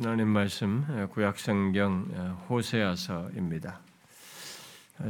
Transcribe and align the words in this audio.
하나님 0.00 0.28
말씀 0.28 1.08
구약성경 1.10 2.44
호세아서입니다. 2.48 3.80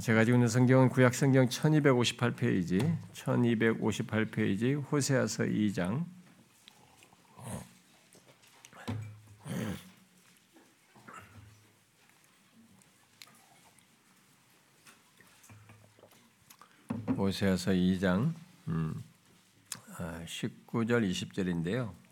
제가 0.01 0.21
가지고 0.21 0.37
있는 0.37 0.49
성경은 0.49 0.89
구약성경 0.89 1.49
1258페이지, 1.51 2.97
1258페이지 3.13 4.83
호세아서 4.91 5.45
2장 5.45 6.07
호세아서 17.15 17.73
2장 17.73 18.33
음, 18.69 19.05
19절 20.25 21.11
20절인데요. 21.11 22.08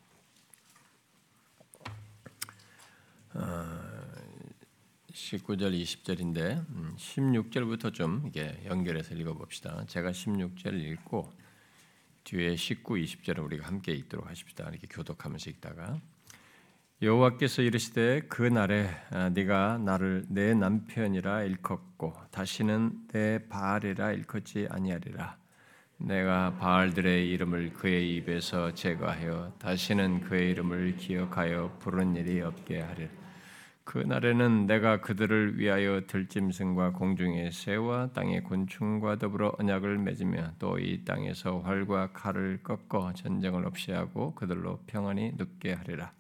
19절 5.13 5.81
20절인데 5.83 6.65
16절부터 6.97 7.93
좀 7.93 8.25
이게 8.27 8.61
연결해서 8.67 9.15
읽어봅시다. 9.15 9.85
제가 9.87 10.11
16절 10.11 10.75
읽고 10.75 11.33
뒤에 12.25 12.57
19, 12.57 12.95
20절을 12.95 13.45
우리가 13.45 13.67
함께 13.67 13.93
읽도록 13.93 14.29
하십시다. 14.29 14.69
이렇게 14.71 14.87
교독하면서 14.89 15.51
읽다가 15.51 16.01
여호와께서 17.03 17.63
이르시되 17.63 18.23
그 18.29 18.43
날에 18.43 18.89
아, 19.11 19.29
네가 19.29 19.79
나를 19.79 20.25
내 20.29 20.55
남편이라 20.55 21.43
일컫고 21.43 22.15
다시는 22.31 23.07
내 23.09 23.47
바알이라 23.49 24.13
일컫지 24.13 24.69
아니하리라. 24.71 25.37
내가 25.99 26.57
바알들의 26.57 27.31
이름을 27.31 27.75
그의 27.75 28.17
입에서 28.17 28.73
제거하여 28.75 29.55
다시는 29.59 30.21
그의 30.23 30.51
이름을 30.51 30.97
기억하여 30.97 31.79
부른 31.81 32.17
일이 32.17 32.41
없게 32.41 32.81
하리라. 32.81 33.26
그 33.87 33.99
날에는 33.99 34.67
내가 34.67 35.01
그들을 35.01 35.59
위하여 35.61 36.03
들짐승과 36.09 36.91
공중의 36.95 37.53
새와 37.53 38.09
땅의 38.13 38.43
곤충과 38.43 39.17
더불어 39.19 39.55
언약을 39.61 39.99
맺으며 39.99 40.55
또 40.59 40.77
이 40.81 41.05
땅에서 41.05 41.61
활과 41.61 42.09
칼을 42.13 42.59
꺾어 42.65 43.13
전쟁을 43.15 43.65
없이 43.65 43.93
하고 43.93 44.35
그들로 44.35 44.81
평안히 44.89 45.33
눕게 45.37 45.73
하리라. 45.75 46.13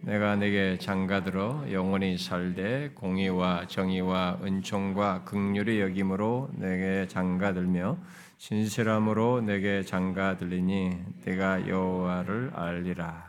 내가 0.00 0.36
내게 0.36 0.76
장가들어 0.78 1.72
영원히 1.72 2.18
살되 2.18 2.90
공의와 2.94 3.66
정의와 3.68 4.40
은총과 4.44 5.24
극률의 5.24 5.80
여김으로 5.80 6.50
내게 6.52 7.08
장가들며 7.08 7.98
진실함으로 8.36 9.40
내게 9.40 9.82
장가들리니 9.82 11.24
내가 11.24 11.66
여호와를 11.66 12.52
알리라. 12.54 13.27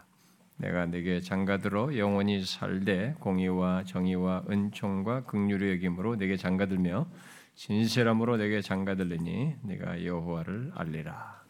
내가 0.59 0.85
내게 0.85 1.19
장가들어 1.19 1.97
영원히 1.97 2.45
살되 2.45 3.15
공의와 3.19 3.83
정의와 3.85 4.43
은총과 4.49 5.23
극률의 5.25 5.75
여김으로 5.75 6.15
내게 6.15 6.37
장가들며 6.37 7.07
진실함으로 7.55 8.37
내게 8.37 8.61
장가들리니 8.61 9.55
내가 9.63 10.05
여호와를 10.05 10.71
알리라. 10.75 11.41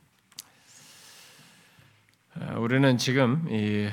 아, 2.36 2.58
우리는 2.58 2.98
지금 2.98 3.46
이 3.50 3.90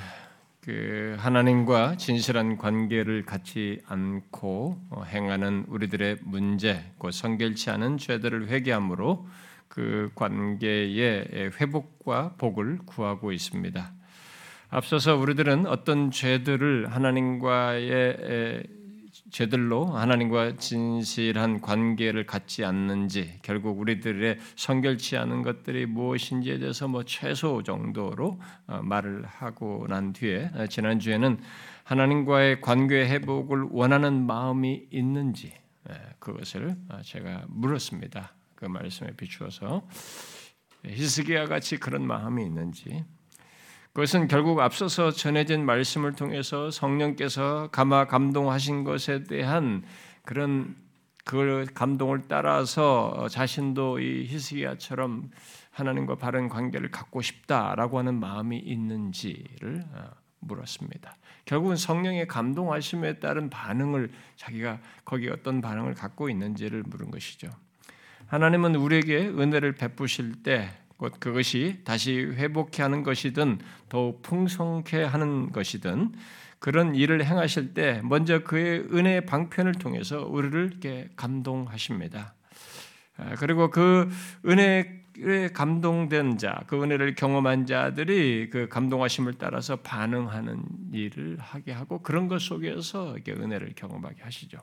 그 0.67 1.15
하나님과 1.21 1.97
진실한 1.97 2.59
관계를 2.59 3.25
갖지 3.25 3.81
않고 3.87 4.81
어, 4.91 5.05
행하는 5.05 5.65
우리들의 5.69 6.19
문제, 6.23 6.93
그 6.99 7.13
성결치 7.13 7.71
않은 7.71 7.99
죄들을 7.99 8.49
회개함으로 8.49 9.29
그 9.69 10.11
관계의 10.17 11.53
회복과 11.61 12.35
복을 12.37 12.79
구하고 12.85 13.31
있습니다. 13.31 13.93
앞서서 14.69 15.17
우리들은 15.17 15.67
어떤 15.67 16.11
죄들을 16.11 16.93
하나님과의 16.93 18.67
죄들로 19.31 19.87
하나님과 19.87 20.57
진실한 20.57 21.61
관계를 21.61 22.27
갖지 22.27 22.65
않는지 22.65 23.39
결국 23.43 23.79
우리들의 23.81 24.39
성결치 24.55 25.17
않은 25.17 25.43
것들이 25.43 25.87
무엇인지에 25.87 26.59
대해서 26.59 26.87
뭐 26.87 27.05
최소 27.05 27.63
정도로 27.63 28.41
어, 28.67 28.83
말을 28.83 29.25
하고 29.27 29.87
난 29.89 30.13
뒤에 30.13 30.51
어, 30.55 30.67
지난 30.67 31.01
주에는 31.01 31.39
하나님과의 31.85 32.61
관계 32.61 33.07
회복을 33.09 33.69
원하는 33.71 34.27
마음이 34.27 34.87
있는지 34.91 35.53
예, 35.91 35.95
그것을 36.19 36.77
어, 36.89 37.01
제가 37.03 37.45
물었습니다. 37.49 38.33
그 38.55 38.67
말씀에 38.67 39.11
비추어서 39.17 39.87
히스기야 40.85 41.47
같이 41.47 41.79
그런 41.79 42.07
마음이 42.07 42.45
있는지 42.45 43.05
그것은 43.97 44.29
결국 44.29 44.61
앞서서 44.61 45.11
전해진 45.11 45.65
말씀을 45.65 46.13
통해서 46.13 46.71
성령께서 46.71 47.71
감화 47.73 48.07
감동하신 48.07 48.85
것에 48.85 49.25
대한 49.25 49.85
그런 50.23 50.77
그 51.25 51.65
감동을 51.73 52.25
따라서 52.29 53.27
자신도 53.31 54.01
이 54.01 54.27
히스기야처럼 54.27 55.31
하나님과 55.71 56.17
바른 56.17 56.51
관계를 56.51 56.91
갖고 56.91 57.23
싶다라고 57.23 57.99
하는 57.99 58.21
마음이 58.21 58.59
있는지를 58.59 59.83
어, 59.95 60.11
물었습니다. 60.41 61.17
결국은 61.47 61.77
성령의 61.77 62.29
감동하심에 62.29 63.19
따른 63.19 63.49
반응을 63.49 64.11
자기가 64.37 64.79
거기에 65.07 65.31
어떤 65.31 65.63
반응을 65.63 65.95
갖고 65.95 66.29
있는지를 66.29 66.83
물은 66.83 67.11
것이죠. 67.11 67.49
하나님은 68.27 68.75
우리에게 68.75 69.29
은혜를 69.29 69.73
베푸실 69.77 70.43
때 70.43 70.69
곧 70.97 71.15
그것이 71.21 71.81
다시 71.85 72.15
회복케 72.19 72.83
하는 72.83 73.03
것이든 73.03 73.59
더욱 73.89 74.23
풍성케 74.23 75.03
하는 75.05 75.53
것이든 75.53 76.13
그런 76.59 76.95
일을 76.95 77.25
행하실 77.25 77.75
때 77.75 78.01
먼저 78.03 78.41
그의 78.43 78.81
은혜의 78.93 79.27
방편을 79.27 79.75
통해서 79.75 80.27
우리를 80.27 80.71
이렇게 80.71 81.09
감동하십니다. 81.17 82.35
아, 83.19 83.35
그리고 83.39 83.71
그 83.71 84.11
은혜에 84.47 85.51
감동된 85.53 86.39
자, 86.39 86.63
그 86.67 86.83
은혜를 86.83 87.15
경험한 87.15 87.67
자들이 87.67 88.51
그 88.51 88.69
감동하심을 88.69 89.35
따라서 89.39 89.77
반응하는 89.77 90.65
일을 90.93 91.37
하게 91.39 91.73
하고 91.73 92.03
그런 92.03 92.29
것 92.29 92.41
속에서 92.41 93.15
이렇게 93.15 93.33
은혜를 93.33 93.73
경험하게 93.75 94.23
하시죠. 94.23 94.59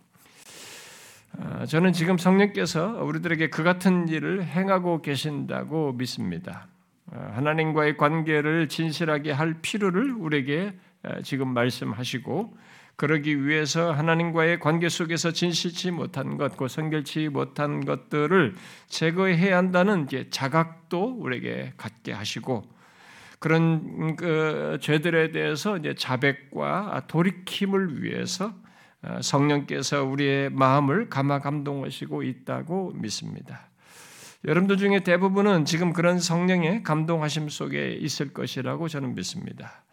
아, 1.40 1.66
저는 1.66 1.94
지금 1.94 2.18
성령께서 2.18 3.04
우리들에게 3.04 3.50
그 3.50 3.64
같은 3.64 4.08
일을 4.08 4.46
행하고 4.46 5.02
계신다고 5.02 5.94
믿습니다. 5.94 6.68
아, 7.12 7.32
하나님과의 7.34 7.98
관계를 7.98 8.70
진실하게 8.70 9.32
할 9.32 9.56
필요를 9.62 10.12
우리에게 10.12 10.74
아, 11.02 11.22
지금 11.22 11.50
말씀하시고 11.50 12.56
그러기 12.96 13.46
위해서 13.48 13.92
하나님과의 13.92 14.60
관계 14.60 14.88
속에서 14.88 15.32
진실치 15.32 15.92
못한 15.92 16.38
것, 16.38 16.56
그 16.56 16.68
성결치 16.68 17.30
못한 17.30 17.84
것들을 17.84 18.54
제거해야 18.88 19.58
한다는 19.58 20.08
자각도 20.30 21.18
우리에게 21.20 21.74
갖게 21.76 22.12
하시고 22.14 22.64
그런 23.40 24.16
그 24.16 24.78
죄들에 24.80 25.32
대해서 25.32 25.78
이제 25.78 25.96
자백과 25.96 27.06
돌이킴을 27.08 28.04
위해서 28.04 28.46
어, 28.46 28.63
성령께서 29.22 30.04
우리의 30.04 30.50
마음을 30.50 31.10
감화 31.10 31.40
감동하시고 31.40 32.24
있다고 32.24 32.94
믿습니다. 32.96 33.68
여러분들 34.46 34.78
중에 34.78 35.00
대부분은 35.02 35.66
지금 35.66 35.94
그런 35.94 36.20
성령의 36.20 36.84
감동하심 36.84 37.50
속에 37.50 37.94
있을 37.94 38.34
것이라고 38.34 38.90
저는 38.90 39.16
믿습니다. 39.16 39.84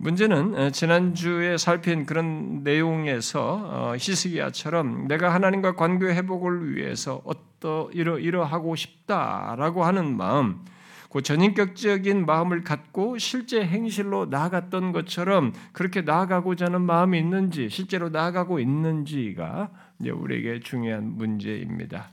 문제는 0.00 0.54
어, 0.54 0.70
지난주에 0.70 1.56
살핀 1.56 2.06
그런 2.06 2.62
내용에서 2.62 3.60
어, 3.64 3.94
히스기야처럼 3.98 5.08
내가 5.08 5.34
하나님과 5.34 5.74
관계 5.74 6.06
회복을 6.06 6.76
위해서 6.76 7.20
어떠 7.24 7.90
이러 7.92 8.18
이러하고 8.18 8.76
싶다라고 8.76 9.84
하는 9.84 10.16
마음, 10.16 10.64
그 11.10 11.22
전인격적인 11.22 12.26
마음을 12.26 12.62
갖고 12.64 13.16
실제 13.18 13.64
행실로 13.64 14.26
나아갔던 14.26 14.92
것처럼 14.92 15.52
그렇게 15.72 16.02
나아가고자 16.02 16.66
하는 16.66 16.82
마음이 16.82 17.18
있는지 17.18 17.68
실제로 17.70 18.10
나아가고 18.10 18.60
있는지가 18.60 19.70
이제 20.00 20.10
우리에게 20.10 20.60
중요한 20.60 21.16
문제입니다. 21.16 22.10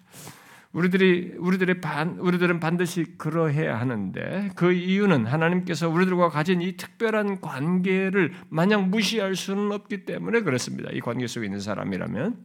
우리들이 0.72 1.36
우리들의 1.38 1.80
반 1.80 2.18
우리들은 2.20 2.60
반드시 2.60 3.18
그러해야 3.18 3.80
하는데 3.80 4.50
그 4.56 4.74
이유는 4.74 5.26
하나님께서 5.26 5.90
우리들과 5.90 6.30
가진 6.30 6.62
이 6.62 6.76
특별한 6.76 7.40
관계를 7.40 8.34
마냥 8.50 8.92
무시할 8.92 9.38
수는 9.38 9.72
없기 9.72 10.04
때문에 10.06 10.42
그렇습니다. 10.42 10.90
이 10.92 11.00
관계 11.00 11.28
속에 11.28 11.46
있는 11.46 11.62
사람이라면 11.62 12.38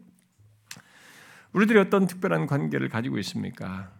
우리들이 1.53 1.81
어떤 1.81 2.07
특별한 2.07 2.47
관계를 2.47 2.89
가지고 2.89 3.19
있습니까? 3.19 3.91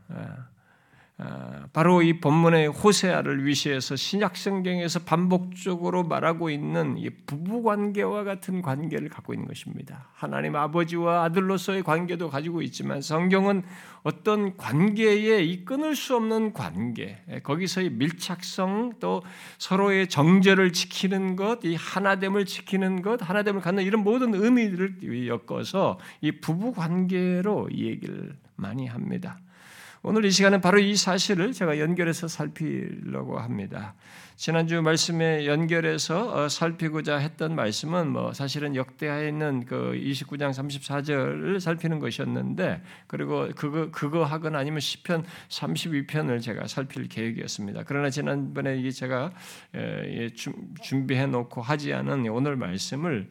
아, 1.23 1.51
아, 1.61 1.67
바로 1.75 2.01
이 2.01 2.19
본문의 2.19 2.69
호세아를 2.69 3.45
위시해서 3.45 3.95
신약 3.95 4.37
성경에서 4.37 5.01
반복적으로 5.01 6.03
말하고 6.03 6.49
있는 6.49 6.97
이 6.97 7.11
부부 7.11 7.63
관계와 7.63 8.25
같은 8.25 8.63
관계를 8.63 9.11
갖고 9.11 9.35
있는 9.35 9.47
것입니다. 9.47 10.09
하나님 10.15 10.57
아버지와 10.57 11.25
아들로서의 11.25 11.83
관계도 11.83 12.31
가지고 12.31 12.63
있지만 12.63 13.03
성경은 13.03 13.63
어떤 14.03 14.57
관계에 14.57 15.43
이 15.43 15.65
끊을 15.67 15.95
수 15.95 16.17
없는 16.17 16.55
관계, 16.55 17.23
거기서의 17.43 17.91
밀착성 17.91 18.95
또 18.99 19.23
서로의 19.59 20.09
정제를 20.09 20.73
지키는 20.73 21.37
것, 21.37 21.65
이 21.65 21.75
하나됨을 21.75 22.47
지키는 22.47 23.03
것, 23.03 23.21
하나됨을 23.29 23.61
갖는 23.61 23.83
이런 23.85 24.03
모든 24.03 24.35
의미들을 24.35 25.29
엮어서 25.29 25.99
이 26.23 26.33
부부 26.33 26.73
관계로 26.73 27.69
이 27.71 27.85
얘기를 27.87 28.35
많이 28.57 28.87
합니다. 28.87 29.39
오늘 30.03 30.25
이 30.25 30.31
시간은 30.31 30.63
바로 30.63 30.79
이 30.79 30.97
사실을 30.97 31.53
제가 31.53 31.79
연결해서 31.79 32.27
살피려고 32.27 33.39
합니다. 33.39 33.95
지난주 34.35 34.81
말씀에 34.81 35.45
연결해서 35.45 36.33
어, 36.33 36.49
살피고자 36.49 37.19
했던 37.19 37.55
말씀은 37.55 38.09
뭐 38.09 38.33
사실은 38.33 38.75
역대하에 38.75 39.29
있는 39.29 39.67
그 39.67 39.93
29장 40.03 40.53
34절을 40.55 41.61
살피는 41.61 41.99
것이었는데 41.99 42.83
그리고 43.07 43.51
그거 43.55 43.91
그거 43.91 44.25
하거나 44.25 44.61
아니면 44.61 44.81
시편 44.81 45.27
32편을 45.51 46.41
제가 46.41 46.67
살필 46.67 47.09
계획이었습니다. 47.09 47.83
그러나 47.85 48.09
지난번에 48.09 48.91
제가 48.93 49.33
준비해 50.81 51.27
놓고 51.27 51.61
하지 51.61 51.93
않은 51.93 52.27
오늘 52.29 52.57
말씀을 52.57 53.29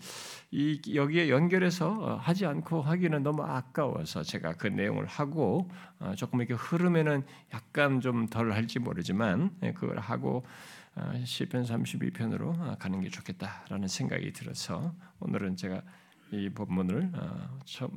이 0.52 0.82
여기에 0.96 1.30
연결해서 1.30 1.92
어, 1.92 2.16
하지 2.16 2.46
않고 2.46 2.82
하기는 2.82 3.22
너무 3.22 3.44
아까워서 3.44 4.24
제가 4.24 4.54
그 4.54 4.68
내용을 4.68 5.06
하고 5.06 5.70
어, 6.00 6.14
조금 6.16 6.40
이렇게 6.42 6.56
흐름에는 6.56 7.24
약간 7.54 8.02
좀 8.02 8.28
덜 8.28 8.52
할지 8.52 8.80
모르지만 8.80 9.52
예, 9.64 9.74
그걸 9.74 10.00
하고 10.00 10.44
어, 10.96 11.14
시편 11.24 11.64
32편으로 11.64 12.78
가는 12.80 13.00
게 13.02 13.10
좋겠다라는 13.10 13.88
생각이 13.88 14.34
들어서 14.34 14.94
오늘은 15.20 15.56
제가 15.56 15.82
이 16.32 16.50
본문을 16.50 17.12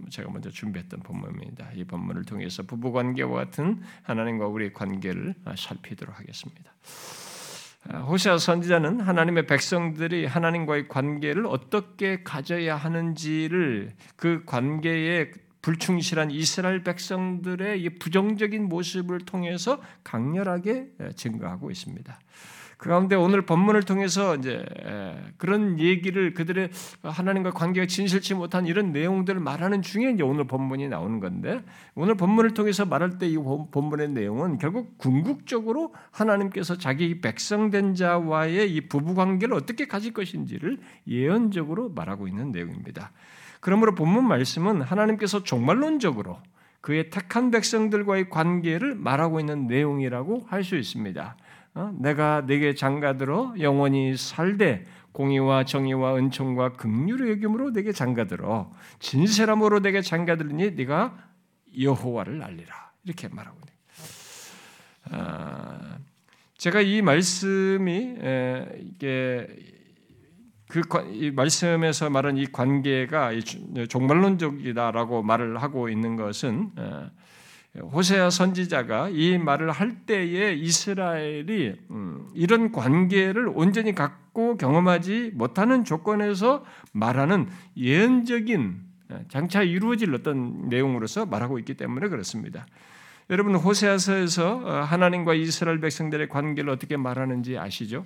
제가 0.09 0.31
먼저 0.31 0.49
준비했던 0.49 1.01
본문입니다. 1.01 1.73
이 1.73 1.85
본문을 1.85 2.25
통해서 2.25 2.63
부부 2.63 2.91
관계와 2.93 3.45
같은 3.45 3.83
하나님과 4.05 4.47
우리의 4.47 4.73
관계를 4.73 5.35
살피도록 5.55 6.19
하겠습니다. 6.19 6.73
아, 7.89 7.99
호세아 7.99 8.39
선지자는 8.39 9.01
하나님의 9.01 9.47
백성들이 9.47 10.27
하나님과의 10.27 10.89
관계를 10.89 11.47
어떻게 11.47 12.23
가져야 12.23 12.77
하는지를 12.77 13.93
그 14.17 14.45
관계에 14.47 15.33
불충실한 15.63 16.31
이스라엘 16.31 16.83
백성들의 16.83 17.99
부정적인 17.99 18.69
모습을 18.69 19.21
통해서 19.21 19.81
강렬하게 20.05 20.89
증거하고 21.15 21.71
있습니다. 21.71 22.19
그 22.83 22.89
가운데 22.89 23.15
오늘 23.15 23.43
본문을 23.43 23.85
통해서 23.85 24.35
이제 24.35 24.65
그런 25.37 25.79
얘기를 25.79 26.35
그들의 26.35 26.71
하나님과 27.05 27.53
관계가 27.53 27.87
진실치 27.87 28.35
못한 28.35 28.67
이런 28.67 28.91
내용들을 28.91 29.39
말하는 29.39 29.83
중에 29.83 30.11
이제 30.11 30.25
오늘 30.25 30.49
본문이 30.49 30.89
나오는 30.89 31.21
건데 31.21 31.63
오늘 31.95 32.17
본문을 32.17 32.55
통해서 32.55 32.85
말할 32.85 33.19
때 33.21 33.29
이 33.29 33.37
본문의 33.37 34.09
내용은 34.09 34.59
결국 34.59 34.99
궁극적으로 34.99 35.95
하나님께서 36.11 36.77
자기 36.77 37.21
백성된 37.21 37.95
자와의 37.95 38.75
이 38.75 38.89
부부 38.89 39.15
관계를 39.15 39.55
어떻게 39.55 39.87
가질 39.87 40.13
것인지를 40.13 40.79
예언적으로 41.07 41.89
말하고 41.91 42.27
있는 42.27 42.51
내용입니다. 42.51 43.13
그러므로 43.61 43.95
본문 43.95 44.27
말씀은 44.27 44.83
하나님께서 44.83 45.45
종말론적으로 45.45 46.41
그의 46.81 47.11
택한 47.11 47.53
백성들과의 47.53 48.29
관계를 48.29 48.97
말하고 48.97 49.39
있는 49.39 49.69
내용이라고 49.69 50.47
할 50.49 50.65
수 50.65 50.77
있습니다. 50.77 51.37
어? 51.75 51.93
내가 51.99 52.45
내게 52.47 52.75
장가들어 52.75 53.55
영원히 53.61 54.17
살되 54.17 54.85
공의와 55.13 55.65
정의와 55.65 56.17
은총과 56.17 56.75
긍휼의 56.75 57.31
여김으로 57.33 57.73
내게 57.73 57.93
장가들어 57.93 58.73
진실함으로 58.99 59.81
내게 59.81 60.01
장가들니 60.01 60.73
네가 60.73 61.17
여호와를 61.79 62.43
알리라 62.43 62.93
이렇게 63.05 63.29
말하고 63.29 63.59
있네. 63.59 63.73
아, 65.11 65.99
제가 66.57 66.81
이 66.81 67.03
말씀이 67.03 68.17
이게 68.79 69.47
그 70.69 70.81
말씀에서 71.35 72.09
말한 72.09 72.39
이 72.39 72.47
관계가 72.47 73.33
종말론적이다라고 73.89 75.23
말을 75.23 75.61
하고 75.61 75.91
있는 75.91 76.17
것은 76.17 76.71
호세아 77.81 78.29
선지자가 78.29 79.09
이 79.11 79.39
말을 79.39 79.71
할 79.71 80.05
때에 80.05 80.53
이스라엘이 80.55 81.75
음, 81.91 82.29
이런 82.35 82.71
관계를 82.71 83.49
온전히 83.49 83.95
갖고 83.95 84.57
경험하지 84.59 85.33
못하는 85.35 85.85
조건에서 85.85 86.65
말하는 86.93 87.49
예언적인 87.77 88.81
예, 89.13 89.25
장차 89.29 89.63
이루어질 89.63 90.15
어떤 90.15 90.69
내용으로서 90.69 91.25
말하고 91.25 91.59
있기 91.61 91.75
때문에 91.75 92.09
그렇습니다. 92.09 92.67
여러분 93.31 93.55
호세아서에서 93.55 94.57
어, 94.57 94.71
하나님과 94.83 95.33
이스라엘 95.35 95.81
백성들의 95.81 96.29
관계를 96.29 96.69
어떻게 96.69 96.99
말하는지 96.99 97.57
아시죠? 97.57 98.05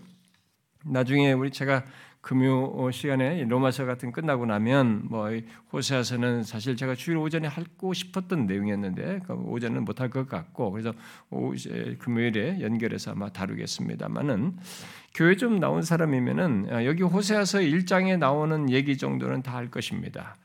나중에 0.85 1.33
우리 1.33 1.51
제가 1.51 1.85
금요 2.27 2.91
시간에 2.91 3.45
로마서 3.45 3.87
같은 3.87 4.11
끝나고 4.11 4.47
나면 4.47 5.03
뭐 5.05 5.31
호세아서는 5.73 6.43
사실 6.43 6.77
제가 6.77 6.97
주일 6.97 7.19
오전에 7.19 7.47
하고 7.47 7.95
싶었던 7.95 8.47
내용이었는데 8.47 9.21
그 9.25 9.33
오전은 9.33 9.85
못할 9.85 10.11
것 10.11 10.29
같고 10.29 10.73
그래서 10.73 10.93
금요일에 12.01 12.61
연결해서 12.63 13.13
아마 13.13 13.29
다루겠습니다만은 13.29 14.57
교회 15.15 15.37
좀 15.37 15.61
나온 15.61 15.83
사람이면은 15.83 16.67
아, 16.73 16.85
여기 16.85 17.05
호세아서 17.05 17.61
1장에 17.61 18.19
나오는 18.19 18.71
얘기 18.71 18.99
정도는 18.99 19.43
다 19.43 19.57
할 19.57 19.71
것입니다. 19.71 20.37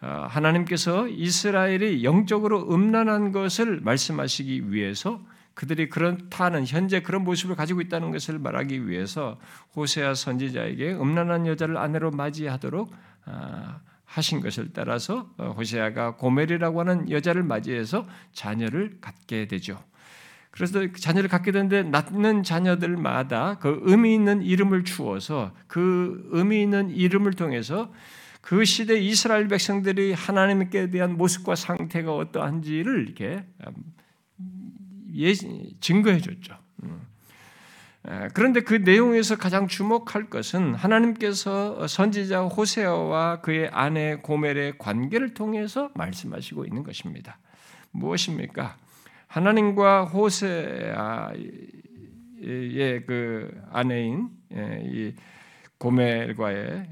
아, 0.00 0.26
하나님께서 0.30 1.08
이스라엘이 1.08 2.04
영적으로 2.04 2.72
음란한 2.72 3.32
것을 3.32 3.80
말씀하시기 3.82 4.72
위해서 4.72 5.20
그들이 5.58 5.88
그렇다는 5.88 6.64
현재 6.64 7.02
그런 7.02 7.24
모습을 7.24 7.56
가지고 7.56 7.80
있다는 7.80 8.12
것을 8.12 8.38
말하기 8.38 8.88
위해서 8.88 9.40
호세아 9.74 10.14
선지자에게 10.14 10.94
음란한 10.94 11.48
여자를 11.48 11.76
아내로 11.78 12.12
맞이하도록 12.12 12.94
아, 13.24 13.80
하신 14.04 14.40
것을 14.40 14.72
따라서 14.72 15.28
어, 15.36 15.52
호세아가 15.56 16.14
고멜이라고 16.14 16.78
하는 16.78 17.10
여자를 17.10 17.42
맞이해서 17.42 18.06
자녀를 18.32 18.98
갖게 19.00 19.48
되죠. 19.48 19.82
그래서 20.52 20.78
그 20.78 20.92
자녀를 20.92 21.28
갖게 21.28 21.50
되는데 21.50 21.82
낳는 21.82 22.44
자녀들마다 22.44 23.58
그 23.58 23.80
의미 23.82 24.14
있는 24.14 24.42
이름을 24.42 24.84
주어서 24.84 25.52
그 25.66 26.24
의미 26.30 26.62
있는 26.62 26.88
이름을 26.90 27.32
통해서 27.32 27.92
그 28.42 28.64
시대 28.64 28.96
이스라엘 28.96 29.48
백성들이 29.48 30.12
하나님께 30.12 30.90
대한 30.90 31.16
모습과 31.16 31.56
상태가 31.56 32.14
어떠한지를 32.14 33.02
이렇게 33.02 33.44
예, 35.14 35.32
증거해 35.80 36.20
줬죠. 36.20 36.56
음. 36.82 37.00
그런데 38.32 38.60
그 38.60 38.74
내용에서 38.74 39.36
가장 39.36 39.66
주목할 39.66 40.30
것은 40.30 40.74
하나님께서 40.74 41.86
선지자 41.86 42.44
호세아와 42.44 43.40
그의 43.42 43.68
아내 43.72 44.16
고멜의 44.16 44.78
관계를 44.78 45.34
통해서 45.34 45.90
말씀하시고 45.94 46.64
있는 46.64 46.84
것입니다. 46.84 47.38
무엇입니까? 47.90 48.76
하나님과 49.26 50.04
호세아의 50.04 51.42
그 53.06 53.62
아내인 53.70 54.30
예, 54.54 54.82
이 54.84 55.14
고멜과의 55.78 56.86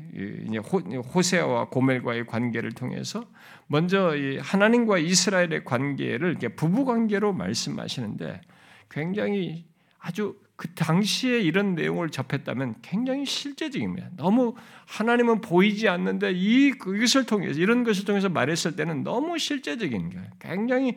호세아와 1.15 1.69
고멜과의 1.71 2.27
관계를 2.27 2.73
통해서 2.73 3.25
먼저 3.67 4.15
하나님과 4.41 4.99
이스라엘의 4.99 5.65
관계를 5.65 6.37
부부 6.55 6.85
관계로 6.85 7.33
말씀하시는데 7.33 8.41
굉장히 8.89 9.65
아주 9.99 10.37
그 10.55 10.73
당시에 10.73 11.41
이런 11.41 11.75
내용을 11.75 12.11
접했다면 12.11 12.77
굉장히 12.81 13.27
실제적입니다. 13.27 14.09
너무 14.17 14.55
하나님은 14.87 15.43
보이지 15.43 15.89
않는데 15.89 16.33
이 16.33 16.69
이것을 16.69 17.27
통해서 17.27 17.61
이런 17.61 17.85
것을 17.85 18.05
통해서 18.05 18.29
말했을 18.29 18.77
때는 18.77 19.03
너무 19.03 19.39
실제적인 19.39 20.11
거예요. 20.11 20.27
굉장히 20.39 20.97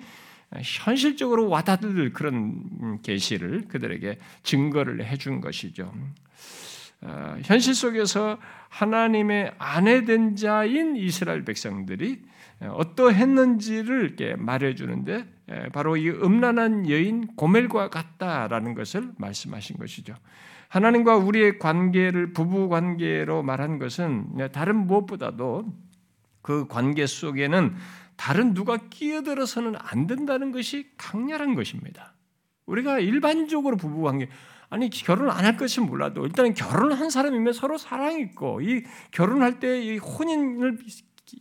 현실적으로 0.63 1.49
와닿을 1.49 2.13
그런 2.13 3.01
계시를 3.01 3.67
그들에게 3.67 4.17
증거를 4.43 5.05
해준 5.05 5.41
것이죠. 5.41 5.93
어, 7.01 7.37
현실 7.43 7.73
속에서 7.73 8.37
하나님의 8.69 9.53
아내된 9.57 10.35
자인 10.35 10.95
이스라엘 10.95 11.43
백성들이 11.45 12.21
어떠했는지를 12.61 14.03
이렇게 14.03 14.35
말해주는데 14.35 15.25
바로 15.71 15.95
이 15.95 16.09
음란한 16.09 16.89
여인 16.89 17.27
고멜과 17.35 17.89
같다라는 17.89 18.73
것을 18.73 19.11
말씀하신 19.17 19.77
것이죠. 19.77 20.13
하나님과 20.67 21.15
우리의 21.15 21.57
관계를 21.57 22.33
부부 22.33 22.69
관계로 22.69 23.43
말한 23.43 23.79
것은 23.79 24.49
다른 24.51 24.87
무엇보다도 24.87 25.65
그 26.41 26.67
관계 26.67 27.05
속에는 27.05 27.75
다른 28.17 28.53
누가 28.53 28.77
끼어들어서는 28.77 29.75
안 29.77 30.05
된다는 30.05 30.51
것이 30.51 30.91
강렬한 30.97 31.55
것입니다. 31.55 32.13
우리가 32.65 32.99
일반적으로 32.99 33.77
부부 33.77 34.01
관계 34.01 34.29
아니 34.69 34.89
결혼 34.89 35.29
안 35.31 35.45
할 35.45 35.57
것이 35.57 35.79
몰라도 35.81 36.25
일단은 36.25 36.53
결혼한 36.53 37.09
사람이면 37.09 37.53
서로 37.53 37.77
사랑이 37.77 38.21
있고 38.21 38.61
이 38.61 38.83
결혼할 39.11 39.59
때 39.59 39.79
이 39.81 39.97
혼인을 39.97 40.77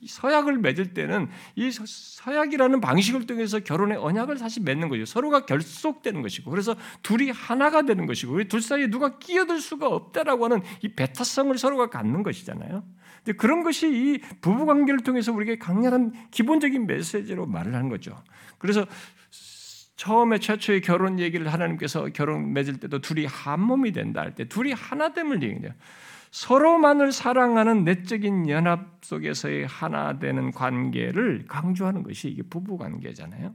서약을 0.06 0.58
맺을 0.58 0.92
때는 0.92 1.28
이 1.56 1.70
서약이라는 1.70 2.80
방식을 2.80 3.26
통해서 3.26 3.58
결혼의 3.60 3.96
언약을 3.96 4.36
사실 4.36 4.62
맺는 4.62 4.88
거죠. 4.88 5.06
서로가 5.06 5.46
결속되는 5.46 6.20
것이고 6.22 6.50
그래서 6.50 6.76
둘이 7.02 7.30
하나가 7.30 7.82
되는 7.82 8.06
것이고 8.06 8.44
둘 8.44 8.60
사이에 8.60 8.88
누가 8.88 9.18
끼어들 9.18 9.60
수가 9.60 9.88
없다라고 9.88 10.44
하는 10.44 10.60
이 10.82 10.88
배타성을 10.88 11.56
서로가 11.56 11.88
갖는 11.88 12.22
것이잖아요. 12.22 12.84
근데 13.24 13.36
그런 13.36 13.62
것이 13.62 13.88
이 13.88 14.18
부부 14.40 14.66
관계를 14.66 15.00
통해서 15.00 15.32
우리에게 15.32 15.58
강렬한 15.58 16.12
기본적인 16.30 16.86
메시지로 16.86 17.46
말을 17.46 17.74
하는 17.74 17.88
거죠. 17.88 18.22
그래서 18.58 18.86
처음에 19.98 20.38
최초의 20.38 20.80
결혼 20.80 21.18
얘기를 21.18 21.52
하나님께서 21.52 22.06
결혼 22.14 22.52
맺을 22.52 22.78
때도 22.78 23.00
둘이 23.00 23.26
한 23.26 23.60
몸이 23.60 23.90
된다 23.90 24.20
할 24.20 24.32
때 24.32 24.44
둘이 24.48 24.72
하나됨을 24.72 25.42
얘기해요. 25.42 25.72
서로만을 26.30 27.10
사랑하는 27.10 27.84
내적인 27.84 28.48
연합 28.48 29.00
속에서의 29.02 29.66
하나 29.66 30.18
되는 30.20 30.52
관계를 30.52 31.46
강조하는 31.48 32.04
것이 32.04 32.28
이게 32.28 32.42
부부 32.42 32.78
관계잖아요. 32.78 33.52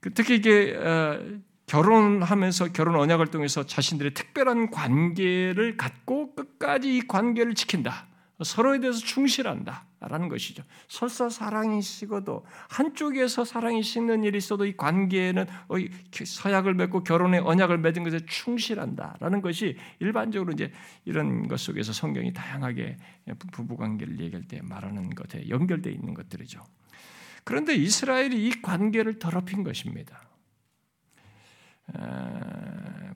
그 0.00 0.14
특히 0.14 0.36
이게 0.36 0.74
어, 0.74 1.20
결혼하면서 1.66 2.72
결혼 2.72 2.94
언약을 2.96 3.26
통해서 3.26 3.66
자신들의 3.66 4.14
특별한 4.14 4.70
관계를 4.70 5.76
갖고 5.76 6.34
끝까지 6.34 6.96
이 6.96 7.06
관계를 7.06 7.54
지킨다. 7.54 8.06
서로에 8.42 8.80
대해서 8.80 8.98
충실한다. 9.00 9.84
라는 10.08 10.28
것이죠. 10.28 10.62
설사 10.88 11.28
사랑이 11.28 11.80
식어도 11.80 12.44
한쪽에서 12.68 13.44
사랑이 13.44 13.82
식는 13.82 14.24
일이 14.24 14.38
있어도 14.38 14.66
이 14.66 14.76
관계는 14.76 15.46
어, 15.68 15.76
서약을 16.12 16.74
맺고 16.74 17.04
결혼의 17.04 17.40
언약을 17.40 17.78
맺은 17.78 18.02
것에 18.04 18.20
충실한다라는 18.26 19.42
것이 19.42 19.76
일반적으로 20.00 20.52
이제 20.52 20.72
이런 21.04 21.46
것 21.48 21.60
속에서 21.60 21.92
성경이 21.92 22.32
다양하게 22.32 22.96
부부 23.52 23.76
관계를 23.76 24.18
얘기할 24.20 24.46
때 24.48 24.60
말하는 24.62 25.10
것에 25.10 25.48
연결되어 25.48 25.92
있는 25.92 26.14
것들이죠. 26.14 26.60
그런데 27.44 27.74
이스라엘이 27.74 28.46
이 28.46 28.62
관계를 28.62 29.18
더럽힌 29.18 29.64
것입니다. 29.64 30.20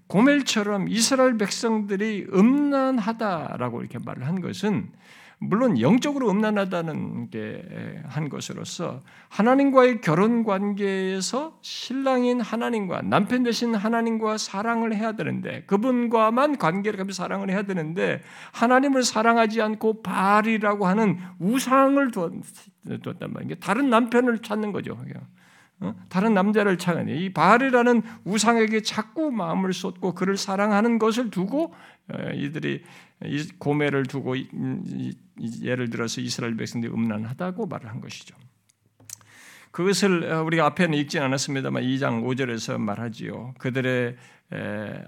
고멜처럼 0.09 0.89
이스라엘 0.89 1.37
백성들이 1.39 2.27
음란하다라고 2.33 3.81
이렇게 3.81 3.99
말을 3.99 4.27
한 4.27 4.41
것은 4.41 4.91
물론 5.39 5.81
영적으로 5.81 6.31
음란하다는 6.31 7.31
게 7.31 7.97
한 8.09 8.29
것으로서 8.29 9.03
하나님과의 9.29 10.01
결혼 10.01 10.45
관계에서 10.45 11.59
신랑인 11.63 12.41
하나님과 12.41 13.03
남편 13.03 13.43
되신 13.43 13.75
하나님과 13.75 14.39
사랑을 14.39 14.95
해야 14.95 15.13
되는데 15.13 15.65
그분과만 15.67 16.59
관계를 16.59 16.99
가며 16.99 17.13
사랑을 17.13 17.51
해야 17.51 17.63
되는데 17.63 18.23
하나님을 18.53 19.03
사랑하지 19.03 19.61
않고 19.63 20.03
바알이라고 20.03 20.87
하는 20.87 21.19
우상을 21.39 22.11
뒀단 22.11 23.33
말이에요. 23.33 23.55
다른 23.57 23.91
남편을 23.91 24.39
찾는 24.39 24.73
거죠. 24.73 24.97
어? 25.79 25.95
다른 26.09 26.33
남자를 26.33 26.79
찾으니 26.79 27.27
이 27.27 27.33
바알이라는 27.35 28.03
우상에게 28.25 28.81
자꾸 28.81 29.31
마음을 29.31 29.75
쏟고 29.75 30.15
그를 30.15 30.39
사랑하는 30.39 30.99
것을 30.99 31.31
두고 31.31 31.75
어, 32.09 32.31
이들이 32.33 32.83
고매를 33.59 34.07
두고 34.07 34.37
예를 35.63 35.91
들어서 35.91 36.21
이스라엘 36.21 36.57
백성들이 36.57 36.93
음란하다고 36.93 37.67
말을 37.67 37.91
한 37.91 38.01
것이죠. 38.01 38.37
그것을 39.71 40.33
어, 40.33 40.43
우리가 40.43 40.65
앞에는 40.67 40.97
읽진 40.99 41.21
않았습니다만 41.21 41.83
2장 41.83 42.25
5절에서 42.25 42.79
말하지요. 42.79 43.55
그들의 43.59 44.17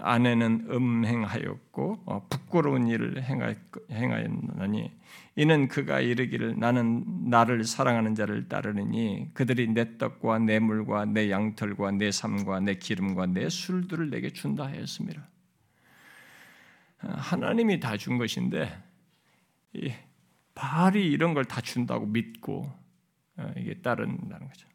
아내는 0.01 0.67
음행하였고 0.69 2.03
어, 2.05 2.27
부끄러운 2.29 2.87
일을 2.87 3.23
행하였느니 3.23 4.91
이는 5.37 5.67
그가 5.69 6.01
이르기를 6.01 6.59
나는 6.59 7.05
나를 7.29 7.63
사랑하는 7.63 8.13
자를 8.13 8.49
따르느니 8.49 9.29
그들이 9.33 9.69
내 9.69 9.97
떡과 9.97 10.39
내 10.39 10.59
물과 10.59 11.05
내 11.05 11.31
양털과 11.31 11.91
내 11.91 12.11
삶과 12.11 12.59
내 12.59 12.75
기름과 12.75 13.27
내 13.27 13.49
술들을 13.49 14.09
내게 14.09 14.31
준다 14.31 14.65
하였습니다. 14.65 15.27
하나님이 16.99 17.79
다 17.79 17.95
준 17.97 18.17
것인데 18.17 18.83
바알이 20.55 21.09
이런 21.11 21.33
걸 21.33 21.45
다 21.45 21.61
준다고 21.61 22.05
믿고 22.05 22.69
어, 23.37 23.53
이게 23.57 23.75
따른다는 23.81 24.47
거죠. 24.47 24.67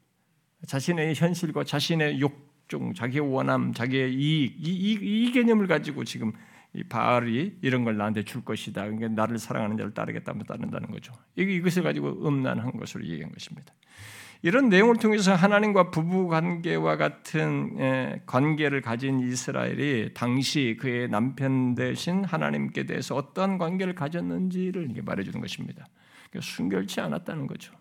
자신의 0.67 1.15
현실과 1.15 1.65
자신의 1.65 2.21
욕종, 2.21 2.95
자기의 2.95 3.21
원함, 3.21 3.75
자기의 3.75 4.15
이익, 4.15 4.57
이, 4.67 4.71
이, 4.71 5.27
이 5.27 5.33
개념을 5.33 5.67
가지고 5.67 6.05
지금 6.05 6.33
이 6.73 6.83
바알이 6.85 7.59
이런 7.61 7.85
걸 7.85 7.99
나한테 7.99 8.25
줄 8.25 8.43
것이다. 8.45 8.85
그러니까 8.85 9.09
나를 9.09 9.39
사랑하는 9.39 9.77
자를 9.77 9.93
따르겠다면 9.93 10.47
따른다는 10.47 10.91
거죠. 10.91 11.13
이것을 11.37 11.83
가지고 11.83 12.27
음란한 12.27 12.73
것으로 12.73 13.05
얘기한 13.05 13.31
것입니다. 13.31 13.75
이런 14.45 14.69
내용을 14.69 14.99
통해서 14.99 15.35
하나님과 15.35 15.91
부부 15.91 16.29
관계와 16.29 16.99
같은 16.99 17.77
예, 17.79 18.21
관계를 18.27 18.83
가진 18.83 19.19
이스라엘이 19.21 20.13
당시 20.13 20.77
그의 20.79 21.09
남편 21.09 21.75
대신 21.75 22.27
하나님께 22.27 22.85
대해서 22.85 23.17
어떠한 23.17 23.57
관계를 23.57 23.95
가졌는지를 23.95 24.91
말해주는 25.03 25.41
것입니다. 25.41 25.87
그러니까 26.29 26.41
순결치 26.43 27.01
않았다는 27.01 27.47
거죠. 27.47 27.73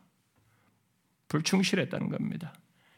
불충실했다는 1.27 2.07
겁니다. 2.07 2.53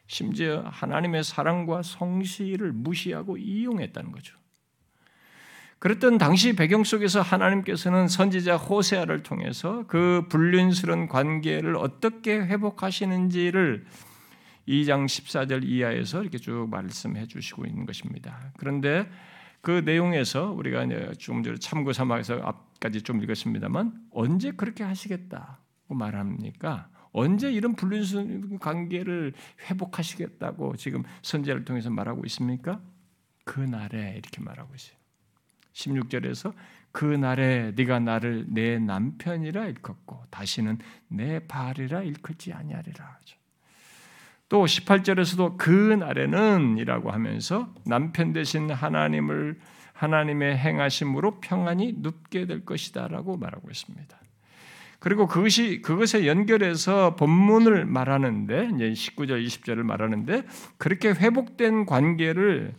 심지어 0.06 0.60
하나님의 0.60 1.24
사랑과 1.24 1.82
성실을 1.82 2.70
무시하고 2.70 3.36
이용했다는 3.36 4.12
거죠. 4.12 4.38
그랬던 5.86 6.18
당시 6.18 6.56
배경 6.56 6.82
속에서 6.82 7.22
하나님께서는 7.22 8.08
선지자 8.08 8.56
호세아를 8.56 9.22
통해서 9.22 9.84
그 9.86 10.24
불륜스러운 10.28 11.06
관계를 11.06 11.76
어떻게 11.76 12.40
회복하시는지를 12.40 13.86
2장 14.66 15.06
14절 15.06 15.62
이하에서 15.62 16.22
이렇게 16.22 16.38
쭉 16.38 16.66
말씀해 16.68 17.28
주시고 17.28 17.66
있는 17.66 17.86
것입니다. 17.86 18.52
그런데 18.56 19.08
그 19.60 19.82
내용에서 19.84 20.50
우리가 20.50 20.88
조금 21.18 21.44
전에 21.44 21.56
참고 21.58 21.92
삼아서 21.92 22.40
앞까지 22.42 23.02
좀 23.02 23.22
읽었습니다만 23.22 23.92
언제 24.10 24.50
그렇게 24.50 24.82
하시겠다고 24.82 25.94
말합니까? 25.94 26.88
언제 27.12 27.52
이런 27.52 27.76
불륜스러운 27.76 28.58
관계를 28.58 29.34
회복하시겠다고 29.70 30.74
지금 30.78 31.04
선제를 31.22 31.64
통해서 31.64 31.90
말하고 31.90 32.24
있습니까? 32.26 32.80
그 33.44 33.60
날에 33.60 34.14
이렇게 34.16 34.42
말하고 34.42 34.74
있어요. 34.74 35.05
16절에서 35.76 36.54
그 36.92 37.04
날에 37.04 37.72
네가 37.76 38.00
나를 38.00 38.46
내 38.48 38.78
남편이라 38.78 39.66
일컫고 39.66 40.24
다시는 40.30 40.78
내 41.08 41.40
발이라 41.46 42.02
일컫지 42.02 42.52
아니하리라 42.54 43.04
하죠. 43.04 43.36
또 44.48 44.64
18절에서도 44.64 45.58
그 45.58 45.70
날에는 45.70 46.78
이라고 46.78 47.10
하면서 47.10 47.74
남편 47.84 48.32
대신 48.32 48.70
하나님을 48.70 49.58
하나님의 49.92 50.56
행하심으로 50.56 51.40
평안이 51.40 51.96
눕게 51.98 52.46
될 52.46 52.64
것이다라고 52.64 53.36
말하고 53.36 53.70
있습니다. 53.70 54.18
그리고 54.98 55.26
그것이 55.26 55.82
그것에 55.82 56.26
연결해서 56.26 57.16
본문을 57.16 57.84
말하는데 57.86 58.70
이제 58.74 58.90
19절 58.92 59.44
20절을 59.44 59.82
말하는데 59.82 60.42
그렇게 60.78 61.10
회복된 61.10 61.86
관계를 61.86 62.74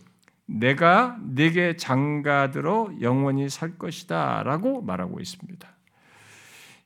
내가 0.48 1.18
네게 1.22 1.76
장가들어 1.76 2.92
영원히 3.02 3.50
살 3.50 3.76
것이다 3.76 4.42
라고 4.44 4.80
말하고 4.80 5.20
있습니다. 5.20 5.68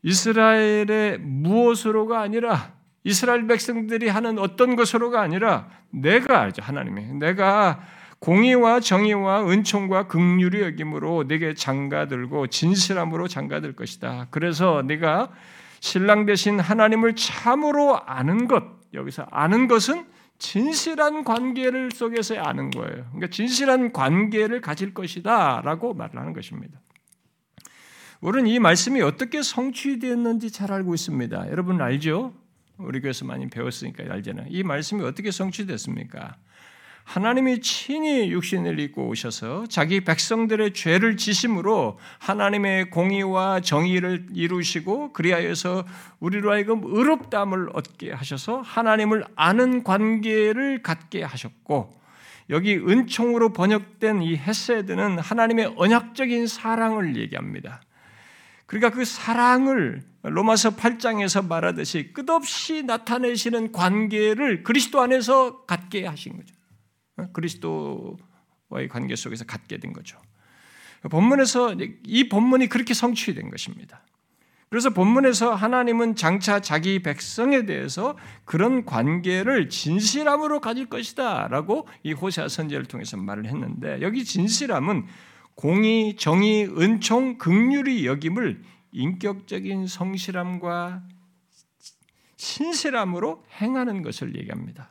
이스라엘의 0.02 1.18
무엇으로가 1.20 2.20
아니라 2.20 2.72
이스라엘 3.04 3.46
백성들이 3.46 4.08
하는 4.08 4.38
어떤 4.38 4.74
것으로가 4.74 5.20
아니라 5.20 5.68
내가 5.90 6.50
하나님이 6.58 7.14
내가 7.14 7.80
공의와 8.18 8.80
정의와 8.80 9.48
은총과 9.48 10.08
긍휼의 10.08 10.62
여김으로 10.62 11.24
네게 11.24 11.54
장가들고 11.54 12.48
진실함으로 12.48 13.28
장가들 13.28 13.74
것이다. 13.74 14.26
그래서 14.30 14.82
네가 14.86 15.30
신랑 15.80 16.26
대신 16.26 16.60
하나님을 16.60 17.14
참으로 17.14 18.00
아는 18.06 18.46
것 18.48 18.64
여기서 18.94 19.26
아는 19.30 19.68
것은 19.68 20.04
진실한 20.42 21.22
관계를 21.22 21.92
속에서 21.92 22.34
아는 22.34 22.70
거예요. 22.70 23.04
그러니까 23.12 23.28
진실한 23.28 23.92
관계를 23.92 24.60
가질 24.60 24.92
것이다라고 24.92 25.94
말을 25.94 26.18
하는 26.18 26.32
것입니다. 26.32 26.80
우리는 28.20 28.48
이 28.48 28.58
말씀이 28.58 29.00
어떻게 29.02 29.40
성취되었는지 29.40 30.50
잘 30.50 30.72
알고 30.72 30.94
있습니다. 30.94 31.48
여러분 31.48 31.80
알죠? 31.80 32.34
우리 32.76 33.00
교회에서 33.00 33.24
많이 33.24 33.48
배웠으니까 33.48 34.02
알잖아요. 34.12 34.48
이 34.50 34.64
말씀이 34.64 35.04
어떻게 35.04 35.30
성취됐습니까? 35.30 36.36
하나님이 37.12 37.60
친히 37.60 38.30
육신을 38.30 38.80
입고 38.80 39.08
오셔서 39.08 39.66
자기 39.66 40.00
백성들의 40.00 40.72
죄를 40.72 41.18
지심으로 41.18 41.98
하나님의 42.18 42.88
공의와 42.88 43.60
정의를 43.60 44.28
이루시고 44.32 45.12
그리하여서 45.12 45.84
우리로 46.20 46.50
하여금 46.52 46.80
의롭다함을 46.82 47.68
얻게 47.74 48.12
하셔서 48.12 48.62
하나님을 48.62 49.26
아는 49.36 49.84
관계를 49.84 50.82
갖게 50.82 51.22
하셨고 51.22 51.92
여기 52.48 52.76
은총으로 52.76 53.52
번역된 53.52 54.22
이 54.22 54.34
헤세드는 54.34 55.18
하나님의 55.18 55.74
언약적인 55.76 56.46
사랑을 56.46 57.16
얘기합니다. 57.16 57.82
그러니까 58.64 58.88
그 58.88 59.04
사랑을 59.04 60.02
로마서 60.22 60.76
8장에서 60.76 61.46
말하듯이 61.46 62.14
끝없이 62.14 62.84
나타내시는 62.84 63.72
관계를 63.72 64.62
그리스도 64.62 65.02
안에서 65.02 65.66
갖게 65.66 66.06
하신 66.06 66.38
거죠. 66.38 66.61
어? 67.16 67.28
그리스도와의 67.32 68.88
관계 68.90 69.16
속에서 69.16 69.44
갖게 69.44 69.78
된 69.78 69.92
거죠. 69.92 70.18
본문에서 71.10 71.76
이 72.04 72.28
본문이 72.28 72.68
그렇게 72.68 72.94
성취된 72.94 73.50
것입니다. 73.50 74.02
그래서 74.72 74.88
본문에서 74.88 75.54
하나님은 75.54 76.14
장차 76.14 76.60
자기 76.60 77.02
백성에 77.02 77.66
대해서 77.66 78.16
그런 78.46 78.86
관계를 78.86 79.68
진실함으로 79.68 80.60
가질 80.60 80.86
것이다 80.86 81.48
라고 81.48 81.86
이 82.02 82.14
호세아 82.14 82.48
선제를 82.48 82.86
통해서 82.86 83.18
말을 83.18 83.44
했는데 83.46 84.00
여기 84.00 84.24
진실함은 84.24 85.06
공의, 85.56 86.16
정의, 86.16 86.64
은총, 86.64 87.36
극률이 87.36 88.06
여김을 88.06 88.62
인격적인 88.92 89.86
성실함과 89.88 91.02
신실함으로 92.38 93.44
행하는 93.60 94.00
것을 94.00 94.36
얘기합니다. 94.36 94.90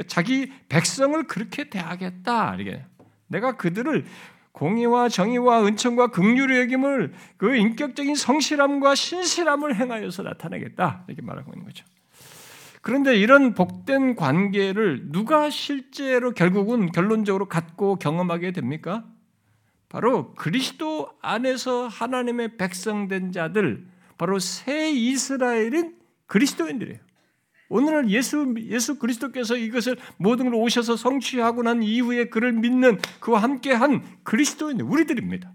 그러니까 0.00 0.08
자기 0.08 0.52
백성을 0.68 1.22
그렇게 1.24 1.68
대하겠다. 1.68 2.56
이게 2.58 2.84
내가 3.26 3.56
그들을 3.56 4.04
공의와 4.52 5.08
정의와 5.08 5.64
은총과 5.66 6.08
극률의 6.08 6.62
여김을 6.62 7.12
그 7.36 7.54
인격적인 7.54 8.14
성실함과 8.14 8.94
신실함을 8.94 9.76
행하여서 9.76 10.22
나타내겠다. 10.22 11.04
이렇게 11.06 11.22
말하고 11.22 11.52
있는 11.52 11.66
거죠. 11.66 11.84
그런데 12.82 13.16
이런 13.16 13.54
복된 13.54 14.16
관계를 14.16 15.12
누가 15.12 15.50
실제로 15.50 16.32
결국은 16.32 16.90
결론적으로 16.90 17.46
갖고 17.46 17.96
경험하게 17.96 18.52
됩니까? 18.52 19.04
바로 19.88 20.34
그리스도 20.34 21.10
안에서 21.20 21.88
하나님의 21.88 22.56
백성된 22.56 23.32
자들, 23.32 23.86
바로 24.16 24.38
새 24.38 24.90
이스라엘인 24.90 25.96
그리스도인들이에요. 26.26 27.09
오늘날 27.70 28.10
예수, 28.10 28.54
예수 28.58 28.98
그리스도께서 28.98 29.56
이것을 29.56 29.96
모든 30.18 30.46
걸 30.46 30.56
오셔서 30.56 30.96
성취하고 30.96 31.62
난 31.62 31.82
이후에 31.82 32.28
그를 32.28 32.52
믿는 32.52 32.98
그와 33.20 33.42
함께 33.42 33.72
한 33.72 34.02
그리스도인, 34.24 34.80
우리들입니다. 34.80 35.50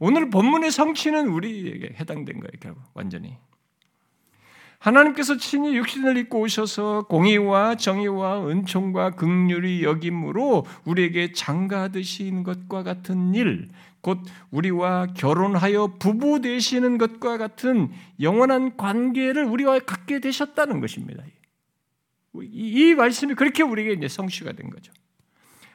오늘 0.00 0.30
본문의 0.30 0.72
성취는 0.72 1.28
우리에게 1.28 1.94
해당된 2.00 2.40
거예요, 2.40 2.50
결국. 2.60 2.82
완전히. 2.94 3.36
하나님께서 4.78 5.36
친히 5.36 5.76
육신을 5.76 6.16
입고 6.16 6.40
오셔서 6.40 7.06
공의와 7.08 7.76
정의와 7.76 8.48
은총과 8.48 9.12
극률이 9.12 9.84
여김으로 9.84 10.66
우리에게 10.84 11.32
장가드신 11.32 12.42
것과 12.42 12.82
같은 12.82 13.34
일, 13.34 13.68
곧 14.04 14.20
우리와 14.50 15.06
결혼하여 15.16 15.96
부부 15.98 16.42
되시는 16.42 16.98
것과 16.98 17.38
같은 17.38 17.90
영원한 18.20 18.76
관계를 18.76 19.46
우리와 19.46 19.78
갖게 19.78 20.20
되셨다는 20.20 20.80
것입니다. 20.80 21.24
이 22.42 22.94
말씀이 22.94 23.34
그렇게 23.34 23.62
우리에게 23.62 23.94
이제 23.94 24.06
성취가 24.06 24.52
된 24.52 24.68
거죠. 24.68 24.92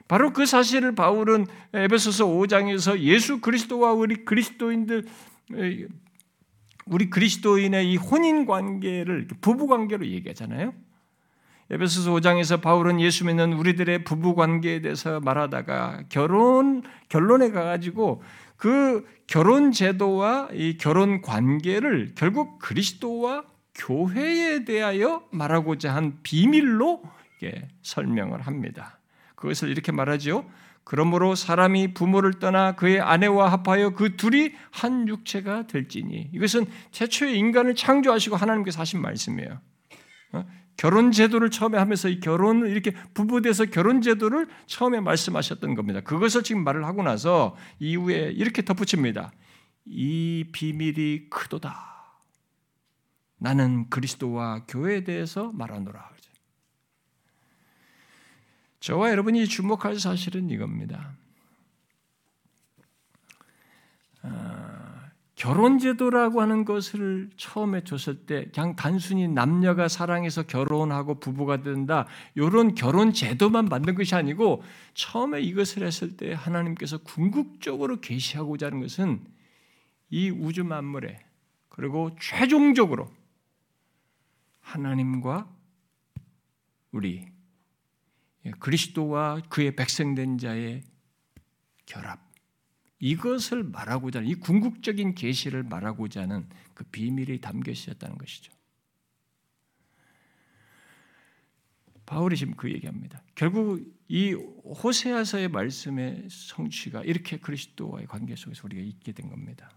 바로 0.08 0.32
그 0.32 0.46
사실을 0.46 0.94
바울은 0.94 1.48
에베소서 1.74 2.28
5장에서 2.28 3.00
예수 3.00 3.42
그리스도와 3.42 3.94
우리 3.94 4.24
그리스도인들 4.26 5.08
우리 6.86 7.10
그리스도인의 7.10 7.92
이 7.92 7.96
혼인 7.96 8.46
관계를 8.46 9.28
부부 9.42 9.66
관계로 9.66 10.06
얘기하잖아요. 10.06 10.74
에베소서 11.72 12.12
5장에서 12.14 12.62
바울은 12.62 13.00
예수 13.00 13.26
믿는 13.26 13.54
우리들의 13.54 14.04
부부 14.04 14.34
관계에 14.34 14.82
대해서 14.82 15.20
말하다가 15.20 16.06
결혼 16.10 16.82
결론에 17.10 17.52
가 17.52 17.64
가지고 17.64 18.24
그 18.58 19.08
결혼 19.28 19.72
제도와 19.72 20.50
이 20.54 20.78
결혼 20.78 21.22
관계를 21.22 22.14
결국 22.16 22.58
그리스도와 22.60 23.44
교회에 23.76 24.66
대하여 24.66 25.24
말하고자 25.32 25.94
한 25.94 26.20
비밀로 26.24 27.04
설명을 27.84 28.42
합니다. 28.42 29.00
그것을 29.36 29.70
이렇게 29.70 29.92
말하죠. 29.92 30.50
그러므로 30.84 31.36
사람이 31.36 31.94
부모를 31.94 32.40
떠나 32.40 32.76
그의 32.76 33.00
아내와 33.00 33.52
합하여 33.52 33.92
그 33.92 34.16
둘이 34.18 34.54
한 34.72 35.08
육체가 35.08 35.68
될지니 35.68 36.32
이것은 36.34 36.66
최초의 36.92 37.38
인간을 37.38 37.76
창조하시고 37.76 38.36
하나님께서 38.36 38.82
하신 38.82 39.00
말씀이에요. 39.00 39.62
어? 40.80 40.90
결혼 40.90 41.12
제도를 41.12 41.50
처음에 41.50 41.78
하면서 41.78 42.08
이 42.08 42.22
결혼을 42.22 42.70
이렇게 42.70 42.92
부부돼서 43.14 43.66
결혼 43.66 44.02
제도를 44.02 44.48
처음에 44.66 45.02
말씀하셨던 45.02 45.76
겁니다. 45.76 46.00
그것을 46.00 46.42
지금 46.44 46.64
말을 46.64 46.86
하고 46.86 47.04
나서 47.04 47.58
이후에 47.80 48.32
이렇게 48.32 48.64
덧붙입니다. 48.64 49.34
이 49.86 50.46
비밀이 50.54 51.30
크도다. 51.30 51.86
나는 53.40 53.90
그리스도와 53.90 54.66
교회에 54.68 55.04
대해서 55.04 55.52
말하노라. 55.52 56.10
저와 58.80 59.12
여러분이 59.12 59.48
주목할 59.48 60.00
사실은 60.00 60.50
이겁니다. 60.50 61.14
아, 65.40 65.44
결혼제도라고 65.44 66.42
하는 66.42 66.66
것을 66.66 67.30
처음에 67.38 67.84
줬을 67.84 68.26
때 68.26 68.50
그냥 68.54 68.76
단순히 68.76 69.28
남녀가 69.28 69.88
사랑해서 69.88 70.44
결혼하고 70.44 71.20
부부가 71.20 71.64
된다 71.64 72.08
이런 72.36 72.76
결혼제도만 72.76 73.66
만든 73.66 73.96
것이 73.96 74.16
아니고 74.16 74.64
처음에 74.94 75.42
이것을 75.42 75.86
했을 75.86 76.18
때 76.18 76.34
하나님께서 76.34 76.98
궁극적으로 77.00 78.02
계시하고자 78.02 78.68
하는 78.68 78.82
것은 78.82 79.26
이 80.10 80.30
우주 80.30 80.64
만물에 80.64 81.20
그리고 81.70 82.16
최종적으로 82.20 83.10
하나님과 84.60 85.48
우리 86.92 87.28
예, 88.46 88.52
그리스도와 88.52 89.42
그의 89.50 89.76
백성된 89.76 90.38
자의 90.38 90.84
결합 91.86 92.29
이것을 93.00 93.64
말하고자 93.64 94.20
하는 94.20 94.30
이 94.30 94.36
궁극적인 94.36 95.16
계시를 95.16 95.64
말하고자 95.64 96.22
하는 96.22 96.48
그 96.74 96.84
비밀이 96.86 97.40
담겨 97.40 97.72
있었다는 97.72 98.18
것이죠. 98.18 98.54
바울이 102.06 102.36
지금 102.36 102.56
그 102.56 102.72
얘기합니다. 102.72 103.22
결국 103.36 103.82
이 104.08 104.34
호세아서의 104.34 105.50
말씀의 105.50 106.28
성취가 106.28 107.04
이렇게 107.04 107.38
그리스도와의 107.38 108.08
관계 108.08 108.36
속에서 108.36 108.64
우리가 108.66 108.82
있게 108.82 109.12
된 109.12 109.30
겁니다. 109.30 109.70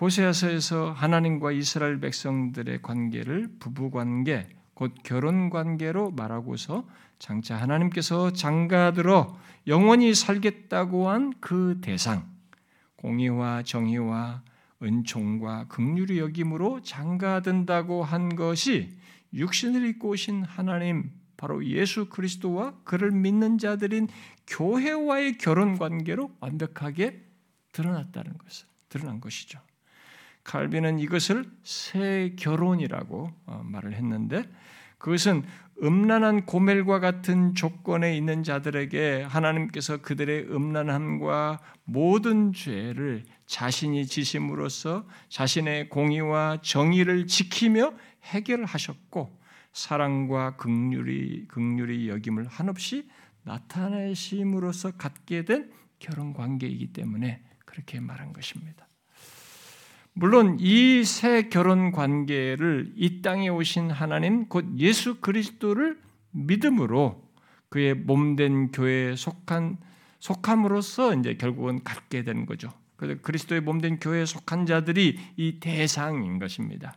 호세아서에서 0.00 0.92
하나님과 0.92 1.52
이스라엘 1.52 2.00
백성들의 2.00 2.82
관계를 2.82 3.56
부부 3.58 3.90
관계, 3.90 4.48
곧 4.74 4.94
결혼 5.02 5.50
관계로 5.50 6.10
말하고서 6.12 6.86
장차 7.18 7.56
하나님께서 7.56 8.32
장가들어 8.32 9.38
영원히 9.66 10.14
살겠다고 10.14 11.08
한 11.08 11.32
그 11.40 11.78
대상, 11.82 12.26
공의와 12.96 13.62
정의와 13.64 14.42
은총과 14.82 15.66
극률의 15.68 16.18
여김으로 16.18 16.80
장가든다고 16.80 18.02
한 18.02 18.34
것이 18.34 18.96
육신을 19.34 19.86
입고 19.86 20.10
오신 20.10 20.44
하나님 20.44 21.10
바로 21.36 21.64
예수 21.66 22.08
그리스도와 22.08 22.74
그를 22.84 23.10
믿는 23.10 23.58
자들인 23.58 24.08
교회와의 24.46 25.38
결혼 25.38 25.78
관계로 25.78 26.34
완벽하게 26.40 27.22
드러났다는 27.72 28.38
것을 28.38 28.66
드러난 28.88 29.20
것이죠. 29.20 29.60
칼빈은 30.44 30.98
이것을 30.98 31.50
새 31.62 32.34
결혼이라고 32.38 33.30
어, 33.46 33.62
말을 33.64 33.94
했는데 33.94 34.44
그것은 34.98 35.44
음란한 35.82 36.46
고멜과 36.46 37.00
같은 37.00 37.54
조건에 37.54 38.16
있는 38.16 38.42
자들에게 38.42 39.22
하나님께서 39.22 39.98
그들의 39.98 40.50
음란함과 40.50 41.60
모든 41.84 42.52
죄를 42.52 43.24
자신이 43.46 44.06
지심으로써 44.06 45.06
자신의 45.28 45.88
공의와 45.88 46.58
정의를 46.62 47.26
지키며 47.26 47.94
해결하셨고 48.24 49.38
사랑과 49.72 50.56
극률이 50.56 51.48
극률이 51.48 52.08
여김을 52.08 52.46
한없이 52.46 53.08
나타내심으로써 53.42 54.92
갖게 54.92 55.44
된 55.44 55.72
결혼 55.98 56.32
관계이기 56.32 56.92
때문에 56.92 57.42
그렇게 57.64 58.00
말한 58.00 58.32
것입니다. 58.32 58.83
물론 60.16 60.58
이 60.60 61.02
새 61.04 61.48
결혼 61.48 61.90
관계를 61.90 62.92
이 62.94 63.20
땅에 63.20 63.48
오신 63.48 63.90
하나님 63.90 64.46
곧 64.46 64.64
예수 64.78 65.20
그리스도를 65.20 65.98
믿음으로 66.30 67.20
그의 67.68 67.94
몸된 67.94 68.70
교회에 68.70 69.16
속한 69.16 69.76
속함으로써 70.20 71.14
이제 71.16 71.34
결국은 71.34 71.82
갖게 71.82 72.22
되는 72.22 72.46
거죠. 72.46 72.70
그래서 72.96 73.20
그리스도의 73.22 73.60
몸된 73.60 73.98
교회에 73.98 74.24
속한 74.24 74.66
자들이 74.66 75.18
이 75.36 75.58
대상인 75.58 76.38
것입니다. 76.38 76.94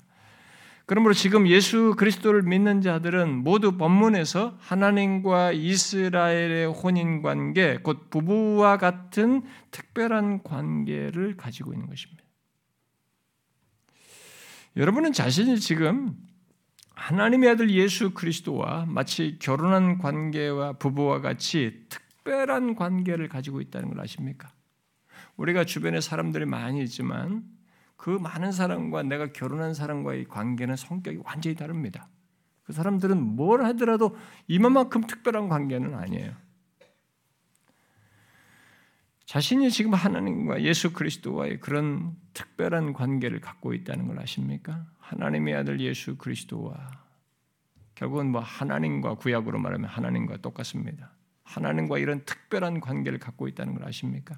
그러므로 0.86 1.14
지금 1.14 1.48
예수 1.48 1.96
그리스도를 1.98 2.44
믿는 2.44 2.82
자들은 2.82 3.34
모두 3.44 3.78
본문에서 3.78 4.58
하나님과 4.60 5.52
이스라엘의 5.54 6.68
혼인 6.68 7.22
관계, 7.22 7.78
곧 7.78 8.10
부부와 8.10 8.78
같은 8.78 9.42
특별한 9.72 10.44
관계를 10.44 11.36
가지고 11.36 11.74
있는 11.74 11.88
것입니다. 11.88 12.27
여러분은 14.78 15.12
자신이 15.12 15.60
지금 15.60 16.16
하나님의 16.94 17.50
아들 17.50 17.72
예수 17.72 18.12
그리스도와 18.12 18.86
마치 18.88 19.40
결혼한 19.40 19.98
관계와 19.98 20.74
부부와 20.74 21.20
같이 21.20 21.86
특별한 21.90 22.76
관계를 22.76 23.28
가지고 23.28 23.60
있다는 23.60 23.90
걸 23.90 24.00
아십니까? 24.02 24.54
우리가 25.36 25.64
주변에 25.64 26.00
사람들이 26.00 26.46
많이 26.46 26.84
있지만 26.84 27.44
그 27.96 28.12
많은 28.12 28.52
사람과 28.52 29.02
내가 29.02 29.32
결혼한 29.34 29.74
사람과의 29.74 30.26
관계는 30.26 30.76
성격이 30.76 31.22
완전히 31.26 31.56
다릅니다. 31.56 32.08
그 32.62 32.72
사람들은 32.72 33.20
뭘 33.20 33.66
하더라도 33.66 34.16
이만큼 34.48 35.08
특별한 35.08 35.50
관계는 35.50 35.96
아니에요. 35.96 36.34
자신이 39.28 39.70
지금 39.72 39.94
하나님과 39.94 40.62
예수 40.62 40.94
그리스도와의 40.94 41.60
그런 41.60 42.16
특별한 42.34 42.94
관계를 42.94 43.42
갖고 43.42 43.74
있다는 43.74 44.08
걸 44.08 44.20
아십니까? 44.20 44.88
하나님의 45.00 45.54
아들 45.54 45.82
예수 45.82 46.16
그리스도와 46.18 47.06
결국은 47.94 48.32
뭐 48.32 48.40
하나님과 48.40 49.16
구약으로 49.16 49.60
말하면 49.60 49.90
하나님과 49.90 50.38
똑같습니다. 50.38 51.12
하나님과 51.44 51.98
이런 51.98 52.24
특별한 52.24 52.80
관계를 52.80 53.20
갖고 53.20 53.50
있다는 53.50 53.74
걸 53.74 53.86
아십니까? 53.86 54.38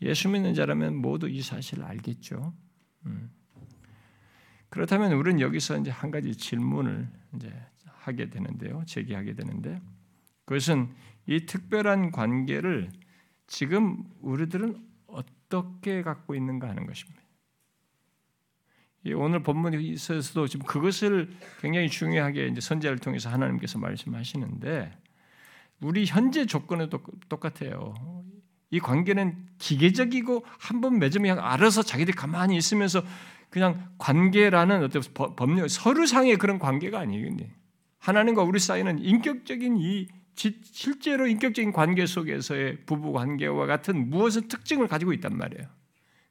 예수 0.00 0.30
믿는 0.30 0.54
자라면 0.54 0.96
모두 0.96 1.28
이 1.28 1.42
사실을 1.42 1.84
알겠죠. 1.84 2.54
음. 3.04 3.30
그렇다면 4.70 5.12
우리는 5.12 5.40
여기서 5.40 5.76
이제 5.76 5.90
한 5.90 6.10
가지 6.10 6.34
질문을 6.34 7.10
이제 7.34 7.52
하게 7.84 8.30
되는데요. 8.30 8.84
제기하게 8.86 9.34
되는데 9.34 9.82
그것은 10.46 10.88
이 11.26 11.44
특별한 11.44 12.12
관계를 12.12 12.90
지금 13.46 14.02
우리들은 14.22 14.76
어떻게 15.06 16.02
갖고 16.02 16.34
있는가 16.34 16.68
하는 16.68 16.86
것입니다. 16.86 17.20
오늘 19.14 19.42
본문에 19.42 19.80
있어서도 19.80 20.48
지금 20.48 20.66
그것을 20.66 21.30
굉장히 21.60 21.88
중요하게 21.88 22.48
이제 22.48 22.60
선제를 22.60 22.98
통해서 22.98 23.28
하나님께서 23.30 23.78
말씀하시는데 23.78 24.98
우리 25.80 26.06
현재 26.06 26.46
조건에도 26.46 27.00
똑같아요. 27.28 27.94
이 28.70 28.80
관계는 28.80 29.46
기계적이고 29.58 30.44
한 30.58 30.80
번 30.80 30.98
맺으면 30.98 31.38
알아서 31.38 31.82
자기들이 31.82 32.16
가만히 32.16 32.56
있으면서 32.56 33.02
그냥 33.48 33.90
관계라는 33.98 34.82
어떤 34.82 35.02
법률 35.36 35.68
서류상의 35.68 36.36
그런 36.36 36.58
관계가 36.58 36.98
아니거든요. 36.98 37.48
하나님과 37.98 38.42
우리 38.42 38.58
사이는 38.58 38.98
인격적인 38.98 39.76
이 39.78 40.08
실제로 40.36 41.26
인격적인 41.26 41.72
관계 41.72 42.06
속에서의 42.06 42.84
부부 42.84 43.12
관계와 43.12 43.66
같은 43.66 44.10
무엇의 44.10 44.48
특징을 44.48 44.86
가지고 44.86 45.12
있단 45.14 45.36
말이에요. 45.36 45.66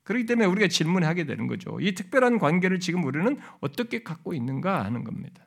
그렇기 0.04 0.28
때문에 0.28 0.48
우리가 0.48 0.68
질문하게 0.68 1.26
되는 1.26 1.48
거죠. 1.48 1.80
이 1.82 1.94
특별한 1.94 2.38
관계를 2.38 2.80
지금 2.80 3.04
우리는 3.04 3.40
어떻게 3.60 4.04
갖고 4.04 4.34
있는가 4.36 4.86
하는 4.86 5.04
겁니다. 5.04 5.44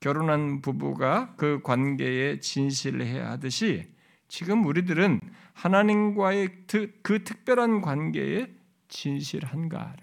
결혼한 0.00 0.60
부부가 0.60 1.34
그 1.36 1.60
관계에 1.64 2.38
진실해야 2.38 3.30
하듯이 3.32 3.92
지금 4.28 4.64
우리들은 4.64 5.20
하나님과의 5.54 6.66
그 7.02 7.24
특별한 7.24 7.80
관계에 7.80 8.46
진실한가. 8.86 9.96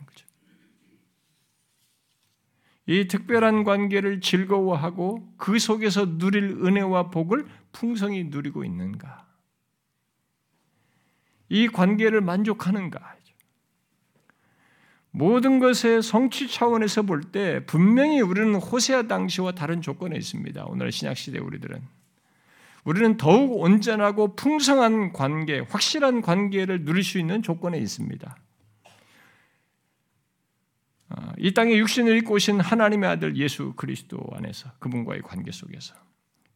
이 2.87 3.07
특별한 3.07 3.63
관계를 3.63 4.21
즐거워하고 4.21 5.33
그 5.37 5.57
속에서 5.57 6.17
누릴 6.17 6.43
은혜와 6.65 7.09
복을 7.09 7.47
풍성히 7.71 8.25
누리고 8.25 8.63
있는가? 8.63 9.25
이 11.49 11.67
관계를 11.67 12.21
만족하는가? 12.21 13.15
모든 15.17 15.59
것의 15.59 16.03
성취 16.03 16.49
차원에서 16.49 17.03
볼 17.03 17.31
때 17.31 17.65
분명히 17.65 18.19
우리는 18.19 18.53
호세아 18.55 19.03
당시와 19.03 19.53
다른 19.53 19.81
조건에 19.81 20.17
있습니다. 20.17 20.65
오늘 20.65 20.91
신약 20.91 21.15
시대 21.15 21.39
우리들은 21.39 21.81
우리는 22.83 23.15
더욱 23.15 23.61
온전하고 23.61 24.35
풍성한 24.35 25.13
관계, 25.13 25.59
확실한 25.59 26.21
관계를 26.21 26.83
누릴 26.83 27.03
수 27.03 27.17
있는 27.17 27.41
조건에 27.41 27.77
있습니다. 27.77 28.35
아, 31.17 31.31
이 31.37 31.53
땅에 31.53 31.77
육신을 31.77 32.17
입고 32.17 32.33
오신 32.33 32.59
하나님의 32.59 33.09
아들 33.09 33.37
예수 33.37 33.73
그리스도 33.75 34.19
안에서 34.33 34.69
그분과의 34.79 35.21
관계 35.21 35.51
속에서 35.51 35.95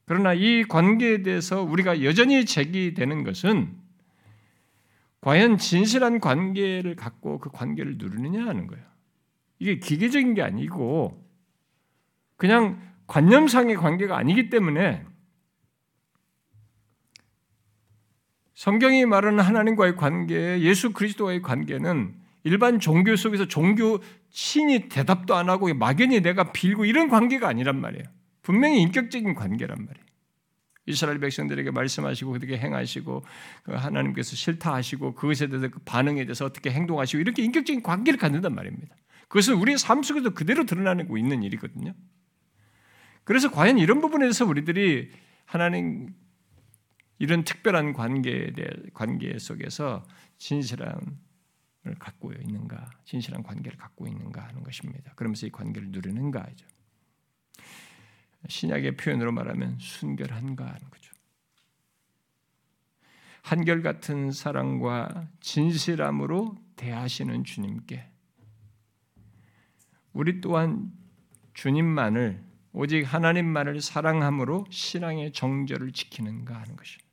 그러나 0.06 0.34
이 0.34 0.64
관계에 0.64 1.24
대해서 1.24 1.64
우리가 1.64 2.04
여전히 2.04 2.46
제기되는 2.46 3.24
것은 3.24 3.78
과연 5.22 5.58
진실한 5.58 6.20
관계를 6.20 6.96
갖고 6.96 7.40
그 7.40 7.50
관계를 7.52 7.98
누리느냐 7.98 8.46
하는 8.46 8.68
거예요. 8.68 8.84
이게 9.60 9.80
기계적인 9.80 10.34
게 10.34 10.42
아니고 10.42 11.26
그냥 12.36 12.82
관념상의 13.08 13.76
관계가 13.76 14.18
아니기 14.18 14.50
때문에 14.50 15.06
성경이 18.56 19.06
말하는 19.06 19.40
하나님과의 19.40 19.96
관계, 19.96 20.60
예수 20.62 20.92
그리스도와의 20.92 21.42
관계는 21.42 22.19
일반 22.50 22.80
종교 22.80 23.16
속에서 23.16 23.48
종교 23.48 24.00
신이 24.32 24.90
대답도 24.90 25.36
안 25.36 25.50
하고 25.50 25.72
막연히 25.76 26.20
내가 26.22 26.52
빌고 26.52 26.86
이런 26.86 27.08
관계가 27.08 27.48
아니란 27.48 27.80
말이에요. 27.80 28.04
분명히 28.42 28.82
인격적인 28.82 29.36
관계란 29.36 29.78
말이에요. 29.78 30.06
이스라엘 30.88 31.20
백성들에게 31.20 31.70
말씀하시고 31.70 32.32
그렇게 32.32 32.58
행하시고 32.58 33.24
그 33.64 33.74
하나님께서 33.74 34.36
싫다 34.36 34.74
하시고 34.74 35.14
그것에 35.14 35.46
대해서 35.48 35.68
그 35.68 35.80
반응에 35.86 36.26
대해서 36.26 36.46
어떻게 36.46 36.72
행동하시고 36.72 37.22
이렇게 37.22 37.44
인격적인 37.44 37.84
관계를 37.84 38.18
갖는단 38.18 38.56
말입니다. 38.56 38.96
그것은 39.28 39.54
우리의 39.54 39.78
삶 39.78 40.02
속에서 40.02 40.32
그대로 40.32 40.66
드러나고 40.66 41.20
있는 41.20 41.44
일이거든요. 41.44 41.94
그래서 43.24 43.52
과연 43.52 43.78
이런 43.78 44.02
부분에 44.02 44.32
서 44.32 44.46
우리들이 44.48 45.12
하나님 45.46 46.16
이런 47.20 47.44
특별한 47.44 47.94
대해 47.94 48.70
관계 48.96 49.38
속에서 49.38 50.04
진실함을 50.40 51.29
갖고 51.96 52.32
있는가, 52.34 52.90
진실한 53.06 53.44
관계를 53.44 53.78
갖고 53.78 54.08
있는가 54.08 54.48
하는 54.48 54.64
것입니다. 54.64 55.14
그러면서 55.16 55.48
이 55.48 55.50
관계를 55.50 55.90
누리는가죠. 55.92 56.66
신약의 58.48 58.98
표현으로 58.98 59.32
말하면 59.32 59.78
순결한가 59.80 60.66
하는 60.66 60.90
거죠. 60.90 61.14
한결 63.42 63.82
같은 63.82 64.32
사랑과 64.32 65.28
진실함으로 65.40 66.56
대하시는 66.76 67.44
주님께 67.44 68.10
우리 70.14 70.42
또한 70.42 70.92
주님만을 71.54 72.44
오직 72.72 73.04
하나님만을 73.04 73.82
사랑함으로 73.82 74.66
신앙의 74.70 75.34
정절을 75.34 75.92
지키는가 75.92 76.54
하는 76.54 76.76
것입니다. 76.76 77.09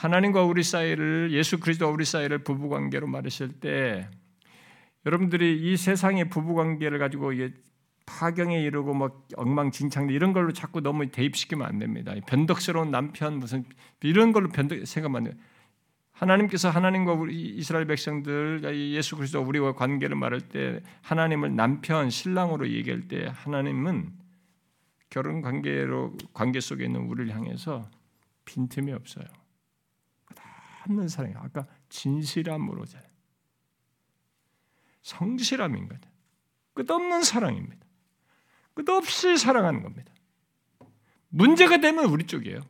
하나님과 0.00 0.44
우리 0.44 0.62
사이를 0.62 1.28
예수 1.32 1.60
그리스도와 1.60 1.90
우리 1.90 2.06
사이를 2.06 2.38
부부 2.38 2.70
관계로 2.70 3.06
말했을 3.06 3.52
때 3.60 4.08
여러분들이 5.04 5.60
이 5.60 5.76
세상의 5.76 6.30
부부 6.30 6.54
관계를 6.54 6.98
가지고 6.98 7.32
파경에 8.06 8.62
이르고 8.62 8.94
막 8.94 9.26
엉망진창 9.36 10.08
이런 10.08 10.32
걸로 10.32 10.54
자꾸 10.54 10.80
너무 10.80 11.10
대입시키면 11.10 11.66
안 11.66 11.78
됩니다. 11.78 12.14
변덕스러운 12.26 12.90
남편 12.90 13.38
무슨 13.38 13.66
이런 14.02 14.32
걸로 14.32 14.48
변덕 14.48 14.86
생각만 14.86 15.26
해요. 15.26 15.34
하나님께서 16.12 16.70
하나님과 16.70 17.12
우리 17.12 17.38
이스라엘 17.38 17.86
백성들 17.86 18.62
예수 18.94 19.16
그리스도 19.16 19.42
우리와 19.42 19.74
관계를 19.74 20.16
말할 20.16 20.40
때 20.40 20.80
하나님을 21.02 21.54
남편 21.54 22.08
신랑으로 22.08 22.70
얘기할 22.70 23.06
때 23.06 23.30
하나님은 23.34 24.12
결혼 25.10 25.42
관계로 25.42 26.16
관계 26.32 26.60
속에 26.60 26.86
있는 26.86 27.02
우리를 27.02 27.34
향해서 27.34 27.90
빈틈이 28.46 28.92
없어요. 28.92 29.39
없는 30.82 31.08
사랑이 31.08 31.34
아까 31.36 31.66
진실함으로 31.88 32.84
성실함인 35.02 35.88
거죠. 35.88 36.08
끝없는 36.74 37.22
사랑입니다. 37.22 37.86
끝없이 38.74 39.36
사랑하는 39.36 39.82
겁니다. 39.82 40.12
문제가 41.28 41.78
되면 41.78 42.06
우리 42.06 42.26
쪽이에요. 42.26 42.60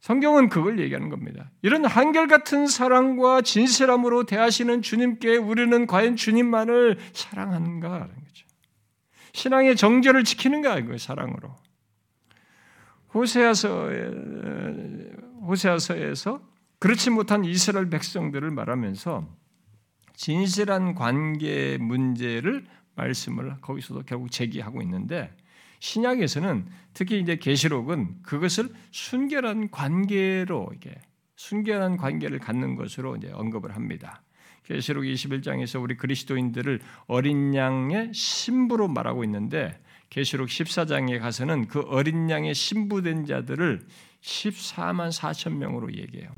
성경은 0.00 0.48
그걸 0.48 0.80
얘기하는 0.80 1.10
겁니다. 1.10 1.50
이런 1.60 1.84
한결같은 1.84 2.66
사랑과 2.66 3.42
진실함으로 3.42 4.24
대하시는 4.24 4.80
주님께 4.80 5.36
우리는 5.36 5.86
과연 5.86 6.16
주님만을 6.16 6.98
사랑하는가 7.12 7.92
하는 7.92 8.08
거죠. 8.08 8.46
신앙의 9.34 9.76
정절을 9.76 10.24
지키는 10.24 10.62
거야, 10.62 10.82
그 10.82 10.96
사랑으로. 10.96 11.54
호세아서 13.14 13.88
호세아서에서 15.42 16.42
그렇지 16.78 17.10
못한 17.10 17.44
이스라엘 17.44 17.90
백성들을 17.90 18.50
말하면서 18.50 19.26
진실한 20.14 20.94
관계 20.94 21.78
문제를 21.78 22.64
말씀을 22.94 23.56
거기서도 23.60 24.02
결국 24.06 24.30
제기하고 24.30 24.82
있는데 24.82 25.34
신약에서는 25.80 26.66
특히 26.92 27.20
이제 27.20 27.36
계시록은 27.36 28.22
그것을 28.22 28.68
순결한 28.90 29.70
관계로 29.70 30.70
이게 30.74 30.94
순결한 31.36 31.96
관계를 31.96 32.38
갖는 32.38 32.76
것으로 32.76 33.16
이제 33.16 33.30
언급을 33.32 33.74
합니다. 33.74 34.22
계시록 34.64 35.04
21장에서 35.04 35.82
우리 35.82 35.96
그리스도인들을 35.96 36.80
어린 37.06 37.54
양의 37.54 38.12
신부로 38.12 38.88
말하고 38.88 39.24
있는데 39.24 39.80
계시록 40.10 40.48
14장에 40.48 41.20
가서는 41.20 41.68
그 41.68 41.80
어린 41.80 42.28
양의 42.28 42.54
신부된 42.54 43.26
자들을 43.26 43.86
14만 44.22 45.12
4천 45.12 45.56
명으로 45.56 45.94
얘기해요. 45.94 46.30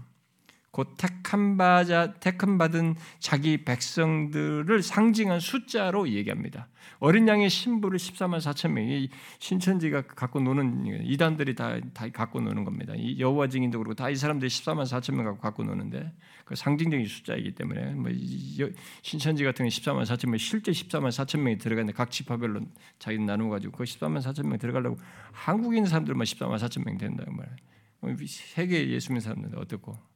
곧 0.73 0.95
택한 0.97 1.59
바자 1.59 2.15
택한 2.15 2.57
받은 2.57 2.97
자기 3.19 3.63
백성들을 3.65 4.83
상징한 4.83 5.39
숫자로 5.39 6.09
얘기합니다. 6.09 6.69
어린 6.99 7.29
양의 7.29 7.51
신부를 7.51 7.99
14만 7.99 8.39
4천 8.39 8.71
명이 8.73 9.11
신천지가 9.39 10.07
갖고 10.07 10.41
노는 10.41 11.05
이단들이 11.05 11.55
다, 11.55 11.79
다 11.93 12.09
갖고 12.09 12.41
노는 12.41 12.65
겁니다. 12.65 12.95
이 12.97 13.19
여호와 13.21 13.49
증인도 13.49 13.79
그렇고 13.79 13.95
다 13.95 14.13
이 14.13 14.17
사람들이 14.17 14.49
14만 14.49 14.85
4천 14.85 15.15
명 15.15 15.25
갖고 15.25 15.41
갖고 15.41 15.65
노는데 15.65 16.13
그 16.45 16.55
상징적인 16.55 17.07
숫자이기 17.07 17.55
때문에 17.55 17.93
뭐 17.95 18.11
신천지 19.03 19.45
같은 19.45 19.65
경우 19.65 19.69
14만 19.69 20.05
4천 20.05 20.29
명 20.29 20.39
실제 20.39 20.71
14만 20.73 21.09
4천 21.09 21.41
명이 21.41 21.59
들어가는데 21.59 21.93
각 21.93 22.11
지파별로 22.11 22.61
자기 22.99 23.19
나누어 23.19 23.51
가지고 23.51 23.77
그 23.77 23.85
14만 23.85 24.21
4천 24.23 24.47
명 24.47 24.59
들어가려고 24.59 24.97
한국인 25.33 25.87
사람들만 25.87 26.25
14만 26.25 26.59
4천 26.59 26.85
명 26.85 26.99
된다 26.99 27.25
그 27.27 27.31
말이에요. 27.31 27.57
세계 28.27 28.89
예수 28.91 29.13
믿는 29.13 29.21
사람들 29.21 29.59
어떻고 29.59 30.12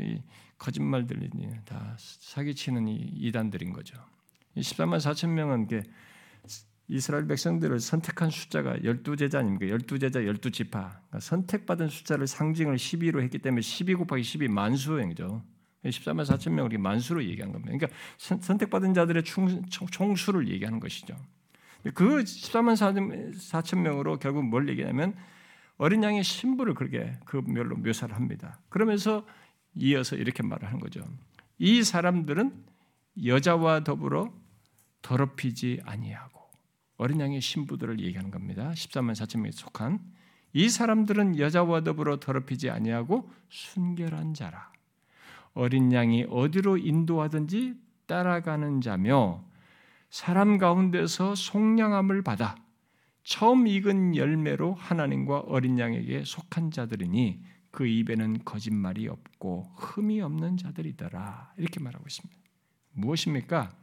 이 0.00 0.22
거짓말들이 0.58 1.28
다 1.64 1.96
사기치는 1.98 2.88
이 2.88 2.94
이단들인 2.94 3.72
거죠. 3.72 3.96
14만 4.56 4.98
4천 4.98 5.30
명은 5.30 5.66
게 5.66 5.82
이스라엘 6.88 7.26
백성들을 7.26 7.80
선택한 7.80 8.30
숫자가 8.30 8.76
12제자 8.78 9.36
아닙니까? 9.36 9.66
12제자 9.76 10.16
12지파. 10.16 10.70
그러니까 10.70 11.20
선택받은 11.20 11.88
숫자를 11.88 12.26
상징을 12.26 12.76
12로 12.76 13.22
했기 13.22 13.38
때문에 13.38 13.62
12 13.62 13.94
곱하기 13.94 14.22
12 14.22 14.48
만수행이죠. 14.48 15.42
14만 15.84 16.24
4천 16.24 16.52
명을 16.52 16.78
만수로 16.78 17.24
얘기한 17.24 17.50
겁니다. 17.50 17.72
그러니까 17.72 17.98
선택받은 18.18 18.94
자들의 18.94 19.24
총, 19.24 19.64
총 19.68 20.14
수를 20.14 20.48
얘기하는 20.48 20.80
것이죠. 20.80 21.16
그 21.94 22.22
14만 22.22 23.34
4천 23.34 23.78
명으로 23.78 24.18
결국 24.18 24.44
뭘 24.44 24.68
얘기하냐면 24.68 25.14
어린 25.78 26.04
양의 26.04 26.22
신부를 26.22 26.74
그렇게 26.74 27.12
그 27.24 27.42
멸로 27.44 27.76
묘사를 27.76 28.14
합니다. 28.14 28.60
그러면서 28.68 29.26
이어서 29.74 30.16
이렇게 30.16 30.42
말을 30.42 30.68
하는 30.68 30.80
거죠. 30.80 31.04
이 31.58 31.82
사람들은 31.82 32.64
여자와 33.24 33.84
더불어 33.84 34.32
더럽히지 35.02 35.80
아니하고 35.84 36.40
어린 36.96 37.20
양의 37.20 37.40
신부들을 37.40 38.00
얘기하는 38.00 38.30
겁니다. 38.30 38.70
13만 38.74 39.12
4천 39.12 39.38
명에 39.38 39.50
속한 39.52 40.00
이 40.52 40.68
사람들은 40.68 41.38
여자와 41.38 41.82
더불어 41.82 42.20
더럽히지 42.20 42.70
아니하고 42.70 43.30
순결한 43.48 44.34
자라. 44.34 44.70
어린 45.54 45.92
양이 45.92 46.24
어디로 46.28 46.78
인도하든지 46.78 47.74
따라가는 48.06 48.80
자며 48.80 49.44
사람 50.10 50.58
가운데서 50.58 51.34
속량함을 51.34 52.22
받아 52.22 52.56
처음 53.24 53.66
익은 53.66 54.16
열매로 54.16 54.74
하나님과 54.74 55.40
어린 55.40 55.78
양에게 55.78 56.24
속한 56.24 56.70
자들이니 56.70 57.42
그 57.72 57.86
입에는 57.86 58.44
거짓말이 58.44 59.08
없고 59.08 59.72
흠이 59.76 60.20
없는 60.20 60.58
자들이더라. 60.58 61.54
이렇게 61.56 61.80
말하고 61.80 62.04
있습니다. 62.06 62.40
무엇입니까? 62.92 63.74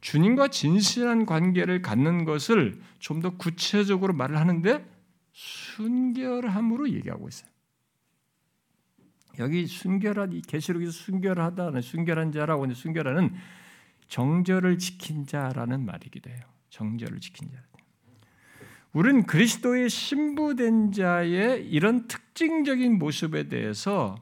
주님과 0.00 0.48
진실한 0.48 1.26
관계를 1.26 1.82
갖는 1.82 2.24
것을 2.24 2.80
좀 3.00 3.20
더 3.20 3.36
구체적으로 3.36 4.14
말을 4.14 4.38
하는데 4.38 4.88
순결함으로 5.32 6.90
얘기하고 6.90 7.28
있어요. 7.28 7.50
여기 9.40 9.66
순결한 9.66 10.32
이 10.32 10.40
계시록에서 10.40 10.90
순결하다는 10.92 11.80
순결한 11.80 12.32
자라고 12.32 12.62
하는 12.62 12.74
순결하는 12.74 13.34
정절을 14.08 14.78
지킨 14.78 15.26
자라는 15.26 15.84
말이기도 15.84 16.30
해요. 16.30 16.40
정절을 16.70 17.20
지킨 17.20 17.50
자. 17.50 17.58
우리는 18.92 19.24
그리스도의 19.26 19.90
신부된 19.90 20.92
자의 20.92 21.66
이런 21.66 22.08
특징적인 22.08 22.98
모습에 22.98 23.48
대해서 23.48 24.16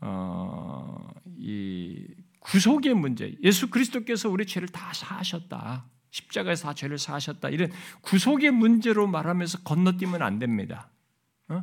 어, 0.00 1.08
이 1.38 2.06
구속의 2.40 2.94
문제, 2.94 3.34
예수 3.42 3.70
그리스도께서 3.70 4.28
우리 4.28 4.44
죄를 4.46 4.68
다 4.68 4.92
사하셨다. 4.92 5.86
십자가에서 6.10 6.68
다 6.68 6.74
죄를 6.74 6.98
사하셨다. 6.98 7.48
이런 7.48 7.70
구속의 8.02 8.50
문제로 8.50 9.06
말하면서 9.06 9.62
건너뛰면 9.62 10.22
안 10.22 10.38
됩니다. 10.38 10.90
어? 11.48 11.62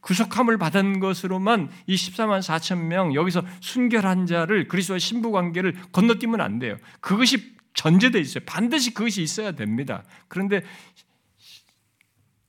구속함을 0.00 0.58
받은 0.58 1.00
것으로만 1.00 1.70
이 1.86 1.94
14만 1.96 2.40
4천 2.40 2.84
명 2.84 3.14
여기서 3.14 3.42
순결한 3.60 4.26
자를 4.26 4.68
그리스도의 4.68 5.00
신부 5.00 5.32
관계를 5.32 5.74
건너뛰면 5.92 6.40
안 6.40 6.58
돼요. 6.58 6.76
그것이 7.00 7.53
전제되어 7.74 8.20
있어요. 8.20 8.44
반드시 8.46 8.94
그것이 8.94 9.22
있어야 9.22 9.52
됩니다. 9.52 10.04
그런데 10.28 10.62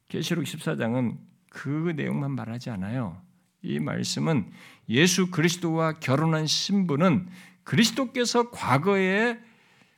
계시록 0.08 0.46
14장은 0.46 1.18
그 1.50 1.94
내용만 1.96 2.32
말하지 2.32 2.70
않아요. 2.70 3.22
이 3.62 3.80
말씀은 3.80 4.52
예수 4.90 5.32
그리스도와 5.32 5.94
결혼한 5.94 6.46
신부는 6.46 7.28
그리스도께서 7.64 8.52
과거에 8.52 9.40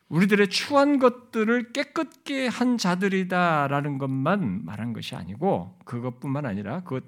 우리들의 0.10 0.50
추한 0.50 1.00
것들을 1.00 1.74
깨끗게 1.74 2.48
한 2.48 2.78
자들이다라는 2.78 3.98
것만 3.98 4.64
말한 4.64 4.94
것이 4.94 5.16
아니고 5.16 5.78
그것뿐만 5.84 6.46
아니라 6.46 6.82
그 6.84 7.02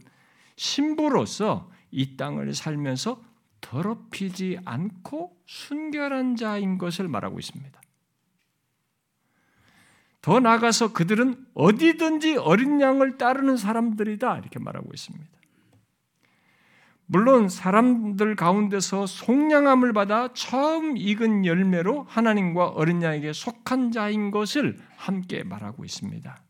신부로서 0.58 1.72
이 1.92 2.18
땅을 2.18 2.54
살면서 2.54 3.24
더럽히지 3.62 4.60
않고 4.66 5.38
순결한 5.46 6.36
자인 6.36 6.78
것을 6.78 7.08
말하고 7.08 7.40
있습니다. 7.40 7.80
더 10.22 10.40
나아가서 10.40 10.94
그들은 10.94 11.46
어디든지 11.54 12.38
어린 12.38 12.82
양을 12.82 13.18
따르는 13.18 13.58
사람들이다 13.58 14.38
이렇게 14.38 14.60
말하고 14.60 14.90
있습니다. 14.94 15.28
물론 17.12 17.50
사람들 17.50 18.36
가운데서 18.36 19.08
속량함을 19.08 19.94
받아 19.94 20.32
처음 20.34 20.96
익은 20.96 21.44
열매로 21.46 22.06
하나님과 22.08 22.68
어린 22.68 23.02
양에게 23.02 23.34
속한 23.34 23.92
자인 23.92 24.30
것을 24.30 24.78
함께 24.96 25.44
말하고 25.44 25.84
있습니다. 25.86 26.44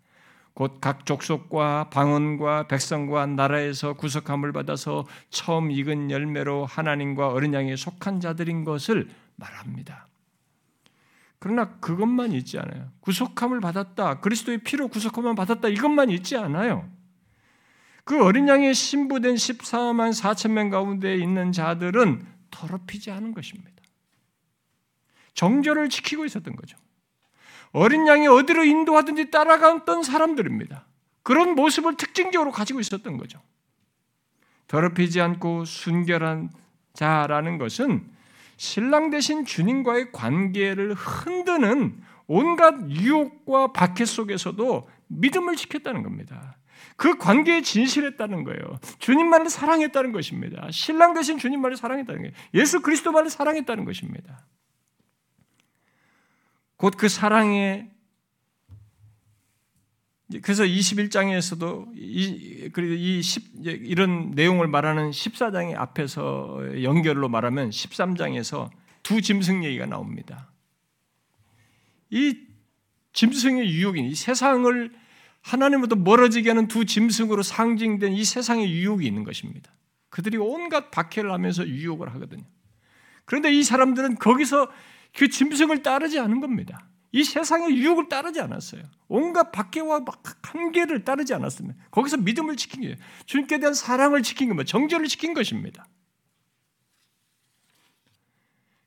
곧 0.53 0.82
각 0.82 1.05
족속과 1.05 1.89
방언과 1.89 2.67
백성과 2.67 3.27
나라에서 3.27 3.93
구속함을 3.93 4.51
받아서 4.51 5.05
처음 5.29 5.71
익은 5.71 6.12
열매로 6.12 6.65
하나님과 6.65 7.29
어린 7.29 7.53
양에 7.53 7.77
속한 7.77 8.19
자들인 8.19 8.65
것을 8.65 9.08
말합니다. 9.38 10.09
그러나 11.39 11.78
그것만 11.80 12.34
있지 12.34 12.60
않아요. 12.60 12.91
구속함을 12.99 13.62
받았다. 13.62 14.19
그리스도의 14.19 14.60
피로 14.60 14.89
구속함을 14.89 15.36
받았다. 15.36 15.69
이것만 15.69 16.10
있지 16.10 16.36
않아요. 16.36 16.89
그 18.04 18.23
어린 18.23 18.47
양의 18.47 18.73
신부된 18.73 19.36
14만 19.36 20.12
4천 20.19 20.52
명 20.52 20.69
가운데 20.69 21.15
있는 21.15 21.52
자들은 21.52 22.25
더럽히지 22.52 23.12
않은 23.12 23.34
것입니다. 23.34 23.71
정절을 25.34 25.89
지키고 25.89 26.25
있었던 26.25 26.56
거죠. 26.56 26.78
어린 27.71 28.08
양이 28.08 28.28
어디로 28.28 28.65
인도하든지 28.65 29.32
따라갔던 29.32 30.04
사람들입니다. 30.04 30.86
그런 31.23 31.56
모습을 31.56 31.95
특징적으로 31.95 32.52
가지고 32.52 32.80
있었던 32.80 33.17
거죠. 33.17 33.39
더럽히지 34.67 35.21
않고 35.21 35.65
순결한 35.65 36.49
자라는 36.93 37.58
것은 37.58 38.12
신랑 38.60 39.10
대신 39.10 39.45
주님과의 39.45 40.12
관계를 40.12 40.93
흔드는 40.93 42.04
온갖 42.28 42.76
유혹과 42.89 43.72
박해 43.72 44.04
속에서도 44.04 44.89
믿음을 45.08 45.56
지켰다는 45.56 46.04
겁니다. 46.04 46.58
그 46.98 47.17
관계에 47.17 47.62
진실했다는 47.62 48.43
거예요. 48.43 48.60
주님만을 49.00 49.50
사랑했다는 49.50 50.12
것입니다. 50.12 50.67
신랑 50.72 51.13
대신 51.13 51.38
주님만을 51.38 51.78
사랑했다는 51.78 52.22
거예요. 52.22 52.34
예수 52.54 52.82
그리스도만을 52.82 53.30
사랑했다는 53.30 53.86
것입니다. 53.86 54.45
곧 56.76 56.98
그 56.98 57.08
사랑에 57.08 57.89
그래서 60.43 60.63
21장에서도 60.63 61.91
이, 61.95 62.69
이 62.77 63.21
10, 63.21 63.65
이런 63.65 64.31
내용을 64.31 64.67
말하는 64.67 65.09
14장의 65.09 65.75
앞에서 65.75 66.83
연결로 66.83 67.29
말하면 67.29 67.71
13장에서 67.71 68.69
두 69.01 69.21
짐승 69.21 69.63
얘기가 69.63 69.87
나옵니다. 69.87 70.51
이 72.11 72.37
짐승의 73.13 73.71
유혹인 73.71 74.05
이 74.05 74.13
세상을 74.13 74.91
하나님부터 75.41 75.95
멀어지게 75.95 76.49
하는 76.49 76.67
두 76.67 76.85
짐승으로 76.85 77.41
상징된 77.41 78.13
이 78.13 78.23
세상의 78.23 78.71
유혹이 78.71 79.07
있는 79.07 79.23
것입니다. 79.23 79.71
그들이 80.09 80.37
온갖 80.37 80.91
박해를 80.91 81.31
하면서 81.31 81.67
유혹을 81.67 82.13
하거든요. 82.15 82.43
그런데 83.25 83.51
이 83.51 83.63
사람들은 83.63 84.15
거기서 84.15 84.69
그 85.15 85.27
짐승을 85.27 85.81
따르지 85.81 86.19
않은 86.19 86.39
겁니다. 86.39 86.88
이 87.12 87.24
세상의 87.24 87.76
유혹을 87.78 88.08
따르지 88.10 88.39
않았어요. 88.39 88.84
온갖 89.08 89.52
박해와 89.52 90.06
한계를 90.43 91.04
따르지 91.04 91.34
않았습니다. 91.34 91.84
거기서 91.91 92.17
믿음을 92.17 92.56
지킨 92.56 92.82
거예요. 92.82 92.95
주님께 93.26 93.60
대한 93.60 93.74
사랑을 93.74 94.22
지킨 94.22 94.50
겁니다. 94.50 94.67
정죄를 94.67 95.08
지킨 95.08 95.34
것입니다. 95.34 95.88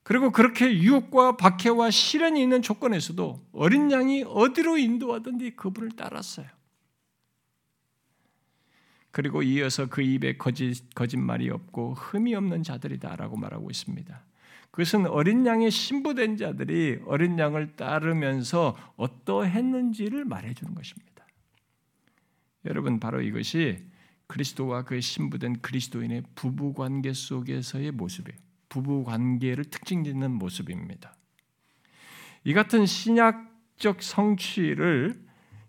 그리고 0.05 0.31
그렇게 0.31 0.73
유혹과 0.73 1.37
박해와 1.37 1.91
시련이 1.91 2.43
있는 2.43 2.63
조건에서도 2.63 3.49
어린 3.53 3.91
양이 3.91 4.25
어디로 4.27 4.79
인도하든지 4.79 5.57
그분을 5.57 5.93
따랐어요. 5.93 6.47
그리고 9.11 9.43
이어서 9.43 9.87
그 9.87 10.01
입에 10.03 10.37
거짓, 10.39 10.93
거짓말이 10.95 11.51
없고 11.51 11.95
흠이 11.95 12.35
없는 12.35 12.63
자들이다라고 12.63 13.37
말하고 13.37 13.71
있습니다. 13.71 14.25
그것은 14.73 15.07
어린 15.07 15.47
양의 15.47 15.71
신부된 15.71 16.39
자들이 16.39 17.01
어린 17.07 17.39
양을 17.39 17.77
따르면서 17.77 18.77
어떠했는지를 18.97 20.25
말해주는 20.25 20.75
것입니다. 20.75 21.27
여러분, 22.65 22.99
바로 22.99 23.21
이것이 23.21 23.85
그리스도와 24.27 24.85
그 24.85 24.99
신부된 25.01 25.61
그리스도인의 25.61 26.23
부부 26.35 26.73
관계 26.73 27.13
속에서의 27.13 27.91
모습이에요. 27.93 28.39
부부 28.71 29.05
관계를 29.05 29.67
특징 29.67 30.05
짓는 30.05 30.31
모습입니다. 30.31 31.15
이 32.45 32.55
같은 32.55 32.87
신약적 32.87 34.03
성취를 34.03 35.23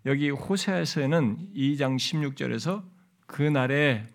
여기 0.06 0.30
호세아서는 0.30 1.52
2장 1.54 1.96
16절에서 1.96 2.82
그날에 3.26 4.08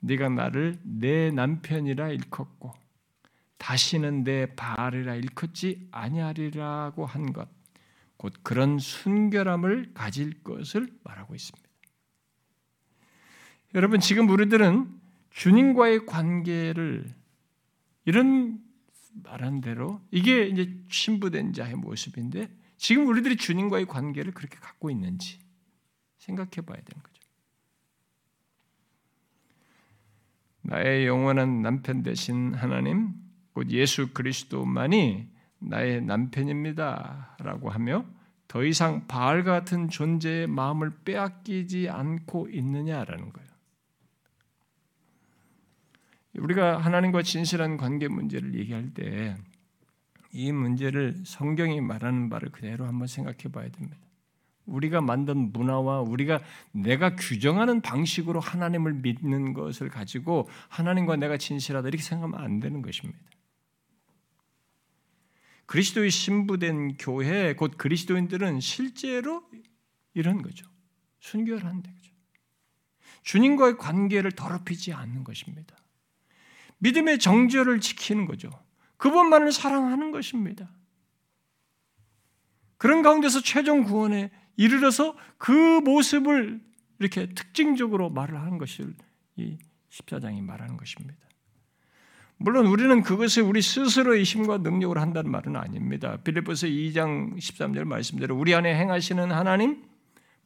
네가 0.00 0.30
나를 0.30 0.78
내 0.82 1.30
남편이라 1.30 2.08
일컫고 2.08 2.87
다시는 3.58 4.24
내 4.24 4.46
바알이라 4.54 5.16
일컫지 5.16 5.88
아니하리라고 5.90 7.04
한 7.06 7.32
것, 7.32 7.48
곧 8.16 8.32
그런 8.42 8.78
순결함을 8.78 9.92
가질 9.94 10.42
것을 10.42 10.88
말하고 11.04 11.34
있습니다. 11.34 11.68
여러분 13.74 14.00
지금 14.00 14.28
우리들은 14.28 14.88
주님과의 15.30 16.06
관계를 16.06 17.14
이런 18.04 18.58
말한 19.22 19.60
대로 19.60 20.00
이게 20.10 20.46
이제 20.46 20.74
신부된 20.88 21.52
자의 21.52 21.74
모습인데 21.74 22.48
지금 22.76 23.06
우리들이 23.08 23.36
주님과의 23.36 23.86
관계를 23.86 24.32
그렇게 24.32 24.56
갖고 24.58 24.90
있는지 24.90 25.38
생각해 26.18 26.64
봐야 26.64 26.80
되는 26.80 27.02
거죠. 27.02 27.18
나의 30.62 31.06
영원한 31.06 31.62
남편 31.62 32.02
되신 32.02 32.54
하나님, 32.54 33.14
곧 33.52 33.70
예수 33.70 34.12
그리스도만이 34.12 35.28
나의 35.58 36.02
남편입니다라고 36.02 37.70
하며 37.70 38.04
더 38.46 38.64
이상 38.64 39.06
바알 39.06 39.44
같은 39.44 39.88
존재의 39.88 40.46
마음을 40.46 40.90
빼앗기지 41.04 41.88
않고 41.88 42.48
있느냐라는 42.50 43.32
거예요. 43.32 43.48
우리가 46.38 46.78
하나님과 46.78 47.22
진실한 47.22 47.76
관계 47.76 48.08
문제를 48.08 48.54
얘기할 48.54 48.94
때 48.94 49.36
이 50.32 50.52
문제를 50.52 51.16
성경이 51.24 51.80
말하는 51.80 52.28
바를 52.28 52.50
그대로 52.50 52.86
한번 52.86 53.06
생각해 53.06 53.38
봐야 53.52 53.68
됩니다. 53.70 53.96
우리가 54.66 55.00
만든 55.00 55.50
문화와 55.52 56.02
우리가 56.02 56.40
내가 56.72 57.16
규정하는 57.16 57.80
방식으로 57.80 58.38
하나님을 58.38 58.94
믿는 58.94 59.54
것을 59.54 59.88
가지고 59.88 60.48
하나님과 60.68 61.16
내가 61.16 61.38
진실하다 61.38 61.88
이렇게 61.88 62.02
생각하면 62.02 62.38
안 62.38 62.60
되는 62.60 62.82
것입니다. 62.82 63.18
그리스도의 65.68 66.10
신부된 66.10 66.96
교회 66.96 67.54
곧 67.54 67.76
그리스도인들은 67.76 68.60
실제로 68.60 69.44
이런 70.14 70.40
거죠. 70.40 70.66
순결한데 71.20 71.92
그죠. 71.92 72.12
주님과의 73.22 73.76
관계를 73.76 74.32
더럽히지 74.32 74.94
않는 74.94 75.24
것입니다. 75.24 75.76
믿음의 76.78 77.18
정죄를 77.18 77.80
지키는 77.80 78.24
거죠. 78.24 78.50
그분만을 78.96 79.52
사랑하는 79.52 80.10
것입니다. 80.10 80.70
그런 82.78 83.02
가운데서 83.02 83.42
최종 83.42 83.84
구원에 83.84 84.30
이르러서 84.56 85.18
그 85.36 85.52
모습을 85.80 86.62
이렇게 86.98 87.28
특징적으로 87.34 88.08
말을 88.08 88.40
하는 88.40 88.56
것을 88.56 88.94
이 89.36 89.58
14장이 89.90 90.40
말하는 90.40 90.78
것입니다. 90.78 91.27
물론 92.38 92.66
우리는 92.66 93.02
그것을 93.02 93.42
우리 93.42 93.60
스스로의 93.60 94.22
힘과 94.22 94.58
능력으로 94.58 95.00
한다는 95.00 95.30
말은 95.30 95.56
아닙니다. 95.56 96.18
빌립보서 96.22 96.68
2장 96.68 97.36
13절 97.36 97.84
말씀대로 97.84 98.36
우리 98.36 98.54
안에 98.54 98.76
행하시는 98.76 99.32
하나님 99.32 99.82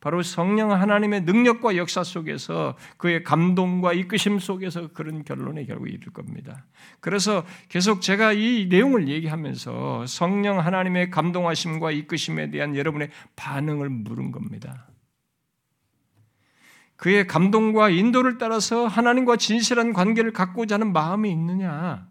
바로 0.00 0.22
성령 0.22 0.72
하나님의 0.72 1.22
능력과 1.22 1.76
역사 1.76 2.02
속에서 2.02 2.76
그의 2.96 3.22
감동과 3.22 3.92
이끄심 3.92 4.40
속에서 4.40 4.88
그런 4.88 5.22
결론에 5.22 5.64
결국 5.64 5.88
이를 5.88 6.12
겁니다. 6.12 6.64
그래서 6.98 7.44
계속 7.68 8.00
제가 8.00 8.33
이 8.33 8.66
내용을 8.68 9.09
얘기하면서 9.09 10.07
성령 10.07 10.59
하나님의 10.59 11.11
감동하심과 11.11 11.92
이끄심에 11.92 12.50
대한 12.50 12.74
여러분의 12.74 13.11
반응을 13.37 13.90
물은 13.90 14.33
겁니다. 14.33 14.88
그의 17.02 17.26
감동과 17.26 17.90
인도를 17.90 18.38
따라서 18.38 18.86
하나님과 18.86 19.36
진실한 19.36 19.92
관계를 19.92 20.32
갖고자 20.32 20.76
하는 20.76 20.92
마음이 20.92 21.32
있느냐? 21.32 22.08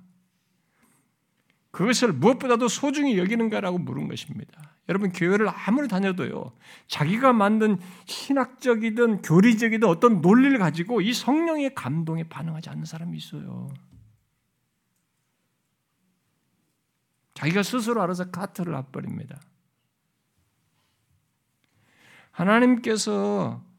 그것을 1.72 2.12
무엇보다도 2.12 2.68
소중히 2.68 3.18
여기는가라고 3.18 3.78
물은 3.78 4.10
것입니다. 4.10 4.76
여러분 4.90 5.14
교회를 5.14 5.48
아무리 5.48 5.88
다녀도요. 5.88 6.52
자기가 6.88 7.32
만든 7.32 7.80
신학적이든 8.04 9.22
교리적이든 9.22 9.88
어떤 9.88 10.20
논리를 10.20 10.60
가지고 10.60 11.00
이 11.00 11.14
성령의 11.14 11.74
감동에 11.74 12.28
반응하지 12.28 12.70
않는 12.70 12.84
사람이 12.84 13.16
있어요. 13.16 13.70
자기가 17.36 17.64
스스로 17.64 18.02
알아서 18.02 18.30
카트를 18.30 18.74
놔버립니다. 18.74 19.40
하나님께서 22.32 23.71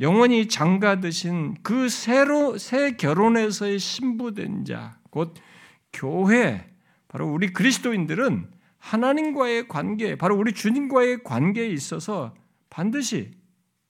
영원히 0.00 0.48
장가드신 0.48 1.62
그 1.62 1.88
새로 1.88 2.58
새 2.58 2.96
결혼에서의 2.96 3.78
신부된 3.78 4.64
자, 4.64 4.98
곧 5.10 5.34
교회, 5.92 6.68
바로 7.06 7.32
우리 7.32 7.52
그리스도인들은 7.52 8.50
하나님과의 8.78 9.68
관계, 9.68 10.16
바로 10.16 10.36
우리 10.36 10.52
주님과의 10.52 11.22
관계에 11.22 11.68
있어서 11.68 12.34
반드시 12.68 13.30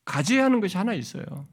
가져야 0.05 0.45
하는 0.45 0.61
것이 0.61 0.77
하나 0.77 0.93
있어요. 0.93 1.49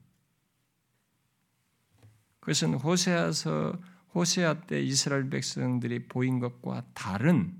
그것은 2.41 2.73
호세아서 2.73 3.79
호세아 4.13 4.61
때 4.61 4.81
이스라엘 4.81 5.29
백성들이 5.29 6.07
보인 6.07 6.39
것과 6.39 6.83
다른 6.93 7.55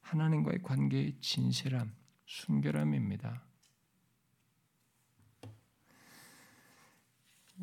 하나님과의 0.00 0.62
관계의 0.62 1.16
진실함, 1.20 1.92
순결함입니다. 2.26 3.43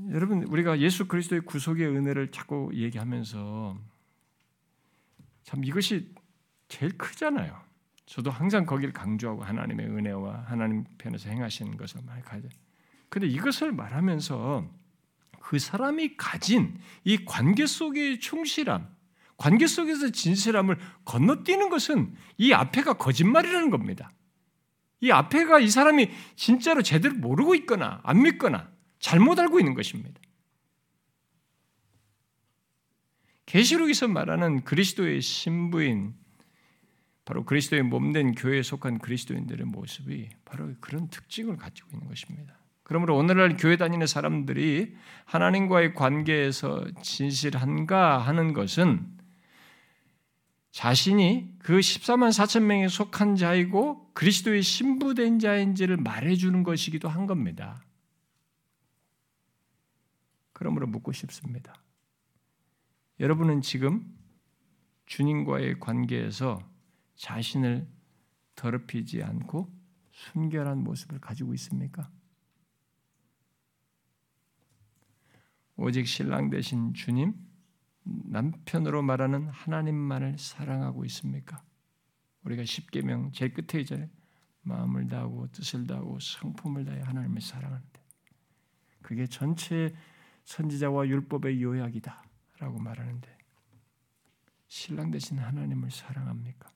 여러분 0.09 0.43
우리가 0.43 0.79
예수 0.79 1.07
그리스도의 1.07 1.41
구속의 1.41 1.87
은혜를 1.87 2.31
자꾸 2.31 2.71
얘기하면서 2.73 3.77
참 5.43 5.63
이것이 5.63 6.13
제일 6.67 6.97
크잖아요. 6.97 7.61
저도 8.05 8.31
항상 8.31 8.65
거기를 8.65 8.93
강조하고 8.93 9.43
하나님의 9.43 9.85
은혜와 9.87 10.45
하나님 10.47 10.83
편에서 10.97 11.29
행하시는 11.29 11.77
것을 11.77 12.01
많이 12.05 12.21
가져. 12.23 12.47
근데 13.09 13.27
이것을 13.27 13.71
말하면서 13.71 14.69
그 15.39 15.59
사람이 15.59 16.17
가진 16.17 16.79
이 17.03 17.25
관계 17.25 17.65
속의 17.65 18.19
충실함, 18.19 18.87
관계 19.37 19.67
속에서 19.67 20.09
진실함을 20.09 20.77
건너뛰는 21.05 21.69
것은 21.69 22.15
이 22.37 22.53
앞에가 22.53 22.93
거짓말이라는 22.93 23.69
겁니다. 23.69 24.11
이 25.01 25.11
앞에가 25.11 25.59
이 25.59 25.67
사람이 25.67 26.11
진짜로 26.35 26.81
제대로 26.81 27.15
모르고 27.15 27.55
있거나 27.55 28.01
안 28.03 28.21
믿거나 28.21 28.70
잘못 29.01 29.37
알고 29.39 29.59
있는 29.59 29.73
것입니다. 29.73 30.21
계시록에서 33.45 34.07
말하는 34.07 34.63
그리스도의 34.63 35.21
신부인 35.21 36.15
바로 37.25 37.43
그리스도의 37.43 37.83
몸된 37.83 38.35
교회에 38.35 38.63
속한 38.63 38.99
그리스도인들의 38.99 39.65
모습이 39.65 40.29
바로 40.45 40.73
그런 40.79 41.09
특징을 41.09 41.57
가지고 41.57 41.89
있는 41.93 42.07
것입니다. 42.07 42.55
그러므로 42.83 43.17
오늘날 43.17 43.57
교회 43.57 43.77
다니는 43.77 44.07
사람들이 44.07 44.95
하나님과의 45.25 45.93
관계에서 45.93 46.85
진실한가 47.01 48.19
하는 48.19 48.53
것은 48.53 49.05
자신이 50.71 51.55
그 51.59 51.79
14만 51.79 52.29
4천 52.29 52.63
명에 52.63 52.87
속한 52.87 53.35
자이고 53.35 54.13
그리스도의 54.13 54.61
신부된 54.61 55.39
자인지를 55.39 55.97
말해주는 55.97 56.63
것이기도 56.63 57.09
한 57.09 57.27
겁니다. 57.27 57.83
그러므로 60.61 60.85
묻고 60.85 61.11
싶습니다. 61.11 61.73
여러분은 63.19 63.63
지금 63.63 64.15
주님과의 65.07 65.79
관계에서 65.79 66.61
자신을 67.15 67.87
더럽히지 68.53 69.23
않고 69.23 69.75
순결한 70.11 70.83
모습을 70.83 71.19
가지고 71.19 71.55
있습니까? 71.55 72.11
오직 75.77 76.07
신랑 76.07 76.51
되신 76.51 76.93
주님, 76.93 77.33
남편으로 78.03 79.01
말하는 79.01 79.47
하나님만을 79.47 80.37
사랑하고 80.37 81.05
있습니까? 81.05 81.63
우리가 82.43 82.65
십계명 82.65 83.31
제일 83.31 83.55
끝에 83.55 83.81
있잖아요. 83.81 84.09
마음을 84.61 85.07
다하고 85.07 85.47
뜻을 85.53 85.87
다하고 85.87 86.19
성품을 86.19 86.85
다해 86.85 87.01
하나님을 87.01 87.41
사랑하는데 87.41 87.99
그게 89.01 89.25
전체 89.25 89.91
선지자와 90.45 91.07
율법의 91.07 91.61
요약이다라고 91.61 92.79
말하는데 92.79 93.37
신랑 94.67 95.11
대신 95.11 95.37
하나님을 95.37 95.91
사랑합니까? 95.91 96.69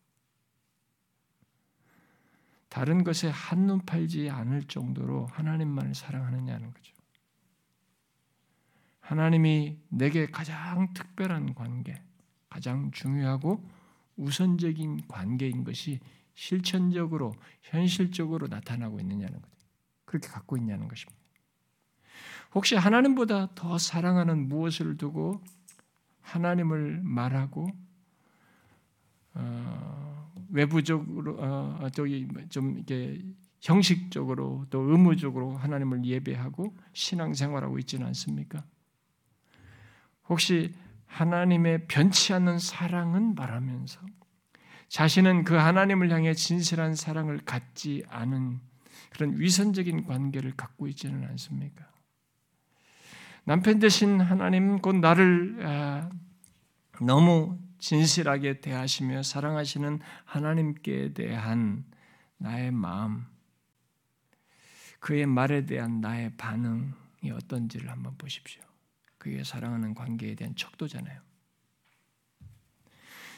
다른 2.69 3.05
것에 3.05 3.29
한눈 3.29 3.79
팔지 3.79 4.29
않을 4.29 4.63
정도로 4.63 5.27
하나님만을 5.27 5.95
사랑하느냐는 5.95 6.73
거죠. 6.73 6.93
하나님이 8.99 9.79
내게 9.87 10.25
가장 10.25 10.93
특별한 10.93 11.53
관계, 11.53 12.01
가장 12.49 12.91
중요하고 12.91 13.63
우선적인 14.17 15.07
관계인 15.07 15.63
것이 15.63 15.99
실천적으로, 16.33 17.33
현실적으로 17.61 18.47
나타나고 18.47 18.99
있느냐는 18.99 19.41
거죠. 19.41 19.55
그렇게 20.03 20.27
갖고 20.27 20.57
있냐는 20.57 20.87
것입니다. 20.87 21.24
혹시 22.55 22.75
하나님보다 22.75 23.49
더 23.53 23.77
사랑하는 23.77 24.47
무엇을 24.47 24.97
두고 24.97 25.43
하나님을 26.21 27.01
말하고 27.03 27.67
어, 29.33 30.31
외부적으로 30.49 31.35
어, 31.37 31.89
저기 31.93 32.27
좀 32.49 32.77
이렇게 32.77 33.21
형식적으로 33.59 34.65
또 34.69 34.79
의무적으로 34.81 35.57
하나님을 35.57 36.05
예배하고 36.05 36.73
신앙생활하고 36.93 37.77
있지는 37.79 38.07
않습니까? 38.07 38.63
혹시 40.29 40.73
하나님의 41.07 41.87
변치 41.87 42.33
않는 42.33 42.59
사랑은 42.59 43.35
말하면서 43.35 43.99
자신은 44.87 45.43
그 45.43 45.55
하나님을 45.55 46.09
향해 46.11 46.33
진실한 46.33 46.95
사랑을 46.95 47.39
갖지 47.39 48.03
않은 48.07 48.59
그런 49.09 49.39
위선적인 49.39 50.05
관계를 50.05 50.55
갖고 50.55 50.87
있지는 50.87 51.25
않습니까? 51.25 51.94
남편 53.45 53.77
대신 53.77 54.19
하나님 54.21 54.79
곧 54.79 54.95
나를 54.95 55.59
아, 55.63 56.09
너무 56.99 57.59
진실하게 57.77 58.59
대하시며 58.59 59.21
사랑하시는 59.21 59.99
하나님께 60.25 61.13
대한 61.13 61.85
나의 62.37 62.71
마음, 62.71 63.25
그의 64.99 65.27
말에 65.27 65.67
대한 65.67 66.01
나의 66.01 66.35
반응이 66.37 67.29
어떤지를 67.31 67.91
한번 67.91 68.17
보십시오. 68.17 68.63
그의 69.19 69.45
사랑하는 69.45 69.93
관계에 69.93 70.33
대한 70.33 70.55
척도잖아요. 70.55 71.21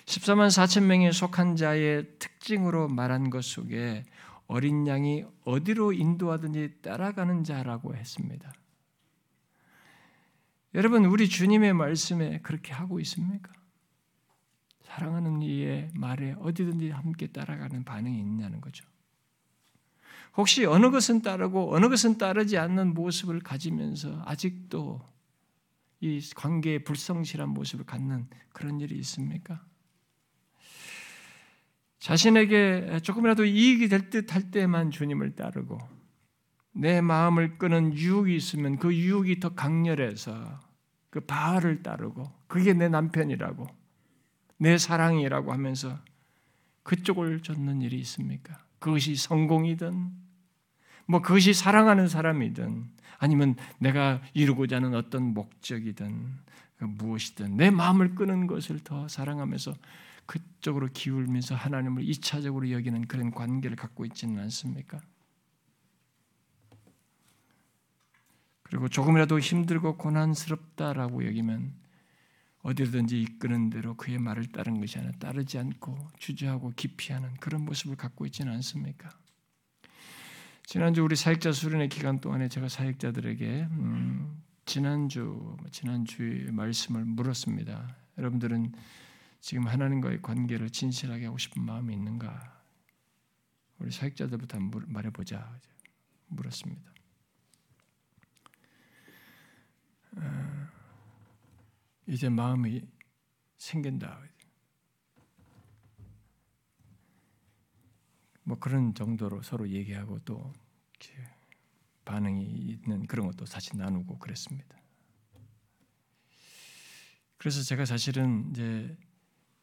14만 0.06 0.48
4천 0.48 0.84
명에 0.84 1.12
속한 1.12 1.58
자의 1.58 2.08
특징으로 2.18 2.88
말한 2.88 3.30
것 3.30 3.44
속에 3.44 4.06
어린 4.48 4.88
양이 4.88 5.26
어디로 5.44 5.92
인도하든지 5.92 6.78
따라가는 6.82 7.44
자라고 7.44 7.94
했습니다. 7.94 8.54
여러분, 10.74 11.06
우리 11.06 11.28
주님의 11.30 11.74
말씀에 11.74 12.40
그렇게 12.42 12.74
하고 12.74 13.00
있습니까? 13.00 13.52
사랑하는 14.84 15.42
이의 15.42 15.92
말에 15.94 16.36
어디든지 16.40 16.90
함께 16.90 17.28
따라가는 17.28 17.84
반응이 17.84 18.20
있냐는 18.20 18.62
거죠. 18.62 18.86
혹시 20.36 20.66
어느 20.66 20.92
것은 20.92 21.22
따르고 21.22 21.74
어느 21.76 21.90
것은 21.90 22.18
따르지 22.18 22.58
않는 22.58 22.94
모습을 22.94 23.40
가지면서 23.40 24.22
아직도 24.26 25.02
이 26.00 26.22
관계의 26.36 26.84
불성실한 26.84 27.50
모습을 27.50 27.86
갖는 27.86 28.28
그런 28.54 28.80
일이 28.80 28.98
있습니까? 29.00 29.66
자신에게 32.00 33.00
조금이라도 33.02 33.46
이익이 33.46 33.90
될 33.90 34.10
듯 34.10 34.34
할 34.34 34.52
때만 34.52 34.92
주님을 34.92 35.36
따르고 35.36 35.80
내 36.78 37.02
마음을 37.02 37.58
끄는 37.58 37.96
유혹이 37.96 38.36
있으면 38.36 38.78
그 38.78 38.96
유혹이 38.96 39.40
더 39.40 39.50
강렬해서 39.50 40.60
그 41.10 41.20
바알을 41.22 41.82
따르고 41.82 42.32
그게 42.48 42.74
내 42.74 42.88
남편이라고 42.88 43.68
내 44.58 44.78
사랑이라고 44.78 45.52
하면서 45.52 45.98
그쪽을 46.84 47.42
쫓는 47.42 47.82
일이 47.82 47.98
있습니까? 48.00 48.64
그것이 48.78 49.16
성공이든 49.16 50.12
뭐 51.08 51.22
그것이 51.22 51.54
사랑하는 51.54 52.08
사람이든 52.08 52.86
아니면 53.18 53.56
내가 53.80 54.22
이루고자 54.36 54.76
하는 54.76 54.94
어떤 54.94 55.34
목적이든 55.34 56.48
그 56.78 56.84
무엇이든 56.84 57.58
내 57.58 57.72
마음을 57.72 58.14
끄는 58.14 58.46
것을 58.46 58.80
더 58.82 59.08
사랑하면서 59.08 59.74
그쪽으로 60.28 60.90
기울면서 60.94 61.56
하나님을 61.56 62.04
이차적으로 62.04 62.70
여기는 62.70 63.08
그런 63.08 63.32
관계를 63.32 63.76
갖고 63.76 64.06
있지는 64.06 64.40
않습니까? 64.44 65.00
그리고 68.70 68.88
조금이라도 68.88 69.40
힘들고 69.40 69.98
고난스럽다라고 69.98 71.26
여기면 71.26 71.74
어디든지 72.64 73.22
이끄는 73.22 73.70
대로 73.70 73.96
그의 73.96 74.20
말을 74.20 74.48
따른 74.48 74.80
것이 74.80 74.98
아니라 74.98 75.14
따르지 75.20 75.58
않고 75.58 75.98
주저하고 76.18 76.74
기피하는 76.76 77.34
그런 77.36 77.64
모습을 77.64 77.96
갖고 77.96 78.26
있지는 78.26 78.52
않습니까? 78.54 79.10
지난주 80.66 81.02
우리 81.02 81.16
사역자 81.16 81.54
수련회 81.54 81.88
기간 81.88 82.20
동안에 82.20 82.50
제가 82.50 82.68
사역자들에게 82.68 83.68
음, 83.72 84.44
지난주 84.66 85.56
지난주의 85.72 86.52
말씀을 86.52 87.06
물었습니다. 87.06 87.96
여러분들은 88.18 88.74
지금 89.40 89.66
하나님과의 89.66 90.22
관계를 90.22 90.70
진실하게 90.70 91.28
하고 91.28 91.38
싶은 91.38 91.64
마음이 91.64 91.94
있는가? 91.94 92.62
우리 93.80 93.92
사역자들부터 93.92 94.60
말해보자 94.88 95.58
물었습니다. 96.28 96.92
어, 100.07 100.07
이제 102.08 102.30
마음이 102.30 102.82
생긴다. 103.58 104.22
뭐 108.44 108.58
그런 108.60 108.94
정도로 108.94 109.42
서로 109.42 109.68
얘기하고 109.70 110.20
또 110.20 110.54
반응이 112.06 112.44
있는 112.46 113.06
그런 113.06 113.28
것도 113.28 113.46
사실 113.46 113.78
나누고 113.78 114.18
그랬습니다. 114.18 114.78
그래서 117.38 117.62
제가 117.62 117.84
사실은 117.84 118.50
이제 118.50 118.98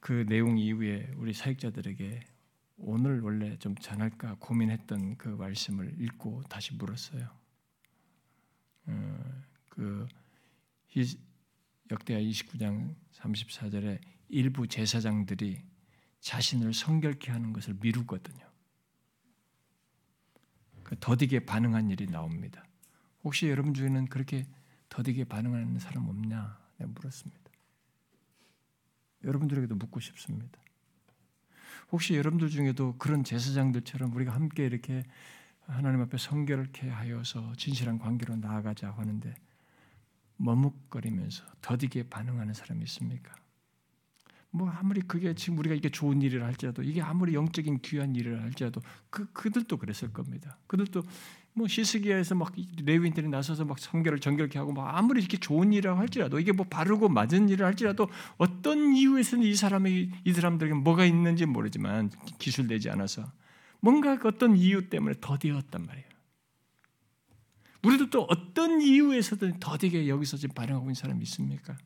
그 0.00 0.26
내용 0.28 0.59
이후에 0.59 1.11
우리 1.16 1.32
사역자들에게 1.32 2.20
오늘 2.76 3.20
원래 3.22 3.57
좀 3.59 3.74
전할까 3.76 4.36
고민했던 4.38 5.16
그 5.16 5.28
말씀을 5.28 5.98
읽고 6.02 6.42
다시 6.50 6.74
물었어요. 6.74 7.26
어, 8.86 9.42
그 9.70 10.07
역대하 11.90 12.20
29장 12.20 12.95
34절에 13.12 14.01
일부 14.28 14.66
제사장들이 14.66 15.62
자신을 16.20 16.72
성결케 16.72 17.30
하는 17.30 17.53
것을 17.53 17.74
미루거든요. 17.80 18.45
그 20.82 20.97
더디게 20.99 21.47
반응한 21.47 21.90
일이 21.90 22.07
나옵니다. 22.07 22.64
혹시 23.22 23.49
여러분 23.49 23.74
중에는 23.74 24.07
그렇게 24.07 24.47
더디게 24.88 25.24
반응하는 25.24 25.78
사람 25.78 26.09
없냐? 26.09 26.62
물었습니다. 26.78 27.42
여러분들에게도 29.24 29.74
묻고 29.74 30.01
싶습니다. 30.01 30.59
혹시 31.90 32.14
여러분들 32.14 32.51
중에도 32.51 32.97
그런 32.99 33.24
제사장들처럼 33.24 34.14
우리가 34.14 34.34
함께 34.34 34.66
이렇게 34.66 35.03
하나님 35.66 36.01
앞에 36.03 36.18
성결케 36.18 36.88
하여서 36.88 37.55
진실한 37.57 37.99
관계로 37.99 38.36
나아가자 38.36 38.90
하는데 38.90 39.34
머뭇거리면서 40.37 41.45
더디게 41.61 42.09
반응하는 42.09 42.55
사람이 42.55 42.82
있습니까? 42.85 43.35
뭐 44.51 44.70
아무리 44.70 45.01
그게 45.01 45.35
지금 45.35 45.59
우리가 45.59 45.74
이게 45.74 45.89
좋은 45.89 46.22
일이라 46.22 46.47
할지라도 46.47 46.85
이게 46.85 47.03
아무리 47.03 47.35
영적인 47.35 47.80
귀한 47.82 48.14
일이라 48.14 48.41
할지라도 48.41 48.80
그 49.11 49.26
그들도 49.32 49.76
그랬을 49.78 50.12
겁니다. 50.12 50.59
그들도 50.68 51.03
뭐 51.55 51.66
시스기야에서 51.66 52.37
막 52.37 52.53
레위인들이 52.85 53.28
나서서 53.28 53.64
막 53.64 53.80
성결을 53.80 54.20
정결케 54.20 54.57
하고 54.57 54.72
막 54.72 54.97
아무리 54.97 55.20
이렇게 55.20 55.39
좋은 55.39 55.72
일을 55.72 55.99
할지라도 55.99 56.39
이게 56.39 56.53
뭐 56.53 56.66
바르고 56.66 57.09
맞은 57.09 57.49
일을 57.49 57.66
할지라도 57.66 58.09
어떤 58.37 58.95
이유에서는 58.95 59.45
이 59.45 59.57
사람이 59.57 60.11
이 60.24 60.32
사람들에게 60.32 60.74
뭐가 60.74 61.05
있는지 61.05 61.47
모르지만 61.47 62.11
기술되지 62.39 62.91
않아서 62.91 63.24
뭔가 63.80 64.16
어떤 64.24 64.57
이유 64.57 64.89
때문에 64.89 65.16
더디었단 65.20 65.85
말이에요. 65.85 66.13
우리도 67.85 68.11
또 68.11 68.22
어떤 68.22 68.80
이유에서든 68.80 69.61
더디게 69.61 70.09
여기서 70.09 70.37
지금 70.37 70.55
반응하고 70.55 70.87
있는 70.87 70.95
사람이 70.95 71.22
있습니까? 71.24 71.76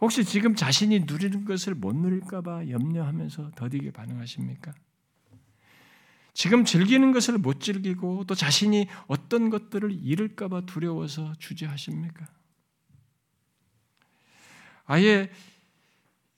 혹시 0.00 0.24
지금 0.24 0.54
자신이 0.54 1.00
누리는 1.00 1.44
것을 1.44 1.74
못 1.74 1.96
누릴까봐 1.96 2.68
염려하면서 2.68 3.52
더디게 3.56 3.92
반응하십니까? 3.92 4.74
지금 6.34 6.66
즐기는 6.66 7.12
것을 7.12 7.38
못 7.38 7.60
즐기고 7.60 8.24
또 8.24 8.34
자신이 8.34 8.88
어떤 9.06 9.48
것들을 9.48 9.90
잃을까봐 9.90 10.66
두려워서 10.66 11.32
주저하십니까? 11.38 12.26
아예 14.84 15.30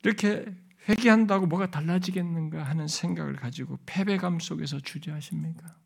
이렇게 0.05 0.47
회개한다고 0.89 1.47
뭐가 1.47 1.73
달라지겠는가 1.73 2.63
하는 2.63 2.87
생각을 2.87 3.35
가지고 3.35 3.79
패배감 3.87 4.39
속에서 4.39 4.79
주저하십니까? 4.79 5.77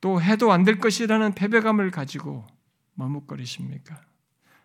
또 0.00 0.20
해도 0.22 0.52
안 0.52 0.64
될 0.64 0.78
것이라는 0.78 1.34
패배감을 1.34 1.90
가지고 1.90 2.46
머뭇거리십니까? 2.94 4.00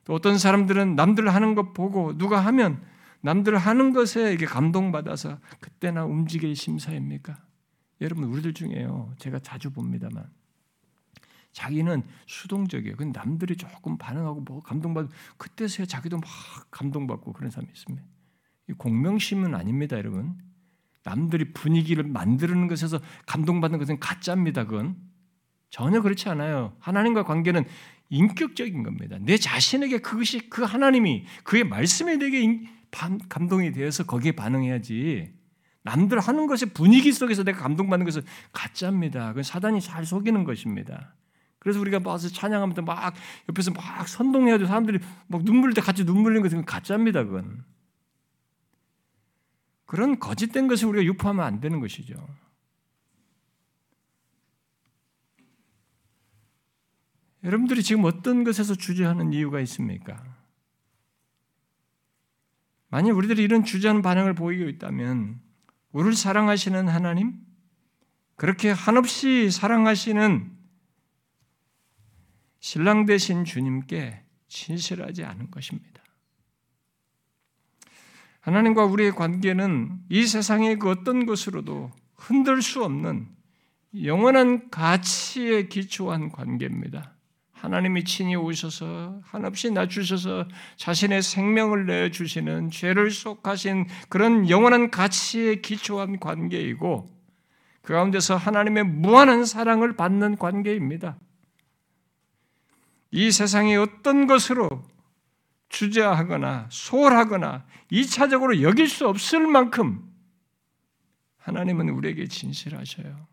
또 0.05 0.13
어떤 0.13 0.37
사람들은 0.37 0.95
남들 0.95 1.33
하는 1.33 1.55
것 1.55 1.73
보고 1.73 2.17
누가 2.17 2.39
하면 2.45 2.83
남들 3.21 3.57
하는 3.57 3.93
것에 3.93 4.33
이게 4.33 4.45
감동받아서 4.45 5.39
그때나 5.59 6.03
움직일 6.05 6.55
심사입니까? 6.55 7.37
여러분 8.01 8.25
우리들 8.25 8.53
중에요. 8.53 9.13
제가 9.17 9.39
자주 9.39 9.71
봅니다만 9.71 10.29
자기는 11.53 12.03
수동적이에요. 12.27 12.97
근데 12.97 13.17
남들이 13.17 13.55
조금 13.55 13.97
반응하고 13.97 14.41
뭐 14.41 14.61
감동받고 14.61 15.11
그때서야 15.37 15.85
자기도 15.85 16.17
막 16.17 16.27
감동받고 16.71 17.31
그런 17.31 17.49
사람이 17.49 17.71
있습니다. 17.71 18.05
공명심은 18.77 19.55
아닙니다, 19.55 19.97
여러분. 19.97 20.37
남들이 21.03 21.53
분위기를 21.53 22.03
만드는 22.05 22.67
것에서 22.67 22.99
감동받는 23.25 23.77
것은 23.79 23.99
가짜입니다. 23.99 24.65
그건 24.65 24.97
전혀 25.73 26.01
그렇지 26.03 26.29
않아요. 26.29 26.75
하나님과 26.77 27.23
관계는 27.23 27.65
인격적인 28.09 28.83
겁니다. 28.83 29.17
내 29.19 29.37
자신에게 29.37 30.01
그것이 30.01 30.47
그 30.47 30.61
하나님이 30.61 31.25
그의 31.43 31.63
말씀에 31.63 32.17
내게 32.17 32.61
감동이 33.27 33.71
되어서 33.71 34.03
거기에 34.03 34.33
반응해야지. 34.33 35.33
남들 35.81 36.19
하는 36.19 36.45
것의 36.45 36.73
분위기 36.75 37.11
속에서 37.11 37.43
내가 37.43 37.57
감동받는 37.57 38.05
것은 38.05 38.21
가짜입니다. 38.51 39.29
그건 39.29 39.41
사단이 39.41 39.81
잘 39.81 40.05
속이는 40.05 40.43
것입니다. 40.43 41.15
그래서 41.57 41.79
우리가 41.79 42.01
와서 42.03 42.29
찬양하면서 42.29 42.83
막 42.83 43.15
옆에서 43.49 43.71
막 43.71 44.07
선동해야 44.07 44.59
돼. 44.59 44.67
사람들이 44.67 44.99
막 45.25 45.43
눈물 45.43 45.71
흘때 45.71 45.81
같이 45.81 46.05
눈물 46.05 46.33
흘리는 46.33 46.43
것은 46.43 46.65
가짜입니다. 46.65 47.23
그건. 47.23 47.65
그런 49.87 50.19
거짓된 50.19 50.67
것을 50.67 50.87
우리가 50.89 51.03
유포하면 51.03 51.43
안 51.43 51.59
되는 51.59 51.79
것이죠. 51.79 52.13
여러분들이 57.43 57.83
지금 57.83 58.05
어떤 58.05 58.43
것에서 58.43 58.75
주저하는 58.75 59.33
이유가 59.33 59.59
있습니까? 59.61 60.23
만약 62.89 63.17
우리들이 63.17 63.43
이런 63.43 63.63
주저하는 63.63 64.01
반응을 64.01 64.33
보이고 64.33 64.69
있다면 64.69 65.41
우리를 65.91 66.15
사랑하시는 66.15 66.87
하나님, 66.87 67.33
그렇게 68.35 68.69
한없이 68.71 69.51
사랑하시는 69.51 70.51
신랑 72.59 73.05
되신 73.05 73.45
주님께 73.45 74.23
진실하지 74.47 75.23
않은 75.25 75.51
것입니다. 75.51 76.01
하나님과 78.39 78.85
우리의 78.85 79.11
관계는 79.11 79.99
이 80.09 80.25
세상의 80.25 80.79
그 80.79 80.89
어떤 80.89 81.25
것으로도 81.25 81.91
흔들 82.15 82.61
수 82.61 82.83
없는 82.83 83.27
영원한 84.03 84.69
가치에 84.69 85.67
기초한 85.67 86.29
관계입니다. 86.29 87.12
하나님이 87.63 88.03
친히 88.03 88.35
오셔서 88.35 89.21
한없이 89.23 89.71
낮추셔서 89.71 90.49
자신의 90.75 91.21
생명을 91.21 91.85
내 91.85 92.11
주시는 92.11 92.71
죄를 92.71 93.09
속하신 93.09 93.87
그런 94.09 94.49
영원한 94.49 94.91
가치에 94.91 95.55
기초한 95.61 96.19
관계이고 96.19 97.07
그 97.81 97.93
가운데서 97.93 98.35
하나님의 98.35 98.83
무한한 98.83 99.45
사랑을 99.45 99.95
받는 99.95 100.35
관계입니다. 100.35 101.17
이 103.11 103.31
세상의 103.31 103.77
어떤 103.77 104.27
것으로 104.27 104.83
주저하거나 105.69 106.67
소홀하거나 106.69 107.63
이차적으로 107.89 108.61
여길 108.61 108.89
수 108.89 109.07
없을 109.07 109.47
만큼 109.47 110.03
하나님은 111.37 111.87
우리에게 111.87 112.27
진실하셔요. 112.27 113.32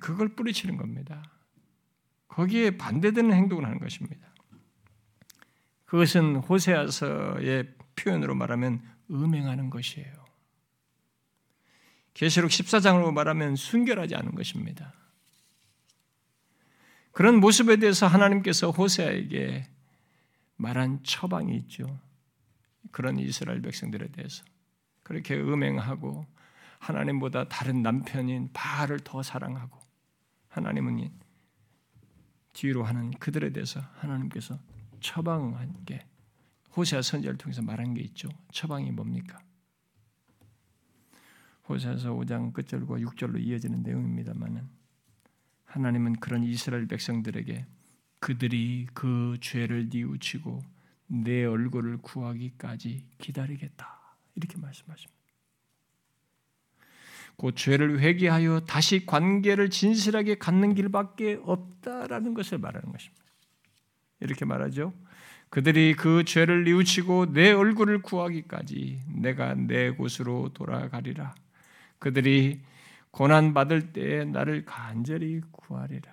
그걸 0.00 0.34
뿌리치는 0.34 0.76
겁니다. 0.76 1.22
거기에 2.28 2.76
반대되는 2.76 3.32
행동을 3.32 3.64
하는 3.64 3.78
것입니다. 3.78 4.28
그것은 5.84 6.36
호세아서의 6.36 7.74
표현으로 7.96 8.34
말하면 8.34 8.82
음행하는 9.10 9.70
것이에요. 9.70 10.24
계시록 12.14 12.50
14장으로 12.50 13.12
말하면 13.12 13.56
순결하지 13.56 14.14
않은 14.14 14.34
것입니다. 14.34 14.94
그런 17.12 17.38
모습에 17.38 17.76
대해서 17.76 18.06
하나님께서 18.06 18.70
호세아에게 18.70 19.68
말한 20.56 21.02
처방이 21.04 21.56
있죠. 21.58 22.00
그런 22.90 23.18
이스라엘 23.18 23.60
백성들에 23.62 24.08
대해서 24.08 24.44
그렇게 25.02 25.36
음행하고 25.36 26.26
하나님보다 26.78 27.48
다른 27.48 27.82
남편인 27.82 28.50
바알을 28.52 29.00
더 29.00 29.22
사랑하고 29.22 29.78
하나님은 30.48 31.10
뒤로 32.52 32.84
하는 32.84 33.10
그들에 33.12 33.50
대해서 33.50 33.80
하나님께서 33.94 34.58
처방한 35.00 35.84
게 35.84 36.06
호세아 36.76 37.02
선지자를 37.02 37.38
통해서 37.38 37.62
말한 37.62 37.94
게 37.94 38.02
있죠. 38.02 38.28
처방이 38.52 38.90
뭡니까? 38.90 39.38
호세아서 41.68 42.12
5장 42.14 42.52
끝절과 42.52 42.96
6절로 42.96 43.40
이어지는 43.40 43.82
내용입니다만은 43.82 44.68
하나님은 45.64 46.16
그런 46.16 46.44
이스라엘 46.44 46.86
백성들에게 46.86 47.66
그들이 48.20 48.86
그 48.94 49.36
죄를 49.40 49.88
뉘우치고 49.90 50.62
내 51.06 51.44
얼굴을 51.44 51.98
구하기까지 51.98 53.06
기다리겠다. 53.18 54.16
이렇게 54.34 54.56
말씀하십니다. 54.58 55.23
그 57.36 57.52
죄를 57.54 58.00
회개하여 58.00 58.60
다시 58.60 59.06
관계를 59.06 59.70
진실하게 59.70 60.36
갖는 60.36 60.74
길밖에 60.74 61.40
없다라는 61.44 62.34
것을 62.34 62.58
말하는 62.58 62.92
것입니다. 62.92 63.24
이렇게 64.20 64.44
말하죠. 64.44 64.92
그들이 65.50 65.94
그 65.94 66.24
죄를 66.24 66.64
뉘우치고 66.64 67.32
내 67.32 67.52
얼굴을 67.52 68.02
구하기까지 68.02 69.00
내가 69.16 69.54
내 69.54 69.90
곳으로 69.90 70.50
돌아가리라. 70.52 71.34
그들이 71.98 72.60
고난 73.10 73.54
받을 73.54 73.92
때에 73.92 74.24
나를 74.24 74.64
간절히 74.64 75.40
구하리라. 75.52 76.12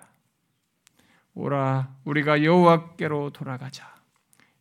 오라 1.34 1.96
우리가 2.04 2.44
여호와께로 2.44 3.30
돌아가자. 3.30 3.92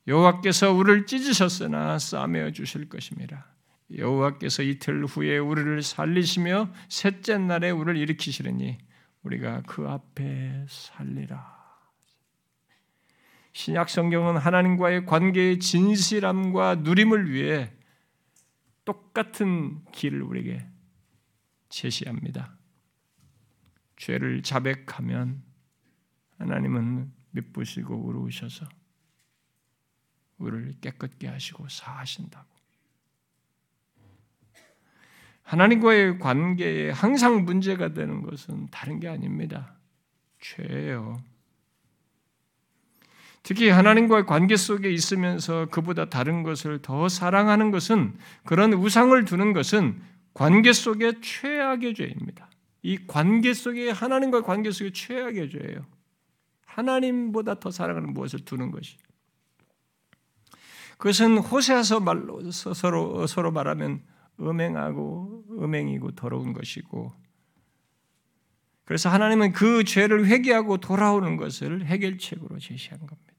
여호와께서 0.08 0.74
우리를 0.74 1.06
찢으셨으나 1.06 2.00
싸매어 2.00 2.52
주실 2.52 2.90
것임이라. 2.90 3.51
여호와께서 3.98 4.64
이틀 4.64 5.06
후에 5.06 5.38
우리를 5.38 5.82
살리시며 5.82 6.72
셋째 6.90 7.38
날에 7.38 7.70
우리를 7.72 8.00
일으키시려니 8.00 8.78
우리가 9.24 9.64
그 9.68 9.88
앞에 9.88 10.66
살리라. 10.68 11.62
신약 13.54 13.90
성경은 13.90 14.38
하나님과의 14.38 15.06
관계의 15.06 15.60
진실함과 15.60 16.76
누림을 16.76 17.32
위해 17.32 17.74
똑같은 18.86 19.84
길을 19.92 20.22
우리에게 20.22 20.66
제시합니다. 21.70 22.56
죄를 23.98 24.42
자백하면 24.42 25.44
하나님은 26.38 27.14
미쁘시고 27.32 27.96
우르우셔서 27.96 28.68
우리를 30.38 30.80
깨끗게 30.82 31.28
하시고 31.28 31.70
사하신다고. 31.70 32.50
하나님과의 35.52 36.18
관계에 36.20 36.92
항상 36.92 37.44
문제가 37.44 37.94
되는 37.94 38.22
것은 38.22 38.70
다른 38.72 39.02
게 39.02 39.10
아닙니다. 39.10 39.76
죄예요. 40.40 41.22
특히 43.44 43.68
하나님과의 43.68 44.28
관계 44.28 44.56
속에 44.56 44.90
있으면서 44.90 45.66
그보다 45.70 46.06
다른 46.06 46.44
것을 46.44 46.82
더 46.82 47.10
사랑하는 47.10 47.72
것은 47.72 48.18
그런 48.46 48.72
우상을 48.72 49.26
두는 49.26 49.52
것은 49.52 50.02
관계 50.34 50.72
속의 50.72 51.20
최악의 51.22 51.96
죄입니다. 51.96 52.50
이 52.82 52.98
관계 53.06 53.54
속에 53.54 53.90
하나님과 53.90 54.44
관계 54.44 54.72
속의 54.72 54.94
최악의 54.94 55.50
죄예요. 55.50 55.86
하나님보다 56.66 57.60
더 57.60 57.72
사랑하는 57.72 58.14
무엇을 58.14 58.46
두는 58.46 58.72
것이. 58.72 58.96
그것은 60.98 61.40
호세아서 61.40 62.00
말로 62.00 62.40
서로 62.52 63.28
서로 63.28 63.52
말하면 63.52 64.02
음행하고 64.40 65.46
음행이고 65.52 66.12
더러운 66.16 66.54
것이고 66.54 67.14
그래서 68.86 69.10
하나님은 69.10 69.54
그 69.54 69.84
죄를 69.84 70.26
회개하고 70.28 70.78
돌아오는 70.78 71.38
것을 71.38 71.86
해결책으로 71.86 72.60
제시한 72.60 73.00
겁니다. 73.00 73.32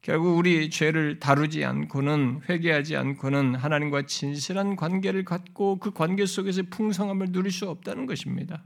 결국 0.00 0.36
우리 0.36 0.68
죄를 0.68 1.20
다루지 1.20 1.64
않고는 1.64 2.40
회개하지 2.48 2.96
않고는 2.96 3.54
하나님과 3.54 4.06
진실한 4.06 4.74
관계를 4.74 5.24
갖고 5.24 5.78
그 5.78 5.92
관계 5.92 6.26
속에서 6.26 6.62
풍성함을 6.70 7.30
누릴 7.30 7.52
수 7.52 7.68
없다는 7.68 8.06
것입니다. 8.06 8.64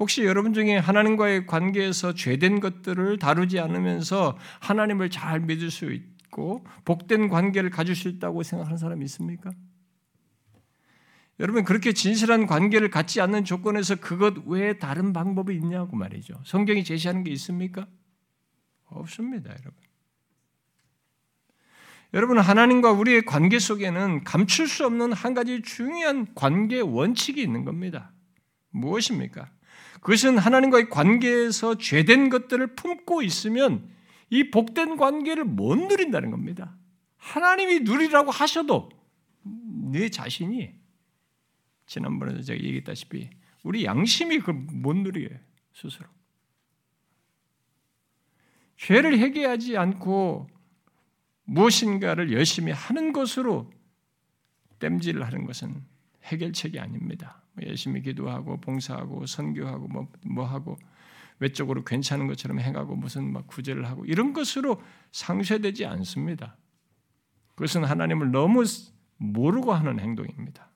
혹시 0.00 0.24
여러분 0.24 0.54
중에 0.54 0.76
하나님과의 0.76 1.46
관계에서 1.46 2.14
죄된 2.14 2.60
것들을 2.60 3.18
다루지 3.18 3.60
않으면서 3.60 4.36
하나님을 4.60 5.10
잘 5.10 5.40
믿을 5.40 5.70
수 5.70 5.92
있 5.92 6.02
고 6.32 6.64
복된 6.86 7.28
관계를 7.28 7.68
가질 7.68 7.94
수 7.94 8.08
있다고 8.08 8.42
생각하는 8.42 8.78
사람이 8.78 9.04
있습니까? 9.04 9.50
여러분 11.38 11.62
그렇게 11.62 11.92
진실한 11.92 12.46
관계를 12.46 12.90
갖지 12.90 13.20
않는 13.20 13.44
조건에서 13.44 13.96
그것 13.96 14.38
외에 14.46 14.78
다른 14.78 15.12
방법이 15.12 15.54
있냐고 15.54 15.94
말이죠. 15.94 16.40
성경이 16.44 16.84
제시하는 16.84 17.22
게 17.22 17.30
있습니까? 17.32 17.86
없습니다, 18.86 19.50
여러분. 19.50 19.74
여러분 22.14 22.38
하나님과 22.38 22.92
우리의 22.92 23.24
관계 23.24 23.58
속에는 23.58 24.24
감출 24.24 24.68
수 24.68 24.86
없는 24.86 25.12
한 25.12 25.34
가지 25.34 25.62
중요한 25.62 26.34
관계 26.34 26.80
원칙이 26.80 27.42
있는 27.42 27.64
겁니다. 27.64 28.12
무엇입니까? 28.70 29.50
그것은 30.00 30.38
하나님과의 30.38 30.88
관계에서 30.88 31.76
죄된 31.76 32.30
것들을 32.30 32.74
품고 32.74 33.22
있으면 33.22 33.88
이 34.32 34.50
복된 34.50 34.96
관계를 34.96 35.44
못 35.44 35.76
누린다는 35.76 36.30
겁니다. 36.30 36.74
하나님이 37.18 37.80
누리라고 37.80 38.30
하셔도 38.30 38.88
내 39.42 40.08
자신이 40.08 40.74
지난번에 41.84 42.40
제가 42.40 42.58
얘기했다시피 42.58 43.28
우리 43.62 43.84
양심이 43.84 44.38
그걸 44.38 44.54
못 44.54 44.96
누리게 44.96 45.38
스스로. 45.74 46.08
죄를 48.78 49.18
해결하지 49.18 49.76
않고 49.76 50.48
무엇인가를 51.44 52.32
열심히 52.32 52.72
하는 52.72 53.12
것으로 53.12 53.70
땜질을 54.78 55.26
하는 55.26 55.44
것은 55.44 55.84
해결책이 56.22 56.80
아닙니다. 56.80 57.42
뭐 57.52 57.66
열심히 57.66 58.00
기도하고 58.00 58.62
봉사하고 58.62 59.26
선교하고 59.26 59.88
뭐, 59.88 60.08
뭐 60.24 60.46
하고 60.46 60.78
외적으로 61.42 61.82
괜찮은 61.82 62.28
것처럼 62.28 62.60
행하고 62.60 62.94
무슨 62.94 63.32
막 63.32 63.48
구제를 63.48 63.88
하고 63.88 64.04
이런 64.04 64.32
것으로 64.32 64.80
상쇄되지 65.10 65.84
않습니다. 65.86 66.56
그것은 67.56 67.82
하나님을 67.82 68.30
너무 68.30 68.62
모르고 69.16 69.72
하는 69.72 69.98
행동입니다. 69.98 70.70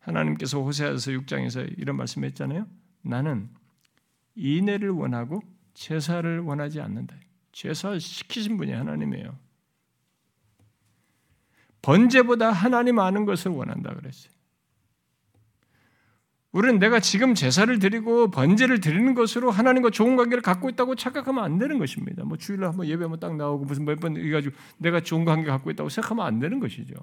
하나님께서 0.00 0.58
호세아서 0.58 1.10
6장에서 1.12 1.78
이런 1.78 1.96
말씀했잖아요. 1.96 2.66
나는 3.02 3.50
인애를 4.34 4.88
원하고 4.88 5.42
제사를 5.74 6.40
원하지 6.40 6.80
않는다. 6.80 7.14
제사 7.52 7.98
시키신 7.98 8.56
분이 8.56 8.72
하나님이에요. 8.72 9.38
번제보다 11.82 12.50
하나님 12.50 12.98
아는 12.98 13.26
것을 13.26 13.50
원한다 13.50 13.94
그랬어요. 13.94 14.32
우리는 16.52 16.78
내가 16.78 17.00
지금 17.00 17.34
제사를 17.34 17.78
드리고 17.78 18.30
번제를 18.30 18.80
드리는 18.80 19.14
것으로 19.14 19.50
하나님과 19.50 19.88
좋은 19.90 20.16
관계를 20.16 20.42
갖고 20.42 20.68
있다고 20.68 20.94
착각하면 20.96 21.42
안 21.42 21.58
되는 21.58 21.78
것입니다. 21.78 22.24
뭐 22.24 22.36
주일날 22.36 22.68
한번 22.70 22.86
예배 22.86 23.02
한번 23.02 23.18
딱 23.20 23.34
나오고 23.36 23.64
무슨 23.64 23.86
몇 23.86 23.98
번 24.00 24.18
해가지고 24.18 24.54
내가 24.76 25.00
좋은 25.00 25.24
관계 25.24 25.46
갖고 25.50 25.70
있다고 25.70 25.88
생각하면 25.88 26.26
안 26.26 26.38
되는 26.40 26.60
것이죠. 26.60 26.94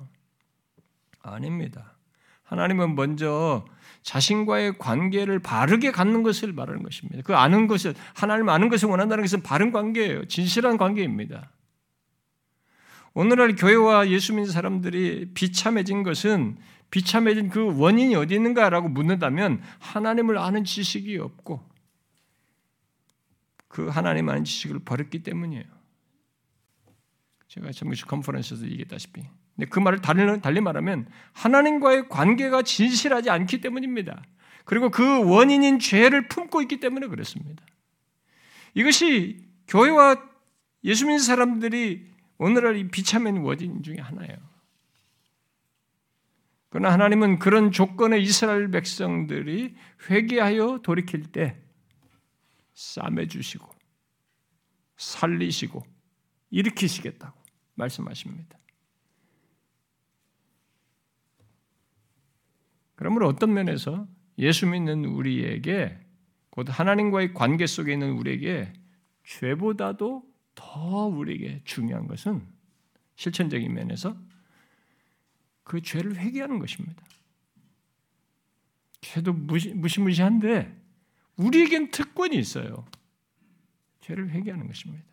아닙니다. 1.21 1.95
하나님은 2.43 2.95
먼저 2.95 3.65
자신과의 4.03 4.77
관계를 4.77 5.39
바르게 5.39 5.91
갖는 5.91 6.23
것을 6.23 6.53
말하는 6.53 6.83
것입니다. 6.83 7.21
그 7.23 7.35
아는 7.35 7.67
것을 7.67 7.95
하나님 8.13 8.49
아는 8.49 8.69
것을 8.69 8.87
원한다는 8.87 9.23
것은 9.23 9.41
바른 9.41 9.71
관계예요. 9.71 10.25
진실한 10.25 10.77
관계입니다. 10.77 11.51
오늘날 13.13 13.55
교회와 13.55 14.09
예수 14.09 14.33
믿는 14.33 14.51
사람들이 14.51 15.31
비참해진 15.33 16.03
것은 16.03 16.57
비참해진 16.91 17.49
그 17.49 17.77
원인이 17.77 18.15
어디 18.15 18.35
있는가라고 18.35 18.89
묻는다면 18.89 19.61
하나님을 19.79 20.37
아는 20.37 20.63
지식이 20.63 21.17
없고 21.17 21.67
그 23.67 23.87
하나님 23.87 24.29
아는 24.29 24.43
지식을 24.43 24.79
버렸기 24.79 25.23
때문이에요. 25.23 25.63
제가 27.47 27.71
전무시 27.71 28.05
컨퍼런스에서 28.05 28.65
얘기했다시피. 28.65 29.23
근데 29.55 29.69
그 29.69 29.79
말을 29.79 30.01
달리, 30.01 30.41
달리 30.41 30.61
말하면 30.61 31.07
하나님과의 31.33 32.09
관계가 32.09 32.61
진실하지 32.63 33.29
않기 33.29 33.61
때문입니다. 33.61 34.23
그리고 34.65 34.89
그 34.89 35.29
원인인 35.29 35.79
죄를 35.79 36.27
품고 36.27 36.61
있기 36.63 36.79
때문에 36.79 37.07
그렇습니다. 37.07 37.63
이것이 38.73 39.45
교회와 39.67 40.15
예수 40.83 41.05
믿는 41.05 41.19
사람들이 41.19 42.07
오늘날 42.37 42.77
이 42.77 42.87
비참한 42.87 43.37
원인 43.37 43.83
중에 43.83 43.97
하나예요. 43.97 44.37
그러나 46.69 46.93
하나님은 46.93 47.39
그런 47.39 47.71
조건의 47.71 48.21
이스라엘 48.21 48.69
백성들이 48.69 49.75
회개하여 50.09 50.81
돌이킬 50.83 51.31
때 51.31 51.59
싸매 52.73 53.27
주시고 53.27 53.67
살리시고 54.97 55.83
일으키시겠다고 56.51 57.39
말씀하십니다. 57.75 58.57
그러므로 62.95 63.27
어떤 63.27 63.53
면에서 63.53 64.07
예수 64.37 64.67
믿는 64.67 65.05
우리에게 65.05 65.97
곧 66.49 66.67
하나님과의 66.69 67.33
관계 67.33 67.65
속에 67.65 67.93
있는 67.93 68.11
우리에게 68.11 68.73
죄보다도 69.23 70.23
더 70.55 71.05
우리에게 71.05 71.61
중요한 71.63 72.07
것은 72.07 72.45
실천적인 73.15 73.73
면에서 73.73 74.17
그 75.69 75.83
죄를 75.83 76.15
회개하는 76.15 76.57
것입니다. 76.57 77.03
죄도 79.01 79.33
무시, 79.33 79.71
무시무시한데 79.71 80.75
우리에겐 81.35 81.91
특권이 81.91 82.35
있어요. 82.37 82.87
죄를 84.01 84.31
회개하는 84.31 84.65
것입니다. 84.65 85.05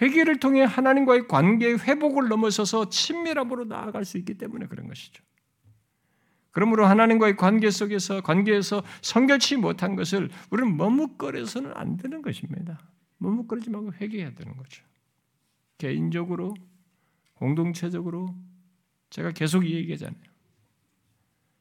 회개를 0.00 0.38
통해 0.38 0.62
하나님과의 0.62 1.26
관계의 1.26 1.80
회복을 1.80 2.28
넘어서서 2.28 2.88
친밀함으로 2.88 3.64
나아갈 3.64 4.04
수 4.04 4.18
있기 4.18 4.34
때문에 4.34 4.66
그런 4.66 4.86
것이죠. 4.86 5.24
그러므로 6.52 6.86
하나님과의 6.86 7.36
관계 7.36 7.70
속에서 7.70 8.20
관계에서 8.20 8.84
성결치 9.02 9.56
못한 9.56 9.96
것을 9.96 10.30
우리는 10.50 10.76
머뭇거려서는 10.76 11.72
안 11.74 11.96
되는 11.96 12.22
것입니다. 12.22 12.78
머뭇거리지 13.18 13.68
말고 13.68 13.94
회개해야 13.94 14.36
되는 14.36 14.56
거죠. 14.56 14.84
개인적으로, 15.76 16.54
공동체적으로 17.34 18.45
제가 19.16 19.30
계속 19.30 19.64
얘기하잖아요. 19.64 20.20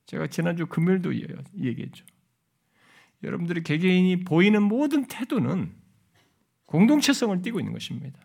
제가 0.08 0.28
지난주 0.28 0.66
금요일도 0.66 1.16
얘기했죠. 1.16 2.06
여러분들이 3.24 3.64
개개인이 3.64 4.26
보이는 4.26 4.62
모든 4.62 5.08
태도는 5.08 5.74
공동체성을 6.66 7.42
띠고 7.42 7.62
있는 7.62 7.72
것입니다. 7.72 8.20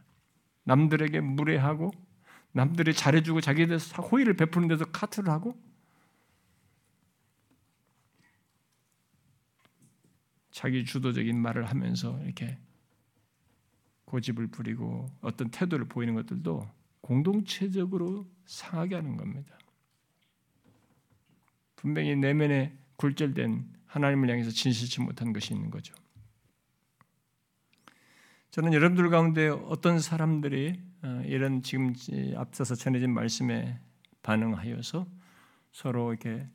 남들에게 0.64 1.20
무례하고 1.20 1.92
남들이 2.50 2.92
잘해주고 2.92 3.40
자기에 3.40 3.66
대해서 3.66 4.02
호의를 4.02 4.34
베푸는 4.34 4.66
데서 4.66 4.84
카트를 4.86 5.30
하고 5.30 5.56
자기 10.50 10.84
주도적인 10.84 11.40
말을 11.40 11.66
하면서 11.66 12.20
이렇게 12.24 12.58
고집을 14.06 14.48
부리고 14.48 15.06
어떤 15.20 15.52
태도를 15.52 15.86
보이는 15.86 16.16
것들도 16.16 16.68
공동체적으로 17.00 18.28
상하게 18.50 18.96
하는 18.96 19.16
겁니다. 19.16 19.56
분명히 21.76 22.16
내면에 22.16 22.76
굴절된 22.96 23.64
하나님을 23.86 24.28
향해서 24.28 24.50
진실치 24.50 25.00
못한 25.00 25.32
것이 25.32 25.54
있는 25.54 25.70
거죠. 25.70 25.94
저는 28.50 28.72
여러분들 28.72 29.08
가운데 29.08 29.48
어떤 29.48 30.00
사람들이 30.00 30.82
어, 31.02 31.22
이런 31.24 31.62
지금 31.62 31.94
앞서서 32.36 32.74
전해진 32.74 33.14
말씀에 33.14 33.78
반응하여서 34.22 35.06
서로 35.70 36.10
이렇게 36.10 36.46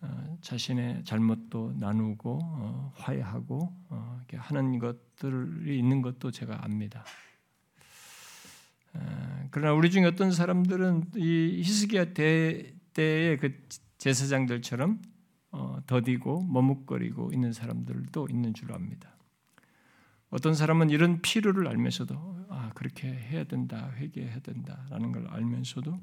어, 0.00 0.38
자신의 0.40 1.04
잘못도 1.04 1.74
나누고 1.78 2.38
어, 2.42 2.92
화해하고 2.94 3.74
하는 4.32 4.78
것들이 4.78 5.78
있는 5.78 6.00
것도 6.00 6.30
제가 6.30 6.64
압니다. 6.64 7.04
그러나 9.54 9.72
우리 9.72 9.88
중에 9.88 10.04
어떤 10.04 10.32
사람들은 10.32 11.12
이 11.14 11.62
히스기야 11.64 12.06
때의 12.12 13.38
그 13.38 13.56
제사장들처럼 13.98 15.00
어, 15.52 15.78
더디고 15.86 16.42
머뭇거리고 16.42 17.30
있는 17.32 17.52
사람들도 17.52 18.26
있는 18.32 18.52
줄 18.52 18.72
압니다. 18.72 19.16
어떤 20.30 20.54
사람은 20.54 20.90
이런 20.90 21.22
필요를 21.22 21.68
알면서도 21.68 22.46
아 22.48 22.72
그렇게 22.74 23.06
해야 23.06 23.44
된다, 23.44 23.92
회개해야 23.94 24.40
된다라는 24.40 25.12
걸 25.12 25.28
알면서도 25.28 26.00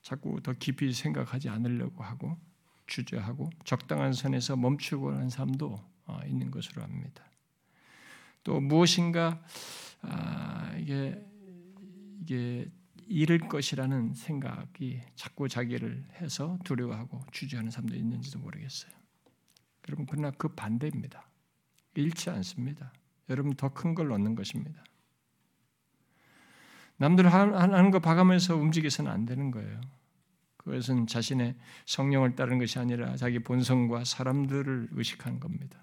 자꾸 0.00 0.40
더 0.42 0.54
깊이 0.54 0.90
생각하지 0.90 1.50
않으려고 1.50 2.02
하고 2.02 2.38
주저하고 2.86 3.50
적당한 3.66 4.14
선에서 4.14 4.56
멈추고 4.56 5.12
하는 5.12 5.28
삶도 5.28 5.78
어, 6.06 6.20
있는 6.26 6.50
것으로 6.50 6.82
압니다. 6.82 7.24
또 8.42 8.58
무엇인가 8.58 9.42
아, 10.00 10.74
이게 10.78 11.22
이게 12.24 12.70
잃을 13.06 13.38
것이라는 13.38 14.14
생각이 14.14 15.02
자꾸 15.14 15.46
자기를 15.46 16.04
해서 16.22 16.58
두려워하고 16.64 17.20
주저하는 17.32 17.70
사람도 17.70 17.94
있는지도 17.94 18.38
모르겠어요. 18.38 18.90
여러분 19.88 20.06
그러나 20.06 20.30
그 20.30 20.48
반대입니다. 20.48 21.28
잃지 21.94 22.30
않습니다. 22.30 22.92
여러분 23.28 23.54
더 23.54 23.68
큰 23.68 23.94
걸 23.94 24.10
얻는 24.10 24.34
것입니다. 24.34 24.82
남들 26.96 27.30
하는 27.30 27.90
거 27.90 27.98
봐가면서 27.98 28.56
움직여서는 28.56 29.10
안 29.10 29.26
되는 29.26 29.50
거예요. 29.50 29.80
그것은 30.56 31.06
자신의 31.06 31.56
성령을 31.84 32.36
따르는 32.36 32.58
것이 32.58 32.78
아니라 32.78 33.16
자기 33.16 33.38
본성과 33.38 34.04
사람들을 34.04 34.88
의식하는 34.92 35.40
겁니다. 35.40 35.78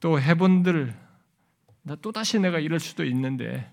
또 0.00 0.20
해본들 0.20 0.98
나 1.82 1.94
또다시 1.96 2.40
내가 2.40 2.58
이럴 2.58 2.80
수도 2.80 3.04
있는데 3.04 3.72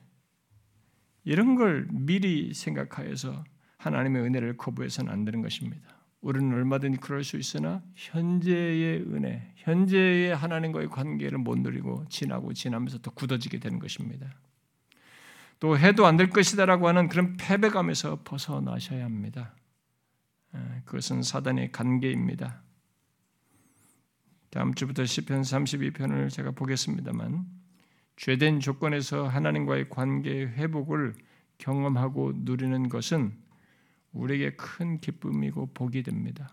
이런 1.27 1.55
걸 1.55 1.89
미리 1.91 2.53
생각하여서 2.53 3.43
하나님의 3.79 4.21
은혜를 4.23 4.55
거부해서는 4.55 5.11
안 5.11 5.25
되는 5.25 5.41
것입니다. 5.41 5.85
우리는 6.21 6.53
얼마든지 6.53 6.99
그럴 6.99 7.25
수 7.25 7.35
있으나 7.35 7.83
현재의 7.95 9.01
은혜, 9.01 9.51
현재의 9.57 10.33
하나님과의 10.33 10.87
관계를 10.87 11.37
못 11.37 11.59
누리고 11.59 12.05
지나고 12.07 12.53
지나면서 12.53 12.99
더 12.99 13.11
굳어지게 13.11 13.59
되는 13.59 13.77
것입니다. 13.77 14.29
또 15.59 15.77
해도 15.77 16.05
안 16.05 16.15
될 16.15 16.29
것이다라고 16.29 16.87
하는 16.87 17.09
그런 17.09 17.35
패배감에서 17.35 18.21
벗어나셔야 18.23 19.03
합니다. 19.03 19.53
그것은 20.85 21.23
사단의 21.23 21.73
관계입니다. 21.73 22.61
다음 24.49 24.73
주부터 24.73 25.05
시편 25.05 25.41
32편을 25.41 26.29
제가 26.29 26.51
보겠습니다만 26.51 27.45
죄된 28.17 28.59
조건에서 28.59 29.27
하나님과의 29.27 29.89
관계 29.89 30.47
회복을 30.47 31.15
경험하고 31.59 32.33
누리는 32.35 32.89
것은 32.89 33.37
우리에게 34.11 34.55
큰 34.55 34.99
기쁨이고 34.99 35.67
복이 35.73 36.03
됩니다. 36.03 36.51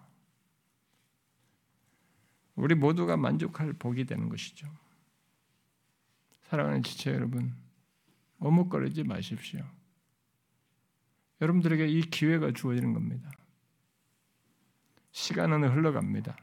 우리 2.54 2.74
모두가 2.74 3.16
만족할 3.16 3.72
복이 3.72 4.04
되는 4.04 4.28
것이죠. 4.28 4.68
사랑하는 6.42 6.82
지체 6.82 7.12
여러분, 7.12 7.54
머뭇거리지 8.36 9.02
마십시오. 9.04 9.64
여러분들에게 11.40 11.88
이 11.88 12.02
기회가 12.02 12.52
주어지는 12.52 12.92
겁니다. 12.92 13.30
시간은 15.12 15.68
흘러갑니다. 15.68 16.36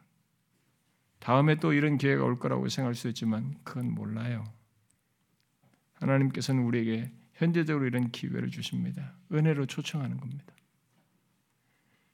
다음에 1.20 1.56
또 1.56 1.74
이런 1.74 1.98
기회가 1.98 2.24
올 2.24 2.40
거라고 2.40 2.68
생각할 2.68 2.96
수 2.96 3.08
있지만 3.10 3.56
그건 3.64 3.94
몰라요. 3.94 4.44
하나님께서는 6.02 6.64
우리에게 6.64 7.12
현재적으로 7.36 7.86
이런 7.86 8.12
기회를 8.12 8.50
주십니다. 8.50 9.14
은혜로 9.32 9.66
초청하는 9.66 10.18
겁니다. 10.18 10.54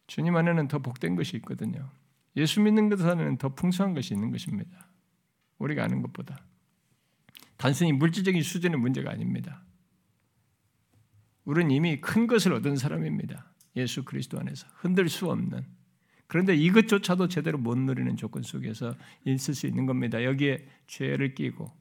주님 0.06 0.36
안에는 0.36 0.68
더 0.68 0.80
복된 0.80 1.16
것이 1.16 1.36
있거든요. 1.38 1.90
예수 2.36 2.62
믿는 2.62 2.90
것 2.90 3.02
안에는 3.02 3.38
더 3.38 3.50
풍성한 3.56 3.94
것이 3.94 4.14
있는 4.14 4.32
것입니다. 4.32 4.88
우리가 5.58 5.84
아는 5.84 6.02
것보다. 6.02 6.38
단순히 7.58 7.92
물질적인 7.92 8.42
수준의 8.42 8.80
문제가 8.80 9.12
아닙니다. 9.12 9.64
우리는 11.44 11.72
이미 11.72 12.00
큰 12.00 12.28
것을 12.28 12.54
얻은 12.54 12.76
사람입니다. 12.76 13.52
예수 13.76 14.04
그리스도 14.04 14.40
안에서 14.40 14.68
흔들 14.76 15.10
수 15.10 15.30
없는 15.30 15.66
그런데 16.28 16.56
이것조차도 16.56 17.30
제대로 17.30 17.58
못 17.58 17.78
누리는 17.78 18.16
조건 18.18 18.44
속에서 18.44 18.96
있을 19.26 19.56
수 19.56 19.66
있는 19.66 19.86
겁니다. 19.86 20.24
여기에 20.24 20.68
죄를 20.88 21.34
끼고 21.36 21.72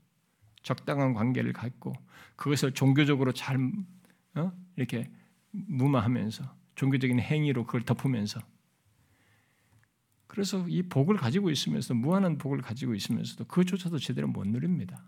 적당한 0.67 1.15
관계를 1.15 1.53
갖고 1.53 1.93
그것을 2.35 2.73
종교적으로 2.73 3.31
잘 3.31 3.57
어? 4.35 4.53
이렇게 4.75 5.09
무마하면서 5.53 6.43
종교적인 6.75 7.21
행위로 7.21 7.67
그걸 7.67 7.83
덮으면서 7.83 8.41
그래서 10.27 10.67
이 10.69 10.83
복을 10.83 11.19
가지고 11.19 11.51
있으면서 11.51 11.95
무한한 11.95 12.37
복을 12.37 12.63
가지고 12.63 12.97
있으면서도 12.97 13.45
그것조차도 13.45 14.01
제대로 14.01 14.27
못 14.27 14.45
누립니다. 14.49 15.05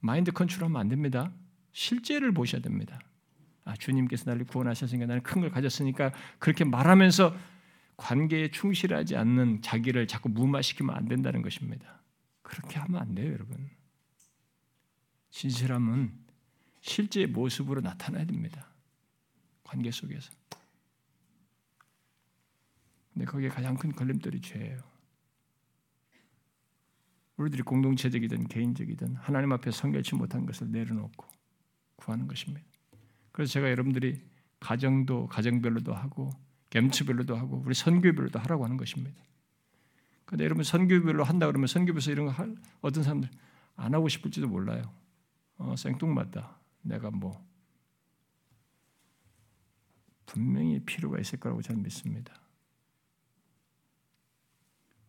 마인드 0.00 0.32
컨트롤하면 0.32 0.78
안 0.78 0.88
됩니다. 0.88 1.32
실제를 1.72 2.32
보셔야 2.32 2.60
됩니다. 2.60 3.00
아, 3.64 3.74
주님께서 3.74 4.30
나를 4.30 4.44
구원하셨으니까 4.44 5.06
나는 5.06 5.22
큰 5.22 5.40
걸 5.40 5.50
가졌으니까 5.50 6.12
그렇게 6.38 6.64
말하면서 6.64 7.34
관계에 7.96 8.50
충실하지 8.50 9.16
않는 9.16 9.62
자기를 9.62 10.06
자꾸 10.08 10.28
무마시키면 10.28 10.94
안 10.94 11.08
된다는 11.08 11.40
것입니다. 11.40 11.99
그렇게 12.50 12.80
하면 12.80 13.00
안 13.00 13.14
돼요, 13.14 13.32
여러분. 13.32 13.70
진실함은 15.30 16.12
실제 16.80 17.24
모습으로 17.26 17.80
나타나야 17.80 18.24
됩니다. 18.24 18.66
관계 19.62 19.92
속에서. 19.92 20.32
근데 23.12 23.24
거기에 23.24 23.50
가장 23.50 23.76
큰 23.76 23.92
걸림돌이 23.92 24.40
죄예요. 24.40 24.82
우리들이 27.36 27.62
공동체적이든 27.62 28.48
개인적이든 28.48 29.14
하나님 29.14 29.52
앞에 29.52 29.70
성결치 29.70 30.16
못한 30.16 30.44
것을 30.44 30.72
내려놓고 30.72 31.26
구하는 31.94 32.26
것입니다. 32.26 32.66
그래서 33.30 33.52
제가 33.52 33.70
여러분들이 33.70 34.20
가정도 34.58 35.28
가정별로도 35.28 35.94
하고 35.94 36.30
gem츠별로도 36.70 37.36
하고 37.36 37.62
우리 37.64 37.74
선교별로도 37.74 38.40
하라고 38.40 38.64
하는 38.64 38.76
것입니다. 38.76 39.22
근데 40.30 40.44
여러분 40.44 40.62
선교별로 40.62 41.24
한다 41.24 41.48
그러면 41.48 41.66
선교부에서 41.66 42.12
이런 42.12 42.26
거 42.26 42.30
할, 42.30 42.54
어떤 42.82 43.02
사람들 43.02 43.28
안 43.74 43.92
하고 43.92 44.08
싶을지도 44.08 44.46
몰라요. 44.46 44.80
어, 45.56 45.74
생뚱맞다. 45.74 46.56
내가 46.82 47.10
뭐 47.10 47.44
분명히 50.26 50.78
필요가 50.84 51.18
있을 51.18 51.40
거라고 51.40 51.62
저는 51.62 51.82
믿습니다. 51.82 52.32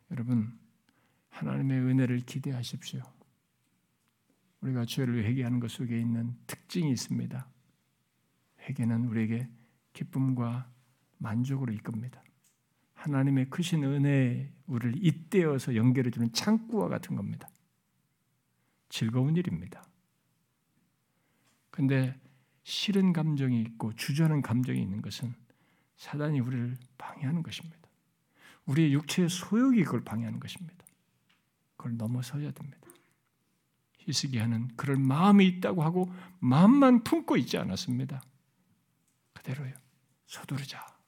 여러분 0.09 0.57
하나님의 1.29 1.81
은혜를 1.81 2.21
기대하십시오. 2.21 3.03
우리가 4.61 4.85
죄를 4.85 5.23
회개하는 5.23 5.59
것 5.59 5.69
속에 5.69 5.99
있는 5.99 6.35
특징이 6.47 6.91
있습니다. 6.91 7.47
회개는 8.61 9.05
우리에게 9.05 9.47
기쁨과 9.93 10.67
만족으로 11.19 11.73
이끕니다. 11.73 12.23
하나님의 13.01 13.49
크신 13.49 13.83
은혜에 13.83 14.51
우리를 14.67 15.03
잇대어서 15.03 15.75
연결해 15.75 16.11
주는 16.11 16.31
창구와 16.31 16.87
같은 16.87 17.15
겁니다. 17.15 17.49
즐거운 18.89 19.35
일입니다. 19.35 19.83
근데 21.71 22.15
싫은 22.63 23.11
감정이 23.13 23.59
있고 23.61 23.93
주저하는 23.95 24.43
감정이 24.43 24.79
있는 24.79 25.01
것은 25.01 25.33
사단이 25.97 26.41
우리를 26.41 26.77
방해하는 26.99 27.41
것입니다. 27.41 27.79
우리의 28.65 28.93
육체의 28.93 29.29
소욕이 29.29 29.83
그걸 29.83 30.03
방해하는 30.03 30.39
것입니다. 30.39 30.85
그걸 31.77 31.97
넘어서야 31.97 32.51
됩니다. 32.51 32.87
히스기야는 33.97 34.75
그럴 34.75 34.97
마음이 34.97 35.47
있다고 35.47 35.83
하고 35.83 36.13
마음만 36.39 37.03
품고 37.03 37.37
있지 37.37 37.57
않았습니다. 37.57 38.21
그대로요. 39.33 39.73
서두르자. 40.27 41.00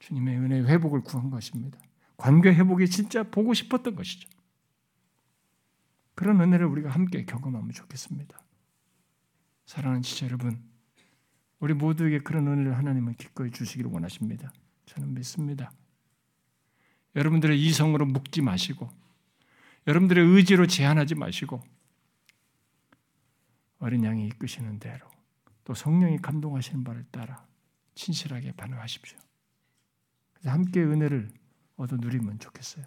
주님의 0.00 0.38
은혜 0.38 0.60
회복을 0.60 1.02
구한 1.02 1.30
것입니다. 1.30 1.78
관계 2.16 2.52
회복이 2.52 2.88
진짜 2.88 3.22
보고 3.22 3.54
싶었던 3.54 3.94
것이죠. 3.94 4.28
그런 6.14 6.40
은혜를 6.40 6.66
우리가 6.66 6.90
함께 6.90 7.24
경험하면 7.24 7.72
좋겠습니다. 7.72 8.38
사랑하는 9.64 10.02
지체 10.02 10.26
여러분, 10.26 10.62
우리 11.60 11.74
모두에게 11.74 12.18
그런 12.18 12.46
은혜를 12.48 12.76
하나님은 12.76 13.14
기꺼이 13.14 13.50
주시기를 13.50 13.90
원하십니다. 13.90 14.52
저는 14.86 15.14
믿습니다. 15.14 15.70
여러분들의 17.14 17.58
이성으로 17.62 18.06
묶지 18.06 18.42
마시고, 18.42 18.90
여러분들의 19.86 20.24
의지로 20.26 20.66
제한하지 20.66 21.14
마시고, 21.14 21.62
어린 23.78 24.04
양이 24.04 24.26
이끄시는 24.26 24.78
대로 24.78 25.06
또 25.64 25.72
성령이 25.72 26.18
감동하시는 26.18 26.84
바를 26.84 27.04
따라 27.10 27.46
진실하게 27.94 28.52
반응하십시오. 28.52 29.18
함께 30.44 30.82
은혜를 30.82 31.30
얻어 31.76 31.96
누리면 31.96 32.38
좋겠어요. 32.38 32.84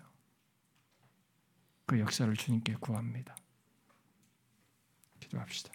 그 1.86 2.00
역사를 2.00 2.34
주님께 2.34 2.76
구합니다. 2.80 3.36
기도합시다. 5.20 5.72